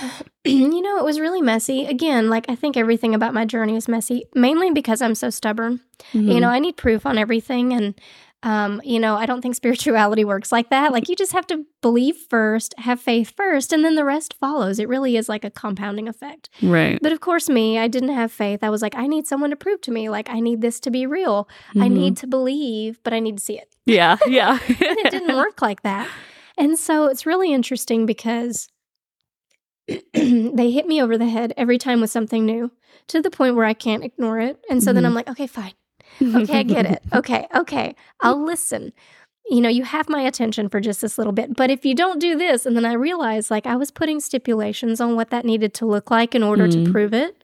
you 0.45 0.81
know, 0.81 0.99
it 0.99 1.05
was 1.05 1.21
really 1.21 1.43
messy. 1.43 1.85
Again, 1.85 2.31
like 2.31 2.47
I 2.49 2.55
think 2.55 2.77
everything 2.77 3.15
about 3.15 3.35
my 3.35 3.45
journey 3.45 3.77
is 3.77 3.88
messy, 3.88 4.25
mainly 4.35 4.71
because 4.71 5.03
I'm 5.03 5.15
so 5.15 5.31
stubborn. 5.31 5.81
You 6.12 6.41
know, 6.41 6.49
I 6.49 6.59
need 6.59 6.77
proof 6.77 7.05
on 7.05 7.19
everything. 7.19 7.73
And, 7.73 7.95
um, 8.42 8.81
you 8.85 8.98
know, 8.98 9.14
I 9.16 9.26
don't 9.26 9.40
think 9.40 9.55
spirituality 9.55 10.24
works 10.33 10.50
like 10.52 10.70
that. 10.70 10.92
Like 10.92 11.09
you 11.09 11.14
just 11.16 11.33
have 11.33 11.46
to 11.48 11.64
believe 11.81 12.16
first, 12.28 12.74
have 12.78 13.00
faith 13.00 13.33
first, 13.37 13.72
and 13.72 13.85
then 13.85 13.94
the 13.94 14.05
rest 14.05 14.35
follows. 14.40 14.78
It 14.78 14.88
really 14.88 15.16
is 15.16 15.28
like 15.28 15.44
a 15.44 15.50
compounding 15.50 16.09
effect. 16.09 16.48
right 16.62 16.98
But 17.02 17.12
of 17.12 17.20
course, 17.20 17.48
me, 17.48 17.78
I 17.78 17.88
didn't 17.88 18.14
have 18.14 18.33
faith. 18.33 18.64
I 18.64 18.70
was 18.70 18.83
like, 18.83 18.94
I 18.96 19.07
need 19.07 19.26
someone 19.26 19.50
to 19.50 19.57
prove 19.57 19.81
to 19.83 19.90
me. 19.92 20.09
Like, 20.09 20.28
I 20.31 20.40
need 20.40 20.61
this 20.61 20.81
to 20.81 20.90
be 20.90 21.07
real. 21.07 21.48
I 21.76 21.88
Mhm. 21.88 21.92
need 21.92 22.16
to 22.18 22.26
believe, 22.26 22.98
but 23.05 23.12
I 23.12 23.20
need 23.20 23.37
to 23.38 23.42
see 23.44 23.59
it. 23.59 23.74
yeah 23.87 24.16
yeah 24.26 24.59
And 24.68 24.98
it 24.98 25.11
didn't 25.11 25.37
work 25.37 25.62
like 25.62 25.83
that. 25.83 26.09
And 26.59 26.78
so 26.78 27.07
it's 27.07 27.26
really 27.26 27.52
interesting 27.52 28.07
because 28.07 28.68
they 30.14 30.70
hit 30.70 30.87
me 30.87 31.02
over 31.02 31.18
the 31.18 31.28
head 31.28 31.52
every 31.57 31.78
time 31.78 32.00
with 32.00 32.11
something 32.11 32.44
new 32.46 32.70
to 33.09 33.20
the 33.20 33.31
point 33.31 33.57
where 33.57 33.64
I 33.64 33.74
can't 33.74 34.05
ignore 34.05 34.38
it. 34.38 34.59
And 34.70 34.83
so 34.83 34.92
then 34.92 35.02
Mhm. 35.02 35.07
I'm 35.07 35.14
like, 35.14 35.28
okay, 35.31 35.46
fine. 35.46 35.72
Okay, 36.20 36.61
I 36.61 36.62
get 36.62 36.87
it. 36.87 37.03
Okay, 37.14 37.46
okay. 37.55 37.94
I'll 38.20 38.42
listen. 38.44 38.92
You 39.51 39.61
know, 39.61 39.68
you 39.68 39.83
have 39.85 40.09
my 40.09 40.20
attention 40.22 40.68
for 40.68 40.81
just 40.81 41.01
this 41.01 41.18
little 41.18 41.33
bit. 41.33 41.57
But 41.57 41.70
if 41.70 41.85
you 41.85 41.94
don't 41.94 42.20
do 42.20 42.37
this, 42.37 42.64
and 42.64 42.77
then 42.77 42.85
I 42.85 42.92
realized 42.92 43.51
like 43.51 43.66
I 43.66 43.77
was 43.77 43.90
putting 43.90 44.20
stipulations 44.20 45.01
on 45.01 45.16
what 45.16 45.31
that 45.31 45.44
needed 45.44 45.75
to 45.75 45.87
look 45.87 46.11
like 46.11 46.35
in 46.35 46.42
order 46.42 46.68
Mm. 46.68 46.85
to 46.87 46.92
prove 46.92 47.12
it 47.12 47.42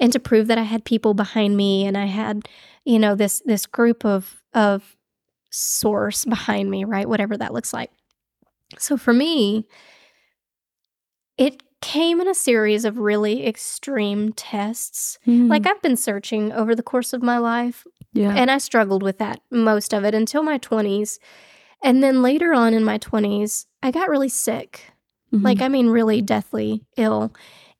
and 0.00 0.12
to 0.12 0.18
prove 0.18 0.46
that 0.48 0.58
I 0.58 0.62
had 0.62 0.84
people 0.84 1.14
behind 1.14 1.56
me 1.56 1.84
and 1.86 1.96
I 1.96 2.06
had, 2.06 2.48
you 2.84 2.98
know, 2.98 3.14
this 3.14 3.42
this 3.44 3.66
group 3.66 4.04
of 4.04 4.42
of 4.54 4.96
source 5.50 6.24
behind 6.24 6.70
me, 6.70 6.84
right? 6.84 7.08
Whatever 7.08 7.36
that 7.36 7.52
looks 7.52 7.72
like. 7.72 7.90
So 8.78 8.96
for 8.96 9.12
me, 9.12 9.66
it 11.38 11.62
came 11.86 12.20
in 12.20 12.26
a 12.26 12.34
series 12.34 12.84
of 12.84 12.98
really 12.98 13.46
extreme 13.46 14.32
tests. 14.32 15.20
Mm. 15.24 15.48
Like 15.48 15.68
I've 15.68 15.80
been 15.82 15.96
searching 15.96 16.52
over 16.52 16.74
the 16.74 16.82
course 16.82 17.12
of 17.12 17.22
my 17.22 17.38
life 17.38 17.86
yeah 18.12 18.34
and 18.34 18.50
I 18.50 18.58
struggled 18.58 19.02
with 19.04 19.18
that 19.18 19.40
most 19.50 19.94
of 19.94 20.04
it 20.04 20.14
until 20.14 20.42
my 20.42 20.58
20s. 20.58 21.18
And 21.84 22.02
then 22.02 22.22
later 22.22 22.52
on 22.52 22.74
in 22.74 22.82
my 22.82 22.98
20s, 22.98 23.66
I 23.82 23.92
got 23.92 24.08
really 24.08 24.28
sick. 24.28 24.92
Mhm. 25.32 25.44
Like, 25.44 25.60
I 25.62 25.68
mean, 25.68 25.88
really 25.88 26.22
deathly 26.22 26.82
ill. 26.96 27.32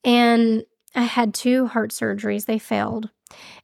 And 0.04 0.64
I 0.94 1.02
had 1.02 1.34
two 1.34 1.66
heart 1.66 1.90
surgeries, 1.90 2.44
they 2.46 2.58
failed. 2.58 3.10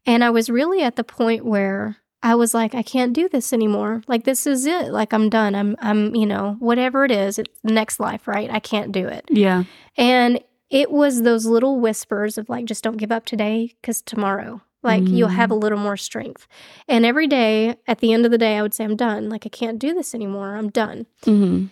And 0.06 0.24
I 0.24 0.30
was 0.30 0.50
really 0.50 0.82
at 0.82 0.96
the 0.96 1.04
point 1.04 1.44
where 1.44 1.98
I 2.22 2.34
was 2.36 2.54
like, 2.54 2.74
I 2.74 2.82
can't 2.82 3.12
do 3.12 3.28
this 3.28 3.52
anymore. 3.52 4.02
Like, 4.06 4.24
this 4.24 4.46
is 4.46 4.64
it. 4.66 4.88
Like, 4.92 5.12
I'm 5.12 5.28
done. 5.28 5.54
I'm, 5.54 5.76
I'm, 5.80 6.14
you 6.14 6.26
know, 6.26 6.56
whatever 6.60 7.04
it 7.04 7.10
is, 7.10 7.38
it's 7.38 7.50
next 7.64 7.98
life, 7.98 8.28
right? 8.28 8.48
I 8.50 8.60
can't 8.60 8.92
do 8.92 9.08
it. 9.08 9.24
yeah 9.28 9.64
And 9.96 10.40
it 10.70 10.90
was 10.90 11.22
those 11.22 11.46
little 11.46 11.80
whispers 11.80 12.38
of 12.38 12.48
like, 12.48 12.64
just 12.64 12.84
don't 12.84 12.96
give 12.96 13.12
up 13.12 13.24
today 13.26 13.74
because 13.80 14.00
tomorrow, 14.02 14.62
like, 14.82 15.06
you'll 15.06 15.28
have 15.28 15.50
a 15.50 15.54
little 15.54 15.78
more 15.78 15.96
strength. 15.96 16.46
And 16.88 17.04
every 17.04 17.26
day, 17.26 17.76
at 17.86 17.98
the 17.98 18.12
end 18.12 18.24
of 18.24 18.30
the 18.32 18.38
day, 18.38 18.56
I 18.56 18.62
would 18.62 18.74
say, 18.74 18.84
I'm 18.84 18.96
done. 18.96 19.28
Like, 19.28 19.44
I 19.46 19.48
can't 19.48 19.78
do 19.78 19.92
this 19.94 20.14
anymore. 20.14 20.56
I'm 20.56 20.70
done. 20.70 21.06
Mhm. 21.24 21.70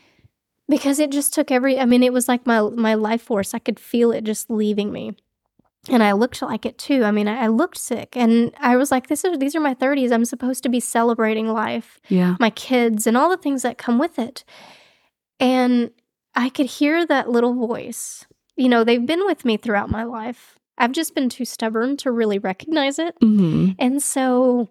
Because 0.69 1.01
it 1.01 1.11
just 1.11 1.35
took 1.35 1.51
every, 1.51 1.79
I 1.81 1.85
mean, 1.87 2.03
it 2.05 2.13
was 2.13 2.29
like 2.29 2.47
my, 2.47 2.61
my 2.61 2.95
life 2.95 3.23
force. 3.23 3.55
I 3.55 3.59
could 3.59 3.81
feel 3.81 4.13
it 4.13 4.23
just 4.25 4.49
leaving 4.51 4.93
me. 4.93 5.17
And 5.91 6.03
I 6.03 6.13
looked 6.13 6.41
like 6.43 6.65
it 6.65 6.79
too. 6.79 7.05
I 7.05 7.11
mean, 7.11 7.29
I, 7.29 7.45
I 7.45 7.47
looked 7.49 7.79
sick, 7.79 8.17
and 8.17 8.53
I 8.61 8.77
was 8.77 8.91
like, 8.91 9.09
"This 9.09 9.25
is 9.25 9.39
these 9.39 9.55
are 9.55 9.61
my 9.61 9.75
30s. 9.75 10.13
I'm 10.13 10.25
supposed 10.25 10.63
to 10.63 10.69
be 10.69 10.81
celebrating 10.81 11.49
life, 11.49 12.01
Yeah. 12.09 12.37
my 12.41 12.51
kids, 12.51 13.07
and 13.07 13.17
all 13.17 13.29
the 13.29 13.37
things 13.37 13.63
that 13.63 13.79
come 13.79 13.99
with 13.99 14.19
it." 14.19 14.45
And 15.39 15.91
I 16.35 16.49
could 16.49 16.67
hear 16.67 17.05
that 17.07 17.29
little 17.31 17.55
voice. 17.55 18.27
You 18.57 18.69
know, 18.69 18.85
they've 18.85 19.05
been 19.05 19.25
with 19.27 19.45
me 19.45 19.57
throughout 19.57 19.91
my 19.91 20.05
life. 20.05 20.59
I've 20.79 20.93
just 20.93 21.15
been 21.15 21.29
too 21.29 21.45
stubborn 21.45 21.97
to 21.99 22.11
really 22.11 22.39
recognize 22.39 22.99
it. 22.99 23.15
Mm-hmm. 23.21 23.73
And 23.79 24.03
so 24.03 24.69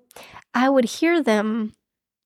I 0.53 0.69
would 0.69 0.85
hear 0.85 1.21
them 1.21 1.73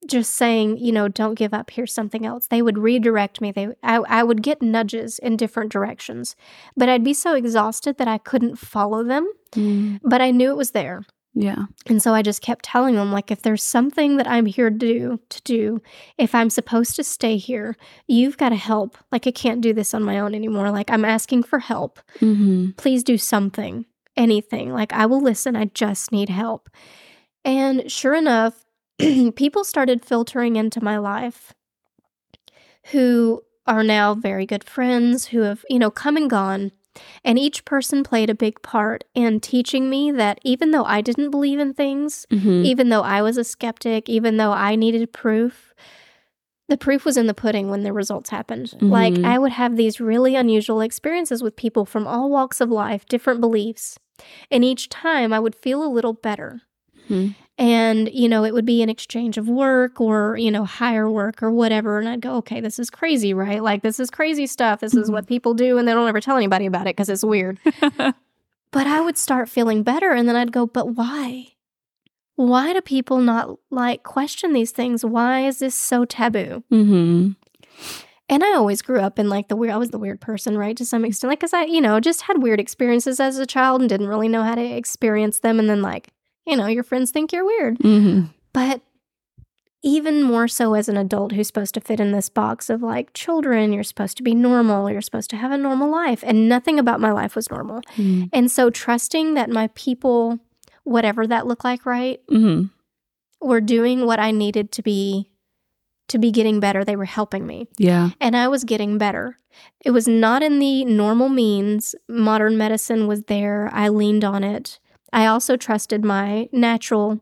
just 0.03 0.33
saying, 0.35 0.77
you 0.77 0.91
know, 0.91 1.07
don't 1.07 1.35
give 1.35 1.53
up, 1.53 1.71
here's 1.71 1.93
something 1.93 2.25
else. 2.25 2.47
They 2.47 2.61
would 2.61 2.77
redirect 2.77 3.41
me. 3.41 3.51
They 3.51 3.69
I, 3.83 3.97
I 3.97 4.23
would 4.23 4.41
get 4.43 4.61
nudges 4.61 5.19
in 5.19 5.37
different 5.37 5.71
directions. 5.71 6.35
But 6.75 6.89
I'd 6.89 7.03
be 7.03 7.13
so 7.13 7.33
exhausted 7.35 7.97
that 7.97 8.07
I 8.07 8.17
couldn't 8.17 8.57
follow 8.57 9.03
them. 9.03 9.31
Mm. 9.51 9.99
But 10.03 10.21
I 10.21 10.31
knew 10.31 10.49
it 10.51 10.57
was 10.57 10.71
there. 10.71 11.03
Yeah. 11.35 11.65
And 11.87 12.01
so 12.01 12.13
I 12.13 12.21
just 12.21 12.43
kept 12.43 12.63
telling 12.63 12.95
them, 12.95 13.11
like, 13.11 13.31
if 13.31 13.41
there's 13.41 13.63
something 13.63 14.17
that 14.17 14.27
I'm 14.27 14.45
here 14.45 14.69
to 14.69 14.77
do, 14.77 15.19
to 15.29 15.41
do, 15.41 15.81
if 16.17 16.35
I'm 16.35 16.51
supposed 16.51 16.95
to 16.95 17.03
stay 17.03 17.37
here, 17.37 17.75
you've 18.07 18.37
got 18.37 18.49
to 18.49 18.55
help. 18.55 18.97
Like, 19.11 19.25
I 19.25 19.31
can't 19.31 19.61
do 19.61 19.73
this 19.73 19.95
on 19.95 20.03
my 20.03 20.19
own 20.19 20.35
anymore. 20.35 20.69
Like, 20.69 20.91
I'm 20.91 21.05
asking 21.05 21.43
for 21.43 21.57
help. 21.57 21.99
Mm-hmm. 22.19 22.71
Please 22.77 23.03
do 23.03 23.17
something, 23.17 23.85
anything. 24.15 24.73
Like, 24.73 24.93
I 24.93 25.07
will 25.07 25.21
listen. 25.21 25.55
I 25.55 25.65
just 25.65 26.11
need 26.11 26.29
help. 26.29 26.69
And 27.43 27.91
sure 27.91 28.13
enough, 28.13 28.63
people 29.35 29.63
started 29.63 30.03
filtering 30.05 30.55
into 30.55 30.83
my 30.83 30.97
life 30.97 31.53
who 32.91 33.41
are 33.65 33.83
now 33.83 34.13
very 34.13 34.45
good 34.45 34.63
friends, 34.63 35.27
who 35.27 35.41
have, 35.41 35.63
you 35.69 35.79
know, 35.79 35.91
come 35.91 36.17
and 36.17 36.29
gone. 36.29 36.71
And 37.23 37.39
each 37.39 37.65
person 37.65 38.03
played 38.03 38.29
a 38.29 38.35
big 38.35 38.61
part 38.61 39.03
in 39.15 39.39
teaching 39.39 39.89
me 39.89 40.11
that 40.11 40.39
even 40.43 40.71
though 40.71 40.83
I 40.83 41.01
didn't 41.01 41.31
believe 41.31 41.59
in 41.59 41.73
things, 41.73 42.27
Mm-hmm. 42.29 42.63
even 42.65 42.89
though 42.89 43.01
I 43.01 43.21
was 43.21 43.37
a 43.37 43.43
skeptic, 43.43 44.09
even 44.09 44.37
though 44.37 44.51
I 44.51 44.75
needed 44.75 45.11
proof, 45.11 45.73
the 46.69 46.77
proof 46.77 47.03
was 47.03 47.17
in 47.17 47.25
the 47.27 47.33
pudding 47.33 47.69
when 47.69 47.81
the 47.83 47.93
results 47.93 48.29
happened. 48.29 48.73
Like 48.79 49.13
Mhm. 49.13 49.25
I 49.25 49.39
would 49.39 49.53
have 49.53 49.75
these 49.75 49.99
really 49.99 50.35
unusual 50.35 50.81
experiences 50.81 51.41
with 51.41 51.55
people 51.55 51.85
from 51.85 52.05
all 52.05 52.29
walks 52.29 52.61
of 52.61 52.69
life, 52.69 53.05
different 53.05 53.41
beliefs. 53.41 53.97
And 54.51 54.63
each 54.63 54.87
time 54.89 55.33
I 55.33 55.39
would 55.39 55.55
feel 55.55 55.83
a 55.83 55.89
little 55.89 56.13
better. 56.13 56.61
Mhm. 57.09 57.33
And, 57.57 58.09
you 58.11 58.27
know, 58.27 58.43
it 58.43 58.53
would 58.53 58.65
be 58.65 58.81
an 58.81 58.89
exchange 58.89 59.37
of 59.37 59.47
work 59.47 60.01
or, 60.01 60.35
you 60.37 60.49
know, 60.49 60.65
higher 60.65 61.09
work 61.09 61.43
or 61.43 61.51
whatever. 61.51 61.99
And 61.99 62.09
I'd 62.09 62.21
go, 62.21 62.35
okay, 62.37 62.61
this 62.61 62.79
is 62.79 62.89
crazy, 62.89 63.33
right? 63.33 63.61
Like, 63.61 63.83
this 63.83 63.99
is 63.99 64.09
crazy 64.09 64.47
stuff. 64.47 64.79
This 64.79 64.95
is 64.95 65.11
what 65.11 65.27
people 65.27 65.53
do. 65.53 65.77
And 65.77 65.87
they 65.87 65.93
don't 65.93 66.07
ever 66.07 66.19
tell 66.19 66.35
anybody 66.35 66.65
about 66.65 66.87
it 66.87 66.95
because 66.95 67.09
it's 67.09 67.23
weird. 67.23 67.59
But 68.73 68.87
I 68.87 69.01
would 69.01 69.19
start 69.19 69.49
feeling 69.49 69.83
better. 69.83 70.11
And 70.11 70.27
then 70.27 70.35
I'd 70.35 70.51
go, 70.51 70.65
but 70.65 70.95
why? 70.95 71.49
Why 72.35 72.73
do 72.73 72.81
people 72.81 73.21
not 73.21 73.55
like 73.69 74.01
question 74.01 74.51
these 74.51 74.71
things? 74.71 75.05
Why 75.05 75.45
is 75.45 75.59
this 75.59 75.75
so 75.75 76.05
taboo? 76.05 76.63
Mm-hmm. 76.71 77.33
And 78.29 78.43
I 78.43 78.55
always 78.55 78.81
grew 78.81 78.99
up 78.99 79.19
in 79.19 79.29
like 79.29 79.47
the 79.47 79.55
weird, 79.55 79.75
I 79.75 79.77
was 79.77 79.91
the 79.91 79.99
weird 79.99 80.19
person, 80.19 80.57
right? 80.57 80.75
To 80.75 80.85
some 80.85 81.05
extent. 81.05 81.29
Like, 81.29 81.39
cause 81.39 81.53
I, 81.53 81.65
you 81.65 81.81
know, 81.81 81.99
just 81.99 82.23
had 82.23 82.41
weird 82.41 82.59
experiences 82.59 83.19
as 83.19 83.37
a 83.37 83.45
child 83.45 83.81
and 83.81 83.89
didn't 83.89 84.07
really 84.07 84.27
know 84.27 84.41
how 84.41 84.55
to 84.55 84.63
experience 84.63 85.39
them. 85.39 85.59
And 85.59 85.69
then, 85.69 85.83
like, 85.83 86.09
you 86.45 86.55
know, 86.57 86.67
your 86.67 86.83
friends 86.83 87.11
think 87.11 87.31
you're 87.31 87.45
weird. 87.45 87.79
Mm-hmm. 87.79 88.27
But 88.53 88.81
even 89.85 90.23
more 90.23 90.47
so 90.47 90.75
as 90.75 90.87
an 90.87 90.95
adult 90.95 91.33
who's 91.33 91.47
supposed 91.47 91.73
to 91.73 91.81
fit 91.81 91.99
in 91.99 92.11
this 92.13 92.29
box 92.29 92.69
of 92.69 92.81
like 92.81 93.11
children, 93.13 93.73
you're 93.73 93.83
supposed 93.83 94.15
to 94.17 94.23
be 94.23 94.33
normal, 94.33 94.89
you're 94.89 95.01
supposed 95.01 95.29
to 95.31 95.35
have 95.37 95.51
a 95.51 95.57
normal 95.57 95.91
life. 95.91 96.23
And 96.25 96.47
nothing 96.47 96.79
about 96.79 97.01
my 97.01 97.11
life 97.11 97.35
was 97.35 97.51
normal. 97.51 97.81
And 98.31 98.49
so 98.49 98.69
trusting 98.69 99.33
that 99.33 99.49
my 99.49 99.67
people, 99.75 100.39
whatever 100.83 101.27
that 101.27 101.47
looked 101.47 101.65
like, 101.65 101.85
right, 101.85 102.21
Mm-hmm. 102.27 102.67
were 103.45 103.59
doing 103.61 104.05
what 104.05 104.19
I 104.19 104.31
needed 104.31 104.71
to 104.73 104.81
be 104.81 105.29
to 106.09 106.17
be 106.19 106.31
getting 106.31 106.59
better. 106.59 106.83
They 106.83 106.97
were 106.97 107.05
helping 107.05 107.47
me. 107.47 107.67
Yeah. 107.77 108.09
And 108.21 108.35
I 108.35 108.47
was 108.49 108.65
getting 108.65 108.97
better. 108.97 109.37
It 109.83 109.91
was 109.91 110.07
not 110.07 110.43
in 110.43 110.59
the 110.59 110.83
normal 110.85 111.29
means. 111.29 111.95
Modern 112.09 112.57
medicine 112.57 113.07
was 113.07 113.23
there. 113.23 113.69
I 113.73 113.87
leaned 113.87 114.23
on 114.25 114.43
it. 114.43 114.79
I 115.13 115.25
also 115.27 115.55
trusted 115.55 116.03
my 116.03 116.49
natural 116.51 117.21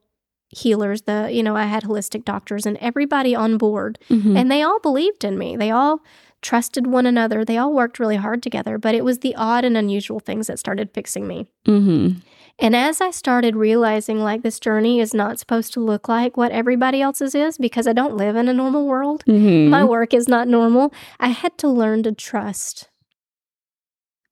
healers. 0.50 1.04
The, 1.04 1.30
you 1.32 1.44
know, 1.44 1.56
I 1.56 1.66
had 1.66 1.84
holistic 1.84 2.26
doctors 2.26 2.66
and 2.66 2.78
everybody 2.78 3.36
on 3.36 3.58
board. 3.58 4.00
Mm-hmm. 4.10 4.36
And 4.38 4.50
they 4.50 4.62
all 4.64 4.80
believed 4.80 5.24
in 5.24 5.38
me. 5.38 5.56
They 5.56 5.70
all 5.72 6.00
trusted 6.42 6.88
one 6.88 7.06
another. 7.06 7.46
They 7.46 7.58
all 7.58 7.74
worked 7.74 8.00
really 8.00 8.16
hard 8.16 8.42
together. 8.42 8.78
But 8.80 8.96
it 8.96 9.04
was 9.06 9.20
the 9.20 9.36
odd 9.36 9.64
and 9.64 9.78
unusual 9.78 10.20
things 10.20 10.48
that 10.48 10.58
started 10.58 10.90
fixing 10.94 11.28
me. 11.28 11.46
mm-hmm. 11.68 12.20
And 12.60 12.76
as 12.76 13.02
I 13.02 13.10
started 13.12 13.56
realizing 13.56 14.20
like 14.20 14.44
this 14.44 14.60
journey 14.60 15.00
is 15.00 15.14
not 15.16 15.40
supposed 15.40 15.74
to 15.74 15.80
look 15.80 16.08
like 16.08 16.38
what 16.38 16.52
everybody 16.52 17.02
else's 17.02 17.34
is 17.34 17.58
because 17.58 17.88
I 17.88 17.94
don't 17.94 18.18
live 18.18 18.36
in 18.36 18.48
a 18.48 18.54
normal 18.54 18.86
world, 18.86 19.24
Mm-hmm. 19.26 19.70
my 19.70 19.84
work 19.84 20.14
is 20.14 20.28
not 20.28 20.48
normal, 20.48 20.94
I 21.20 21.30
had 21.30 21.58
to 21.60 21.68
learn 21.70 22.04
to 22.04 22.12
trust 22.12 22.90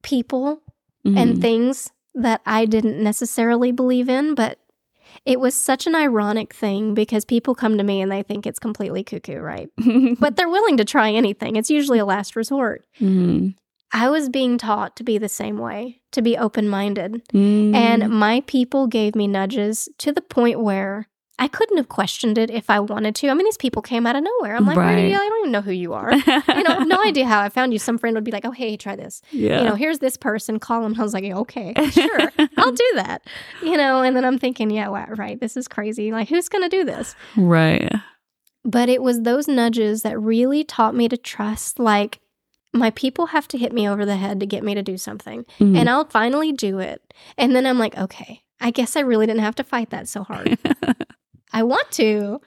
people 0.04 0.62
Mm-hmm. 1.08 1.18
and 1.18 1.42
things 1.42 1.92
that 2.22 2.42
I 2.46 2.66
didn't 2.66 3.02
necessarily 3.02 3.72
believe 3.72 4.10
in, 4.10 4.36
but 4.36 4.60
it 5.26 5.40
was 5.40 5.56
such 5.56 5.88
an 5.88 5.96
ironic 5.96 6.54
thing 6.54 6.94
because 6.94 7.26
people 7.26 7.56
come 7.56 7.78
to 7.78 7.84
me 7.84 8.02
and 8.02 8.12
they 8.12 8.24
think 8.24 8.46
it's 8.46 8.60
completely 8.60 9.04
cuckoo, 9.04 9.40
right? 9.40 9.70
But 10.20 10.36
they're 10.36 10.50
willing 10.50 10.78
to 10.78 10.86
try 10.86 11.12
anything. 11.12 11.56
It's 11.56 11.70
usually 11.70 12.00
a 12.00 12.06
last 12.06 12.36
resort. 12.36 12.86
mm-hmm. 13.00 13.50
I 13.92 14.10
was 14.10 14.30
being 14.30 14.60
taught 14.60 14.96
to 14.98 15.04
be 15.04 15.18
the 15.18 15.30
same 15.30 15.58
way, 15.58 16.02
to 16.12 16.22
be 16.22 16.38
open 16.38 16.70
minded. 16.70 17.24
Mm-hmm. 17.34 17.74
And 17.74 18.10
my 18.12 18.42
people 18.46 18.86
gave 18.86 19.16
me 19.16 19.26
nudges 19.26 19.90
to 19.98 20.12
the 20.12 20.22
point 20.22 20.62
where 20.62 21.08
I 21.40 21.48
couldn't 21.48 21.78
have 21.78 21.88
questioned 21.90 22.38
it 22.38 22.52
if 22.52 22.70
I 22.70 22.80
wanted 22.82 23.16
to. 23.16 23.30
I 23.30 23.34
mean, 23.34 23.46
these 23.46 23.58
people 23.58 23.82
came 23.82 24.06
out 24.06 24.16
of 24.16 24.24
nowhere. 24.24 24.56
I'm 24.56 24.66
like, 24.66 24.76
where 24.78 24.90
you, 25.00 25.14
Right. 25.14 25.22
I 25.26 25.30
don't 25.30 25.40
even 25.40 25.52
know 25.52 25.62
who 25.62 25.72
you 25.72 25.94
are. 25.94 26.14
you 26.14 26.64
know, 26.64 26.80
no 26.84 27.02
idea 27.06 27.26
how 27.26 27.40
I 27.42 27.50
found 27.50 27.72
you. 27.74 27.80
Some 27.80 27.98
friend 27.98 28.14
would 28.16 28.24
be 28.26 28.32
like, 28.32 28.44
oh, 28.46 28.52
hey, 28.52 28.76
try 28.78 28.96
this. 28.96 29.22
Yeah. 29.32 29.60
You 29.62 29.66
know, 29.70 29.76
here's 29.76 30.00
this 30.00 30.18
person, 30.18 30.60
call 30.60 30.82
them. 30.84 30.96
I 31.00 31.02
was 31.02 31.14
like, 31.14 31.24
okay, 31.24 31.74
sure, 31.92 32.32
I'll 32.58 32.72
do 32.74 32.92
that. 32.96 33.22
You 33.64 33.78
know, 33.78 34.02
and 34.02 34.16
then 34.16 34.26
I'm 34.26 34.38
thinking, 34.38 34.70
yeah, 34.70 34.90
wow, 34.90 35.08
right, 35.16 35.40
this 35.40 35.56
is 35.58 35.68
crazy. 35.68 36.12
Like, 36.12 36.30
who's 36.30 36.50
going 36.50 36.70
to 36.70 36.78
do 36.78 36.84
this? 36.84 37.16
right. 37.38 37.92
But 38.66 38.90
it 38.90 39.02
was 39.02 39.22
those 39.22 39.48
nudges 39.48 40.02
that 40.02 40.20
really 40.20 40.66
taught 40.66 40.94
me 40.94 41.08
to 41.08 41.16
trust, 41.18 41.80
like, 41.80 42.20
my 42.74 42.90
people 42.92 43.28
have 43.28 43.48
to 43.48 43.58
hit 43.58 43.72
me 43.72 43.88
over 43.88 44.06
the 44.06 44.18
head 44.18 44.42
to 44.42 44.46
get 44.46 44.64
me 44.64 44.76
to 44.76 44.84
do 44.84 44.98
something 44.98 45.46
Mhm. 45.60 45.76
and 45.78 45.90
I'll 45.90 46.06
finally 46.06 46.52
do 46.52 46.78
it. 46.80 47.02
And 47.38 47.56
then 47.56 47.66
I'm 47.66 47.80
like, 47.80 47.98
okay, 47.98 48.44
I 48.60 48.70
guess 48.72 48.96
I 48.98 49.00
really 49.00 49.26
didn't 49.26 49.42
have 49.42 49.56
to 49.56 49.64
fight 49.64 49.90
that 49.92 50.08
so 50.10 50.24
hard. 50.24 50.58
I 51.54 51.64
want 51.64 51.92
to, 51.92 52.42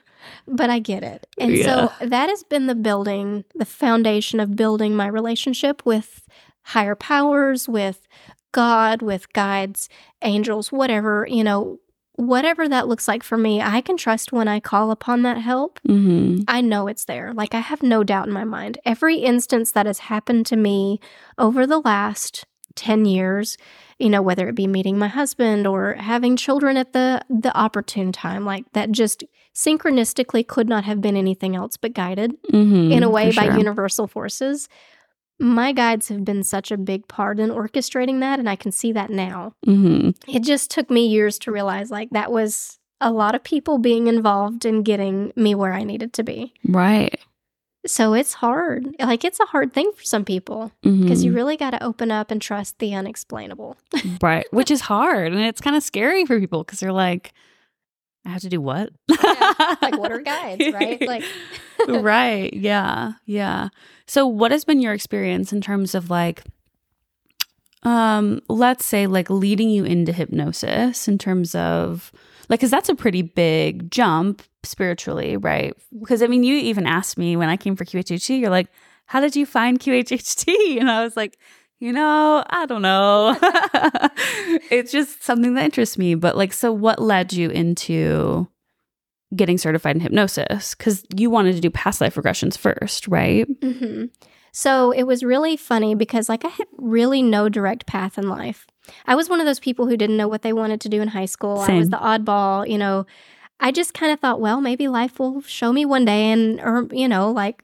but 0.47 0.69
I 0.69 0.79
get 0.79 1.03
it. 1.03 1.27
And 1.37 1.57
so 1.63 1.91
that 2.05 2.29
has 2.29 2.43
been 2.43 2.67
the 2.67 2.75
building, 2.75 3.43
the 3.55 3.65
foundation 3.65 4.39
of 4.39 4.55
building 4.55 4.95
my 4.95 5.07
relationship 5.07 5.85
with 5.85 6.25
higher 6.63 6.95
powers, 6.95 7.67
with 7.67 8.07
God, 8.51 9.01
with 9.01 9.31
guides, 9.33 9.89
angels, 10.21 10.71
whatever, 10.71 11.27
you 11.29 11.43
know, 11.43 11.79
whatever 12.15 12.69
that 12.69 12.87
looks 12.87 13.07
like 13.07 13.23
for 13.23 13.37
me. 13.37 13.59
I 13.61 13.81
can 13.81 13.97
trust 13.97 14.31
when 14.31 14.47
I 14.47 14.59
call 14.59 14.91
upon 14.91 15.23
that 15.23 15.39
help. 15.39 15.79
Mhm. 15.87 16.43
I 16.47 16.61
know 16.61 16.87
it's 16.87 17.05
there. 17.05 17.33
Like 17.33 17.55
I 17.55 17.59
have 17.59 17.81
no 17.81 18.03
doubt 18.03 18.27
in 18.27 18.33
my 18.33 18.43
mind. 18.43 18.77
Every 18.85 19.17
instance 19.17 19.71
that 19.71 19.87
has 19.87 19.99
happened 19.99 20.45
to 20.47 20.55
me 20.55 20.99
over 21.39 21.65
the 21.65 21.79
last 21.79 22.45
10 22.75 23.05
years, 23.05 23.57
you 23.99 24.09
know, 24.09 24.21
whether 24.21 24.47
it 24.49 24.55
be 24.55 24.67
meeting 24.67 24.97
my 24.97 25.07
husband 25.07 25.67
or 25.67 25.93
having 25.93 26.35
children 26.35 26.77
at 26.77 26.93
the 26.93 27.21
the 27.29 27.55
opportune 27.57 28.11
time, 28.11 28.45
like 28.45 28.65
that 28.73 28.91
just 28.91 29.23
synchronistically 29.55 30.47
could 30.47 30.67
not 30.67 30.83
have 30.83 31.01
been 31.01 31.15
anything 31.15 31.55
else 31.55 31.77
but 31.77 31.93
guided 31.93 32.35
Mhm. 32.51 32.91
in 32.91 33.03
a 33.03 33.09
way 33.09 33.31
by 33.31 33.45
sure. 33.45 33.57
universal 33.57 34.07
forces. 34.07 34.67
My 35.39 35.71
guides 35.71 36.09
have 36.09 36.23
been 36.23 36.43
such 36.43 36.71
a 36.71 36.77
big 36.77 37.07
part 37.07 37.39
in 37.39 37.49
orchestrating 37.49 38.19
that 38.21 38.39
and 38.39 38.49
I 38.49 38.55
can 38.55 38.71
see 38.71 38.91
that 38.93 39.09
now 39.09 39.53
Mhm. 39.65 40.15
it 40.27 40.43
just 40.43 40.71
took 40.71 40.89
me 40.89 41.07
years 41.07 41.37
to 41.39 41.51
realize 41.51 41.91
like 41.91 42.09
that 42.11 42.31
was 42.31 42.79
a 43.01 43.11
lot 43.11 43.35
of 43.35 43.43
people 43.43 43.77
being 43.79 44.07
involved 44.07 44.63
in 44.65 44.81
getting 44.83 45.33
me 45.35 45.53
where 45.55 45.73
I 45.73 45.83
needed 45.83 46.13
to 46.13 46.23
be. 46.23 46.53
Right. 46.67 47.19
So 47.85 48.13
it's 48.13 48.33
hard. 48.33 48.95
Like 48.99 49.25
it's 49.25 49.39
a 49.41 49.45
hard 49.45 49.73
thing 49.73 49.91
for 49.95 50.03
some 50.03 50.23
people 50.23 50.71
because 50.81 51.21
Mhm. 51.21 51.25
you 51.25 51.33
really 51.33 51.57
got 51.57 51.71
to 51.71 51.83
open 51.83 52.11
up 52.11 52.31
and 52.31 52.41
trust 52.41 52.79
the 52.79 52.93
unexplainable. 52.95 53.75
right, 54.21 54.45
which 54.51 54.71
is 54.71 54.81
hard 54.81 55.33
and 55.33 55.41
it's 55.41 55.59
kind 55.61 55.75
of 55.75 55.83
scary 55.83 56.25
for 56.25 56.39
people 56.39 56.63
because 56.63 56.79
they're 56.79 56.93
like, 56.93 57.33
I 58.25 58.29
have 58.29 58.41
to 58.43 58.49
do 58.49 58.61
what? 58.61 58.89
like 59.09 59.97
what 59.97 60.11
are 60.13 60.21
guides, 60.33 60.63
right? 60.73 61.01
Like 61.01 61.23
right. 61.89 62.53
Yeah. 62.53 63.13
Yeah. 63.25 63.67
So 64.07 64.25
what 64.27 64.51
has 64.51 64.63
been 64.63 64.79
your 64.81 64.93
experience 64.93 65.51
in 65.51 65.59
terms 65.59 65.93
of 65.93 66.09
like 66.09 66.43
um 67.83 68.39
let's 68.47 68.85
say 68.85 69.07
like 69.07 69.29
leading 69.29 69.69
you 69.69 69.83
into 69.83 70.13
hypnosis 70.13 71.07
in 71.09 71.17
terms 71.17 71.53
of 71.53 72.13
like 72.49 72.59
cuz 72.59 72.71
that's 72.71 72.89
a 72.89 72.95
pretty 72.95 73.21
big 73.21 73.89
jump 73.91 74.41
spiritually, 74.63 75.37
right? 75.37 75.73
Because 75.99 76.21
I 76.21 76.27
mean 76.27 76.43
you 76.43 76.55
even 76.55 76.85
asked 76.85 77.17
me 77.17 77.35
when 77.35 77.49
I 77.49 77.57
came 77.57 77.75
for 77.75 77.85
QHHT, 77.85 78.39
you're 78.39 78.49
like, 78.49 78.67
"How 79.05 79.19
did 79.19 79.35
you 79.35 79.45
find 79.45 79.79
QHHT?" 79.79 80.77
And 80.79 80.89
I 80.89 81.03
was 81.03 81.15
like, 81.17 81.37
you 81.79 81.91
know, 81.91 82.43
I 82.49 82.65
don't 82.65 82.81
know. 82.81 83.37
it's 84.71 84.91
just 84.91 85.21
something 85.23 85.55
that 85.55 85.65
interests 85.65 85.97
me. 85.97 86.15
But 86.15 86.37
like, 86.37 86.53
so 86.53 86.71
what 86.71 87.01
led 87.01 87.33
you 87.33 87.49
into 87.49 88.47
getting 89.35 89.57
certified 89.57 89.97
in 89.97 90.01
hypnosis? 90.01 90.75
Because 90.75 91.03
you 91.15 91.29
wanted 91.29 91.55
to 91.55 91.61
do 91.61 91.69
past 91.69 91.99
life 91.99 92.15
regressions 92.15 92.57
first, 92.57 93.07
right? 93.09 93.45
hmm 93.61 94.05
So 94.53 94.91
it 94.91 95.03
was 95.03 95.23
really 95.23 95.57
funny 95.57 95.93
because, 95.93 96.29
like, 96.29 96.45
I 96.45 96.49
had 96.49 96.67
really 96.77 97.21
no 97.21 97.49
direct 97.49 97.85
path 97.85 98.17
in 98.17 98.29
life. 98.29 98.65
I 99.05 99.15
was 99.15 99.29
one 99.29 99.39
of 99.39 99.45
those 99.45 99.59
people 99.59 99.87
who 99.87 99.97
didn't 99.97 100.17
know 100.17 100.27
what 100.27 100.41
they 100.41 100.53
wanted 100.53 100.81
to 100.81 100.89
do 100.89 101.01
in 101.01 101.09
high 101.09 101.25
school. 101.25 101.59
I 101.59 101.73
was 101.73 101.89
the 101.89 101.97
oddball, 101.97 102.67
you 102.67 102.77
know. 102.77 103.05
I 103.59 103.71
just 103.71 103.93
kind 103.93 104.11
of 104.11 104.19
thought, 104.19 104.41
well, 104.41 104.59
maybe 104.59 104.87
life 104.87 105.19
will 105.19 105.41
show 105.41 105.71
me 105.71 105.85
one 105.85 106.05
day. 106.05 106.31
And, 106.31 106.59
or, 106.59 106.87
you 106.91 107.07
know, 107.07 107.31
like 107.31 107.63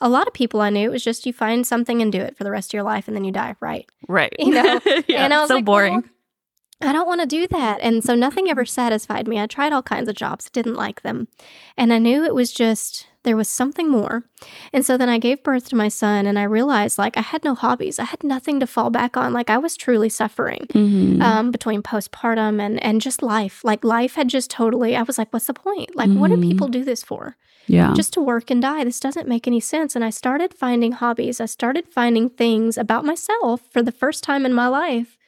a 0.00 0.08
lot 0.08 0.26
of 0.26 0.32
people 0.32 0.60
I 0.60 0.70
knew, 0.70 0.88
it 0.88 0.92
was 0.92 1.04
just 1.04 1.26
you 1.26 1.32
find 1.32 1.66
something 1.66 2.00
and 2.00 2.10
do 2.10 2.20
it 2.20 2.36
for 2.36 2.44
the 2.44 2.50
rest 2.50 2.70
of 2.70 2.74
your 2.74 2.82
life 2.82 3.06
and 3.06 3.16
then 3.16 3.24
you 3.24 3.32
die, 3.32 3.54
right? 3.60 3.86
Right. 4.08 4.34
You 4.38 4.52
know, 4.52 4.80
yeah, 5.08 5.24
and 5.24 5.34
I 5.34 5.40
was 5.40 5.48
so 5.48 5.56
like, 5.56 5.64
boring. 5.64 5.94
well, 5.94 6.90
I 6.90 6.92
don't 6.92 7.06
want 7.06 7.22
to 7.22 7.26
do 7.26 7.46
that. 7.48 7.80
And 7.80 8.04
so 8.04 8.14
nothing 8.14 8.48
ever 8.48 8.64
satisfied 8.64 9.26
me. 9.26 9.40
I 9.40 9.46
tried 9.46 9.72
all 9.72 9.82
kinds 9.82 10.08
of 10.08 10.14
jobs, 10.14 10.50
didn't 10.50 10.74
like 10.74 11.02
them. 11.02 11.28
And 11.76 11.92
I 11.92 11.98
knew 11.98 12.24
it 12.24 12.34
was 12.34 12.52
just, 12.52 13.06
there 13.26 13.36
was 13.36 13.48
something 13.48 13.90
more. 13.90 14.22
And 14.72 14.86
so 14.86 14.96
then 14.96 15.10
I 15.10 15.18
gave 15.18 15.42
birth 15.42 15.68
to 15.68 15.76
my 15.76 15.88
son 15.88 16.24
and 16.26 16.38
I 16.38 16.44
realized 16.44 16.96
like 16.96 17.16
I 17.18 17.20
had 17.32 17.44
no 17.44 17.54
hobbies. 17.54 17.98
I 17.98 18.04
had 18.04 18.22
nothing 18.24 18.60
to 18.60 18.66
fall 18.66 18.88
back 18.88 19.16
on. 19.16 19.32
Like 19.34 19.50
I 19.50 19.58
was 19.58 19.76
truly 19.76 20.08
suffering 20.08 20.62
Mhm. 20.72 21.20
um, 21.20 21.50
between 21.50 21.82
postpartum 21.82 22.60
and, 22.64 22.82
and 22.82 23.02
just 23.02 23.20
life. 23.22 23.62
Like 23.64 23.84
life 23.84 24.14
had 24.14 24.28
just 24.28 24.48
totally, 24.50 24.96
I 24.96 25.02
was 25.02 25.18
like, 25.18 25.32
what's 25.32 25.46
the 25.48 25.54
point? 25.54 25.94
Like, 25.96 26.10
what 26.10 26.28
do 26.30 26.36
Mhm. 26.36 26.42
people 26.48 26.68
do 26.68 26.84
this 26.84 27.02
for? 27.02 27.36
yeah. 27.68 27.92
just 27.94 28.12
to 28.12 28.20
work 28.20 28.48
and 28.52 28.62
die. 28.62 28.84
This 28.84 29.00
doesn't 29.00 29.26
make 29.26 29.48
any 29.48 29.58
sense. 29.58 29.96
And 29.96 30.04
I 30.04 30.10
started 30.10 30.54
finding 30.54 30.92
hobbies. 30.92 31.40
I 31.40 31.46
started 31.46 31.84
finding 31.88 32.30
things 32.30 32.78
about 32.78 33.04
myself 33.04 33.60
for 33.72 33.82
the 33.82 33.90
first 34.02 34.22
time 34.22 34.46
in 34.46 34.54
my 34.54 34.68
life, 34.68 35.18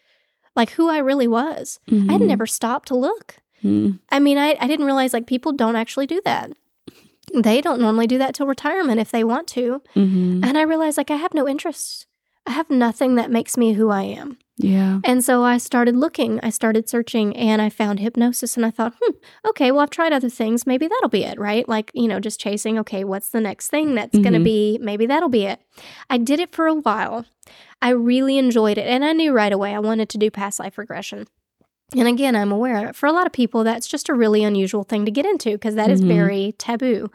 like 0.55 0.71
who 0.77 0.89
I 0.89 0.99
really 0.99 1.27
was. 1.27 1.81
I 1.91 2.13
had 2.13 2.21
Mhm. 2.21 2.29
never 2.29 2.47
stopped 2.47 2.87
to 2.89 2.95
look. 2.97 3.27
Mhm. 3.65 3.99
I 4.13 4.21
mean, 4.21 4.39
I, 4.39 4.57
I 4.61 4.69
didn't 4.69 4.87
realize 4.87 5.13
like 5.13 5.27
people 5.27 5.51
don't 5.51 5.75
actually 5.75 6.07
do 6.07 6.21
that. 6.25 6.53
They 7.35 7.61
don't 7.61 7.81
normally 7.81 8.07
do 8.07 8.19
that 8.19 8.35
till 8.35 8.47
retirement 8.47 9.01
if 9.01 9.11
they 9.11 9.25
want 9.25 9.49
to. 9.49 9.83
Mhm. 9.95 10.45
And 10.45 10.57
I 10.59 10.63
realized 10.63 10.97
like 10.99 11.11
I 11.11 11.17
have 11.17 11.35
no 11.35 11.49
interests. 11.49 12.07
I 12.47 12.53
have 12.53 12.71
nothing 12.71 13.17
that 13.17 13.31
makes 13.31 13.57
me 13.59 13.75
who 13.75 13.91
I 13.91 14.03
am. 14.05 14.39
Yeah. 14.57 15.01
And 15.05 15.23
so 15.25 15.45
I 15.45 15.59
started 15.59 15.95
looking, 15.95 16.41
I 16.43 16.51
started 16.51 16.89
searching, 16.89 17.37
and 17.37 17.61
I 17.63 17.69
found 17.69 18.01
hypnosis. 18.01 18.57
And 18.57 18.65
I 18.67 18.71
thought, 18.71 18.95
hmm, 19.01 19.13
okay, 19.51 19.71
well, 19.71 19.83
I've 19.83 19.91
tried 19.91 20.13
other 20.13 20.31
things. 20.31 20.67
Maybe 20.67 20.89
that'll 20.89 21.11
be 21.11 21.23
it, 21.25 21.39
right? 21.39 21.69
Like, 21.69 21.91
you 21.95 22.09
know, 22.09 22.19
just 22.19 22.41
chasing, 22.41 22.79
okay, 22.79 23.05
what's 23.05 23.29
the 23.31 23.41
next 23.41 23.69
thing 23.69 23.95
that's 23.95 24.19
going 24.19 24.33
to 24.33 24.41
be? 24.41 24.79
Maybe 24.81 25.07
that'll 25.07 25.29
be 25.29 25.45
it. 25.45 25.61
I 26.11 26.17
did 26.19 26.41
it 26.41 26.51
for 26.53 26.67
a 26.67 26.75
while. 26.75 27.25
I 27.81 27.91
really 27.91 28.37
enjoyed 28.39 28.79
it. 28.79 28.87
And 28.89 29.05
I 29.05 29.13
knew 29.13 29.33
right 29.33 29.53
away 29.53 29.75
I 29.75 29.79
wanted 29.79 30.09
to 30.09 30.19
do 30.19 30.31
past 30.31 30.59
life 30.59 30.77
regression. 30.79 31.27
And 31.97 32.07
again, 32.07 32.37
I'm 32.37 32.53
aware 32.53 32.93
for 32.93 33.07
a 33.07 33.13
lot 33.13 33.27
of 33.27 33.33
people, 33.33 33.65
that's 33.65 33.87
just 33.87 34.09
a 34.09 34.15
really 34.15 34.45
unusual 34.45 34.85
thing 34.85 35.05
to 35.07 35.11
get 35.11 35.25
into 35.25 35.53
because 35.53 35.75
that 35.75 35.91
is 35.91 36.03
Mhm. 36.03 36.09
very 36.09 36.55
taboo. 36.59 37.11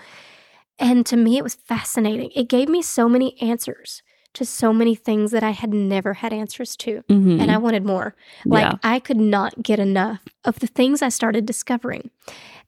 And 0.79 1.05
to 1.05 1.15
me, 1.15 1.37
it 1.37 1.43
was 1.43 1.53
fascinating. 1.55 2.31
It 2.35 2.47
gave 2.49 2.67
me 2.69 2.81
so 2.81 3.07
many 3.07 3.39
answers 3.39 4.01
to 4.33 4.45
so 4.45 4.73
many 4.73 4.95
things 4.95 5.29
that 5.29 5.43
I 5.43 5.51
had 5.51 5.71
never 5.71 6.15
had 6.15 6.33
answers 6.33 6.75
to 6.77 7.03
Mhm. 7.07 7.39
and 7.39 7.51
I 7.51 7.57
wanted 7.57 7.85
more. 7.85 8.15
Like 8.45 8.63
yeah. 8.63 8.77
I 8.81 8.97
could 8.97 9.17
not 9.19 9.61
get 9.61 9.77
enough 9.77 10.21
of 10.43 10.57
the 10.59 10.65
things 10.65 11.03
I 11.03 11.09
started 11.09 11.45
discovering 11.45 12.09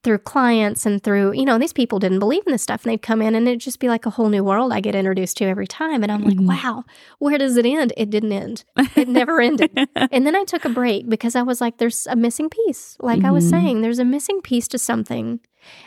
through 0.05 0.19
clients 0.19 0.85
and 0.85 1.03
through, 1.03 1.33
you 1.33 1.43
know, 1.43 1.57
these 1.57 1.73
people 1.73 1.99
didn't 1.99 2.19
believe 2.19 2.43
in 2.45 2.53
this 2.53 2.61
stuff 2.61 2.83
and 2.85 2.91
they'd 2.91 3.01
come 3.01 3.21
in 3.21 3.35
and 3.35 3.45
it'd 3.47 3.59
just 3.59 3.79
be 3.81 3.89
like 3.89 4.05
a 4.05 4.09
whole 4.11 4.29
new 4.29 4.43
world 4.43 4.71
I 4.71 4.79
get 4.79 4.95
introduced 4.95 5.35
to 5.37 5.45
every 5.45 5.67
time. 5.67 6.03
And 6.03 6.11
I'm 6.11 6.23
like, 6.23 6.37
Mhm. 6.37 6.47
wow, 6.47 6.83
where 7.19 7.37
does 7.37 7.57
it 7.57 7.65
end? 7.65 7.91
It 7.97 8.09
didn't 8.09 8.31
end. 8.31 8.63
It 8.95 9.07
never 9.19 9.41
ended. 9.41 9.71
And 10.11 10.25
then 10.25 10.35
I 10.35 10.45
took 10.45 10.63
a 10.63 10.69
break 10.69 11.09
because 11.09 11.35
I 11.35 11.41
was 11.41 11.59
like, 11.59 11.77
there's 11.79 12.07
a 12.07 12.15
missing 12.15 12.49
piece. 12.49 12.95
Like 13.01 13.25
I 13.25 13.31
was 13.31 13.45
Mhm. 13.45 13.49
saying, 13.49 13.81
there's 13.81 13.99
a 13.99 14.05
missing 14.05 14.39
piece 14.41 14.69
to 14.69 14.77
something 14.77 15.41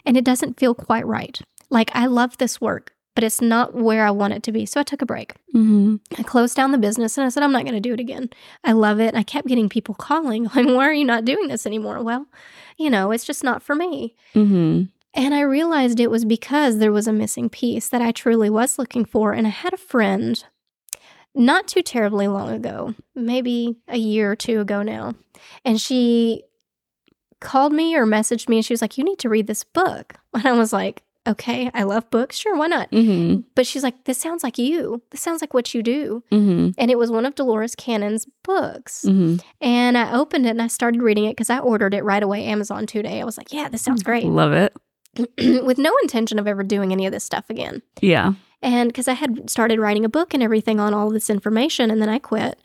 and 0.05 0.17
it 0.19 0.25
doesn't 0.25 0.59
feel 0.61 0.75
quite 0.75 1.07
right. 1.07 1.41
Like 1.71 1.91
I 1.95 2.07
love 2.07 2.37
this 2.39 2.61
work, 2.61 2.93
but 3.15 3.25
it's 3.25 3.41
not 3.41 3.75
where 3.75 4.05
I 4.07 4.11
want 4.11 4.33
it 4.35 4.43
to 4.45 4.53
be. 4.53 4.65
So 4.67 4.79
I 4.81 4.85
took 4.85 5.03
a 5.03 5.07
break. 5.07 5.35
Mhm. 5.55 6.01
I 6.19 6.23
closed 6.23 6.55
down 6.57 6.71
the 6.73 6.79
business 6.79 7.19
and 7.19 7.25
I 7.27 7.31
said, 7.31 7.43
I'm 7.43 7.53
not 7.53 7.63
going 7.65 7.75
to 7.75 7.81
do 7.81 7.93
it 7.95 8.01
again. 8.01 8.31
I 8.65 8.73
love 8.73 9.01
it. 9.01 9.15
I 9.15 9.23
kept 9.25 9.49
getting 9.49 9.69
people 9.69 9.95
calling, 9.95 10.45
like, 10.45 10.55
why 10.67 10.85
are 10.89 10.93
you 10.93 11.05
not 11.05 11.25
doing 11.25 11.49
this 11.49 11.67
anymore? 11.67 12.03
Well, 12.03 12.27
you 12.77 12.91
know, 12.91 13.11
it's 13.11 13.25
just 13.25 13.43
not 13.43 13.63
for 13.63 13.75
me. 13.75 14.15
Mhm. 14.35 14.89
And 15.15 15.35
I 15.35 15.41
realized 15.41 15.99
it 15.99 16.11
was 16.11 16.25
because 16.25 16.79
there 16.79 16.93
was 16.93 17.09
a 17.09 17.13
missing 17.13 17.49
piece 17.49 17.89
that 17.89 18.03
I 18.03 18.13
truly 18.13 18.51
was 18.51 18.79
looking 18.79 19.05
for. 19.05 19.33
And 19.33 19.47
I 19.47 19.51
had 19.51 19.73
a 19.73 19.79
friend 19.79 20.45
not 21.35 21.67
too 21.67 21.83
terribly 21.83 22.29
long 22.29 22.51
ago, 22.51 22.95
maybe 23.17 23.77
a 23.89 23.97
year 23.99 24.31
or 24.33 24.37
two 24.37 24.61
ago 24.61 24.83
now. 24.83 25.15
And 25.65 25.81
she 25.81 26.45
called 27.41 27.73
me 27.73 27.95
or 27.97 28.07
messaged 28.07 28.49
me 28.49 28.57
and 28.59 28.65
she 28.65 28.73
was 28.73 28.83
like, 28.83 28.99
You 28.99 29.05
need 29.05 29.19
to 29.21 29.29
read 29.29 29.47
this 29.47 29.65
book. 29.65 30.15
And 30.35 30.47
I 30.47 30.53
was 30.53 30.73
like, 30.73 31.03
Okay, 31.29 31.71
I 31.75 31.83
love 31.83 32.09
books. 32.11 32.39
Sure, 32.39 32.57
why 32.57 32.67
not? 32.69 32.91
Mhm. 32.91 33.45
But 33.55 33.67
she's 33.67 33.83
like, 33.83 34.05
This 34.05 34.19
sounds 34.19 34.43
like 34.43 34.57
you. 34.59 35.03
This 35.11 35.21
sounds 35.21 35.41
like 35.43 35.53
what 35.53 35.75
you 35.75 35.83
do. 35.83 36.23
Mhm. 36.33 36.75
And 36.79 36.91
it 36.91 36.99
was 36.99 37.11
one 37.11 37.27
of 37.27 37.35
Dolores 37.35 37.75
Cannon's 37.75 38.27
books. 38.45 39.05
Mhm. 39.07 39.41
And 39.61 39.99
I 39.99 40.13
opened 40.17 40.47
it 40.47 40.51
and 40.51 40.63
I 40.63 40.69
started 40.69 41.03
reading 41.03 41.25
it 41.25 41.33
because 41.33 41.51
I 41.51 41.59
ordered 41.59 41.93
it 41.95 42.03
right 42.05 42.23
away 42.23 42.45
Amazon 42.45 42.87
today. 42.87 43.21
I 43.21 43.25
was 43.25 43.37
like, 43.37 43.53
yeah, 43.53 43.69
this 43.69 43.83
sounds 43.83 44.03
great. 44.03 44.25
Love 44.43 44.53
it. 44.53 44.73
With 45.65 45.79
no 45.79 45.93
intention 46.03 46.39
of 46.39 46.47
ever 46.47 46.63
doing 46.63 46.93
any 46.93 47.05
of 47.07 47.13
this 47.13 47.25
stuff 47.25 47.45
again. 47.51 47.83
Yeah. 48.01 48.33
And 48.63 48.89
because 48.89 49.07
I 49.09 49.13
had 49.15 49.51
started 49.51 49.79
writing 49.81 50.05
a 50.05 50.09
book 50.09 50.33
and 50.35 50.43
everything 50.43 50.81
on 50.81 50.95
all 50.95 51.11
this 51.11 51.29
information 51.31 51.91
and 51.91 52.01
then 52.01 52.09
I 52.09 52.19
quit. 52.19 52.59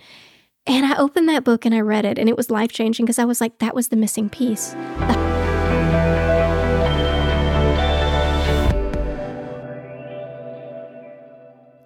And 0.66 0.86
I 0.86 0.96
opened 0.98 1.28
that 1.30 1.44
book 1.44 1.66
and 1.66 1.76
I 1.76 1.82
read 1.82 2.06
it 2.06 2.18
and 2.18 2.30
it 2.30 2.38
was 2.38 2.50
life 2.50 2.72
changing 2.72 3.06
because 3.06 3.20
I 3.20 3.26
was 3.26 3.42
like, 3.42 3.60
that 3.60 3.76
was 3.76 3.90
the 3.90 3.98
missing 3.98 4.30
piece. 4.30 4.74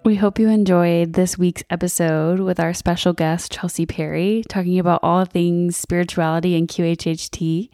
We 0.08 0.16
hope 0.16 0.38
you 0.38 0.48
enjoyed 0.48 1.12
this 1.12 1.36
week's 1.36 1.64
episode 1.68 2.40
with 2.40 2.58
our 2.58 2.72
special 2.72 3.12
guest, 3.12 3.52
Chelsey 3.52 3.84
Perry, 3.84 4.42
talking 4.48 4.78
about 4.78 5.00
all 5.02 5.26
things 5.26 5.76
spirituality 5.76 6.56
and 6.56 6.66
QHHT. 6.66 7.68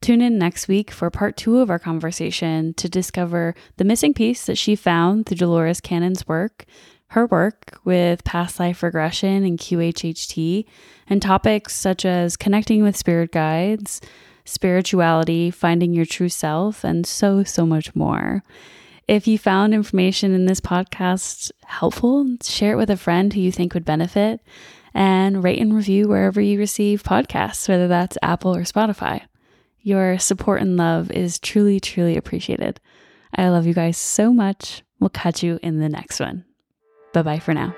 Tune 0.00 0.20
in 0.20 0.38
next 0.38 0.68
week 0.68 0.92
for 0.92 1.10
part 1.10 1.36
two 1.36 1.58
of 1.58 1.70
our 1.70 1.80
conversation 1.80 2.74
to 2.74 2.88
discover 2.88 3.56
the 3.76 3.82
missing 3.82 4.14
piece 4.14 4.46
that 4.46 4.56
she 4.56 4.76
found 4.76 5.26
through 5.26 5.38
Dolores 5.38 5.80
Cannon's 5.80 6.28
work, 6.28 6.64
her 7.08 7.26
work 7.26 7.80
with 7.82 8.22
past 8.22 8.60
life 8.60 8.80
regression 8.84 9.42
and 9.42 9.58
QHHT, 9.58 10.66
and 11.08 11.20
topics 11.20 11.74
such 11.74 12.04
as 12.04 12.36
connecting 12.36 12.84
with 12.84 12.96
spirit 12.96 13.32
guides, 13.32 14.00
spirituality, 14.44 15.50
finding 15.50 15.92
your 15.92 16.06
true 16.06 16.28
self, 16.28 16.84
and 16.84 17.04
so, 17.04 17.42
so 17.42 17.66
much 17.66 17.96
more. 17.96 18.44
If 19.06 19.26
you 19.26 19.38
found 19.38 19.74
information 19.74 20.32
in 20.32 20.46
this 20.46 20.60
podcast 20.60 21.50
helpful, 21.64 22.36
share 22.42 22.72
it 22.72 22.76
with 22.76 22.88
a 22.88 22.96
friend 22.96 23.32
who 23.32 23.40
you 23.40 23.52
think 23.52 23.74
would 23.74 23.84
benefit 23.84 24.40
and 24.94 25.44
rate 25.44 25.60
and 25.60 25.74
review 25.74 26.08
wherever 26.08 26.40
you 26.40 26.58
receive 26.58 27.02
podcasts, 27.02 27.68
whether 27.68 27.86
that's 27.86 28.16
Apple 28.22 28.56
or 28.56 28.62
Spotify. 28.62 29.22
Your 29.82 30.18
support 30.18 30.62
and 30.62 30.78
love 30.78 31.10
is 31.10 31.38
truly, 31.38 31.80
truly 31.80 32.16
appreciated. 32.16 32.80
I 33.34 33.48
love 33.50 33.66
you 33.66 33.74
guys 33.74 33.98
so 33.98 34.32
much. 34.32 34.82
We'll 35.00 35.10
catch 35.10 35.42
you 35.42 35.58
in 35.62 35.80
the 35.80 35.90
next 35.90 36.20
one. 36.20 36.46
Bye 37.12 37.22
bye 37.22 37.40
for 37.40 37.52
now. 37.52 37.74